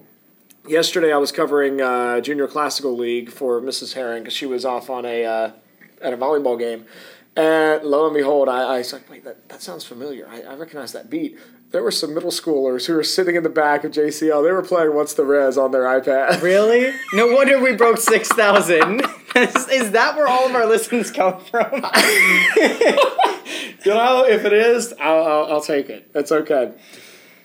Yesterday, 0.68 1.12
I 1.12 1.18
was 1.18 1.32
covering 1.32 1.82
uh, 1.82 2.22
junior 2.22 2.48
classical 2.48 2.96
league 2.96 3.32
for 3.32 3.60
Mrs. 3.62 3.94
Herring 3.94 4.24
because 4.24 4.36
she 4.36 4.46
was 4.46 4.64
off 4.64 4.90
on 4.90 5.06
a 5.06 5.26
uh, 5.26 5.52
at 6.02 6.14
a 6.14 6.18
volleyball 6.18 6.58
game, 6.58 6.86
and 7.36 7.84
lo 7.84 8.06
and 8.06 8.14
behold, 8.16 8.48
I, 8.48 8.76
I 8.76 8.78
was 8.78 8.94
like, 8.94 9.10
"Wait, 9.10 9.24
that, 9.24 9.50
that 9.50 9.62
sounds 9.62 9.84
familiar. 9.84 10.28
I, 10.30 10.42
I 10.42 10.56
recognize 10.56 10.92
that 10.94 11.10
beat." 11.10 11.38
There 11.72 11.82
were 11.82 11.92
some 11.92 12.14
middle 12.14 12.32
schoolers 12.32 12.86
who 12.86 12.94
were 12.94 13.04
sitting 13.04 13.36
in 13.36 13.44
the 13.44 13.50
back 13.50 13.86
of 13.86 13.94
JCL. 13.94 14.44
They 14.44 14.52
were 14.52 14.62
playing 14.62 14.94
"What's 14.94 15.16
the 15.16 15.26
Res" 15.26 15.58
on 15.58 15.72
their 15.72 15.84
iPad. 15.84 16.42
Really? 16.52 16.94
No 17.14 17.28
wonder 17.28 17.60
we 17.60 17.76
broke 17.76 17.98
six 17.98 18.28
thousand. 18.30 19.02
is, 19.36 19.68
is 19.70 19.92
that 19.92 20.16
where 20.16 20.28
all 20.28 20.48
of 20.48 20.54
our 20.54 20.68
listens 20.68 21.12
come 21.12 21.40
from? 21.46 21.86
You 23.84 23.96
know, 23.96 24.26
if 24.28 24.46
it 24.46 24.54
is, 24.54 24.94
I'll, 25.00 25.24
I'll, 25.24 25.46
I'll 25.54 25.62
take 25.62 25.90
it. 25.90 26.08
It's 26.14 26.32
okay. 26.32 26.74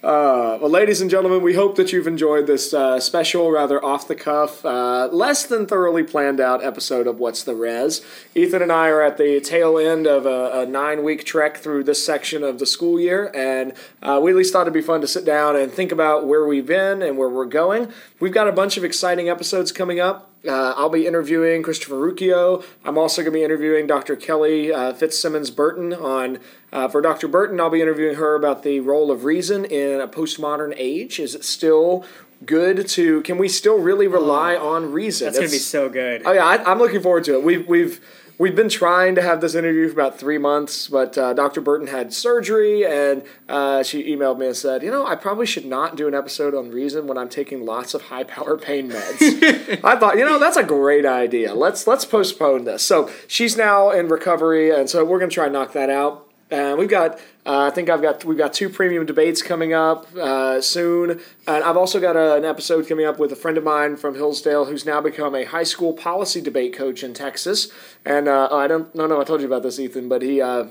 Uh, 0.03 0.59
well, 0.61 0.71
ladies 0.71 1.01
and 1.01 1.11
gentlemen, 1.11 1.43
we 1.43 1.55
hope 1.55 1.75
that 1.77 1.91
you've 1.91 2.07
enjoyed 2.07 2.47
this 2.47 2.75
uh, 2.75 3.01
special, 3.01 3.51
rather 3.51 3.83
off 3.83 4.07
the 4.07 4.15
cuff, 4.15 4.65
uh, 4.65 5.09
less 5.11 5.47
than 5.47 5.67
thoroughly 5.67 6.03
planned 6.03 6.39
out 6.39 6.63
episode 6.63 7.07
of 7.07 7.19
What's 7.19 7.43
the 7.43 7.55
Res. 7.55 8.05
Ethan 8.35 8.61
and 8.61 8.71
I 8.71 8.89
are 8.89 9.03
at 9.03 9.17
the 9.17 9.41
tail 9.41 9.79
end 9.79 10.07
of 10.07 10.27
a, 10.27 10.61
a 10.61 10.67
nine 10.67 11.03
week 11.03 11.25
trek 11.25 11.57
through 11.57 11.85
this 11.85 12.05
section 12.05 12.45
of 12.45 12.59
the 12.59 12.67
school 12.67 13.01
year, 13.01 13.33
and 13.35 13.73
uh, 14.03 14.21
we 14.23 14.31
at 14.33 14.37
least 14.37 14.53
thought 14.53 14.63
it'd 14.63 14.75
be 14.75 14.83
fun 14.83 15.01
to 15.01 15.09
sit 15.09 15.25
down 15.25 15.57
and 15.57 15.73
think 15.73 15.91
about 15.91 16.27
where 16.27 16.47
we've 16.47 16.67
been 16.67 17.01
and 17.01 17.17
where 17.17 17.31
we're 17.31 17.47
going. 17.47 17.91
We've 18.21 18.35
got 18.35 18.49
a 18.49 18.53
bunch 18.53 18.77
of 18.77 18.85
exciting 18.85 19.31
episodes 19.31 19.73
coming 19.73 19.99
up. 19.99 20.31
Uh, 20.47 20.75
I'll 20.77 20.89
be 20.89 21.07
interviewing 21.07 21.63
Christopher 21.63 21.95
Ruocchio. 21.95 22.65
I'm 22.85 22.99
also 22.99 23.23
going 23.23 23.33
to 23.33 23.39
be 23.39 23.45
interviewing 23.45 23.87
Dr. 23.87 24.17
Kelly 24.17 24.73
uh, 24.73 24.93
Fitzsimmons 24.93 25.51
Burton 25.51 25.93
on. 25.93 26.39
Uh, 26.73 26.89
for 26.89 27.01
Dr. 27.01 27.29
Burton, 27.29 27.59
I'll 27.61 27.71
be 27.71 27.81
interviewing 27.81 28.17
her 28.17 28.35
about 28.35 28.63
the 28.63 28.81
role 28.81 29.11
of 29.11 29.25
reason 29.25 29.65
in 29.65 30.01
a 30.01 30.09
postmodern 30.09 30.75
age. 30.77 31.19
Is 31.19 31.35
it 31.35 31.45
still 31.45 32.05
good 32.45 32.87
to? 32.89 33.23
Can 33.23 33.39
we 33.39 33.49
still 33.49 33.79
really 33.79 34.07
rely 34.07 34.57
on 34.57 34.93
reason? 34.93 35.27
That's 35.27 35.39
gonna 35.39 35.51
be 35.51 35.59
so 35.59 35.89
good. 35.89 36.23
Oh 36.27 36.33
yeah, 36.33 36.45
I, 36.45 36.71
I'm 36.71 36.79
looking 36.79 37.01
forward 37.01 37.25
to 37.25 37.35
it. 37.35 37.43
We've 37.43 37.67
we've 37.67 38.01
we've 38.39 38.57
been 38.57 38.69
trying 38.69 39.15
to 39.15 39.23
have 39.23 39.41
this 39.41 39.55
interview 39.55 39.89
for 39.89 39.95
about 39.95 40.19
three 40.19 40.39
months, 40.39 40.89
but 40.89 41.17
uh, 41.17 41.33
Dr. 41.33 41.61
Burton 41.61 41.89
had 41.89 42.13
surgery, 42.13 42.85
and 42.85 43.23
uh, 43.49 43.83
she 43.83 44.15
emailed 44.15 44.39
me 44.39 44.47
and 44.47 44.57
said, 44.57 44.83
"You 44.83 44.91
know, 44.91 45.07
I 45.07 45.15
probably 45.15 45.47
should 45.47 45.65
not 45.65 45.97
do 45.97 46.09
an 46.09 46.15
episode 46.15 46.55
on 46.55 46.71
Reason 46.71 47.07
when 47.07 47.19
I'm 47.19 47.29
taking 47.29 47.65
lots 47.65 47.95
of 47.95 48.03
high 48.03 48.25
power 48.25 48.57
pain 48.59 48.91
meds." 48.91 49.81
I 49.85 49.97
thought, 49.99 50.17
you 50.19 50.25
know, 50.25 50.39
that's 50.39 50.57
a 50.57 50.65
great 50.65 51.07
idea. 51.07 51.55
Let's 51.55 51.87
let's 51.87 52.05
postpone 52.05 52.65
this. 52.65 52.83
So 52.83 53.11
she's 53.27 53.57
now 53.57 53.91
in 53.91 54.09
recovery, 54.09 54.71
and 54.71 54.89
so 54.89 55.05
we're 55.05 55.19
gonna 55.19 55.31
try 55.31 55.45
and 55.45 55.53
knock 55.53 55.73
that 55.73 55.91
out. 55.91 56.26
Uh, 56.51 56.77
we've 56.79 56.89
got, 56.89 57.19
uh, 57.45 57.63
I 57.63 57.71
think 57.71 57.91
I've 57.91 58.03
got, 58.03 58.25
we've 58.25 58.39
got 58.39 58.53
two 58.53 58.69
premium 58.69 59.05
debates 59.05 59.43
coming 59.43 59.73
up 59.73 60.07
uh, 60.17 60.61
soon, 60.61 61.21
and 61.47 61.65
I've 61.65 61.77
also 61.77 61.99
got 62.01 62.15
a, 62.15 62.37
an 62.37 62.45
episode 62.45 62.87
coming 62.87 63.05
up 63.05 63.19
with 63.19 63.33
a 63.33 63.37
friend 63.37 63.59
of 63.59 63.65
mine 63.65 63.97
from 63.97 64.15
Hillsdale 64.15 64.67
who's 64.67 64.87
now 64.87 65.01
become 65.01 65.35
a 65.35 65.45
high 65.45 65.65
school 65.65 65.93
policy 65.93 66.41
debate 66.41 66.73
coach 66.73 67.03
in 67.03 67.15
Texas. 67.15 67.73
And 68.05 68.29
uh, 68.29 68.49
I 68.53 68.69
don't, 68.69 68.95
no, 68.95 69.07
no, 69.07 69.21
I 69.21 69.25
told 69.25 69.41
you 69.41 69.47
about 69.47 69.65
this, 69.65 69.81
Ethan, 69.81 70.09
but 70.09 70.23
he, 70.23 70.41
uh, 70.41 70.67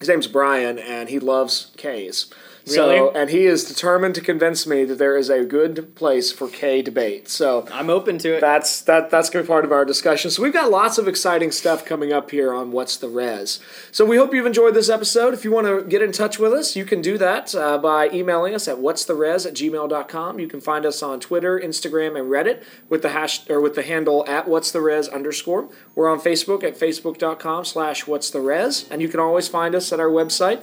his 0.00 0.08
name's 0.08 0.26
Brian, 0.26 0.78
and 0.80 1.08
he 1.08 1.20
loves 1.20 1.70
K's. 1.76 2.32
So, 2.66 2.88
Really? 2.90 3.10
and 3.14 3.28
he 3.30 3.44
is 3.46 3.64
determined 3.64 4.14
to 4.14 4.20
convince 4.22 4.66
me 4.66 4.84
that 4.84 4.96
there 4.98 5.16
is 5.16 5.28
a 5.28 5.44
good 5.44 5.94
place 5.94 6.32
for 6.32 6.48
K 6.48 6.80
debate. 6.80 7.28
So, 7.28 7.66
I'm 7.70 7.90
open 7.90 8.16
to 8.18 8.36
it. 8.36 8.40
that's 8.40 8.80
that 8.82 9.10
that's 9.10 9.28
gonna 9.28 9.42
be 9.42 9.48
part 9.48 9.64
of 9.66 9.72
our 9.72 9.84
discussion. 9.84 10.30
So 10.30 10.42
we've 10.42 10.52
got 10.52 10.70
lots 10.70 10.96
of 10.96 11.06
exciting 11.06 11.50
stuff 11.50 11.84
coming 11.84 12.12
up 12.12 12.30
here 12.30 12.54
on 12.54 12.72
What's 12.72 12.96
the 12.96 13.08
Res. 13.08 13.60
So 13.92 14.04
we 14.06 14.16
hope 14.16 14.32
you've 14.32 14.46
enjoyed 14.46 14.72
this 14.74 14.88
episode. 14.88 15.34
If 15.34 15.44
you 15.44 15.52
want 15.52 15.66
to 15.66 15.82
get 15.82 16.00
in 16.00 16.10
touch 16.10 16.38
with 16.38 16.52
us, 16.54 16.74
you 16.74 16.84
can 16.86 17.02
do 17.02 17.18
that 17.18 17.54
uh, 17.54 17.76
by 17.78 18.08
emailing 18.10 18.54
us 18.54 18.66
at 18.66 18.78
what's 18.78 19.04
the 19.04 19.14
res 19.14 19.44
at 19.44 19.52
gmail.com. 19.54 20.38
You 20.40 20.48
can 20.48 20.60
find 20.62 20.86
us 20.86 21.02
on 21.02 21.20
Twitter, 21.20 21.60
Instagram, 21.60 22.18
and 22.18 22.30
Reddit 22.30 22.62
with 22.88 23.02
the 23.02 23.10
hash 23.10 23.48
or 23.50 23.60
with 23.60 23.74
the 23.74 23.82
handle 23.82 24.24
at 24.26 24.48
what's 24.48 24.70
the 24.70 24.80
res 24.80 25.06
underscore. 25.08 25.68
We're 25.94 26.08
on 26.08 26.18
Facebook 26.20 26.64
at 26.64 26.78
facebook.com 26.78 27.64
slash 27.66 28.06
what's 28.06 28.30
the 28.30 28.40
res, 28.40 28.86
and 28.90 29.02
you 29.02 29.08
can 29.08 29.20
always 29.20 29.48
find 29.48 29.74
us 29.74 29.92
at 29.92 30.00
our 30.00 30.08
website 30.08 30.62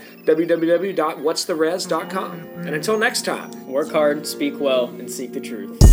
And 2.56 2.70
until 2.70 2.98
next 2.98 3.24
time. 3.24 3.68
Work 3.68 3.92
hard, 3.92 4.26
speak 4.26 4.60
well, 4.62 4.86
and 4.88 5.12
seek 5.12 5.34
the 5.34 5.42
truth. 5.42 5.91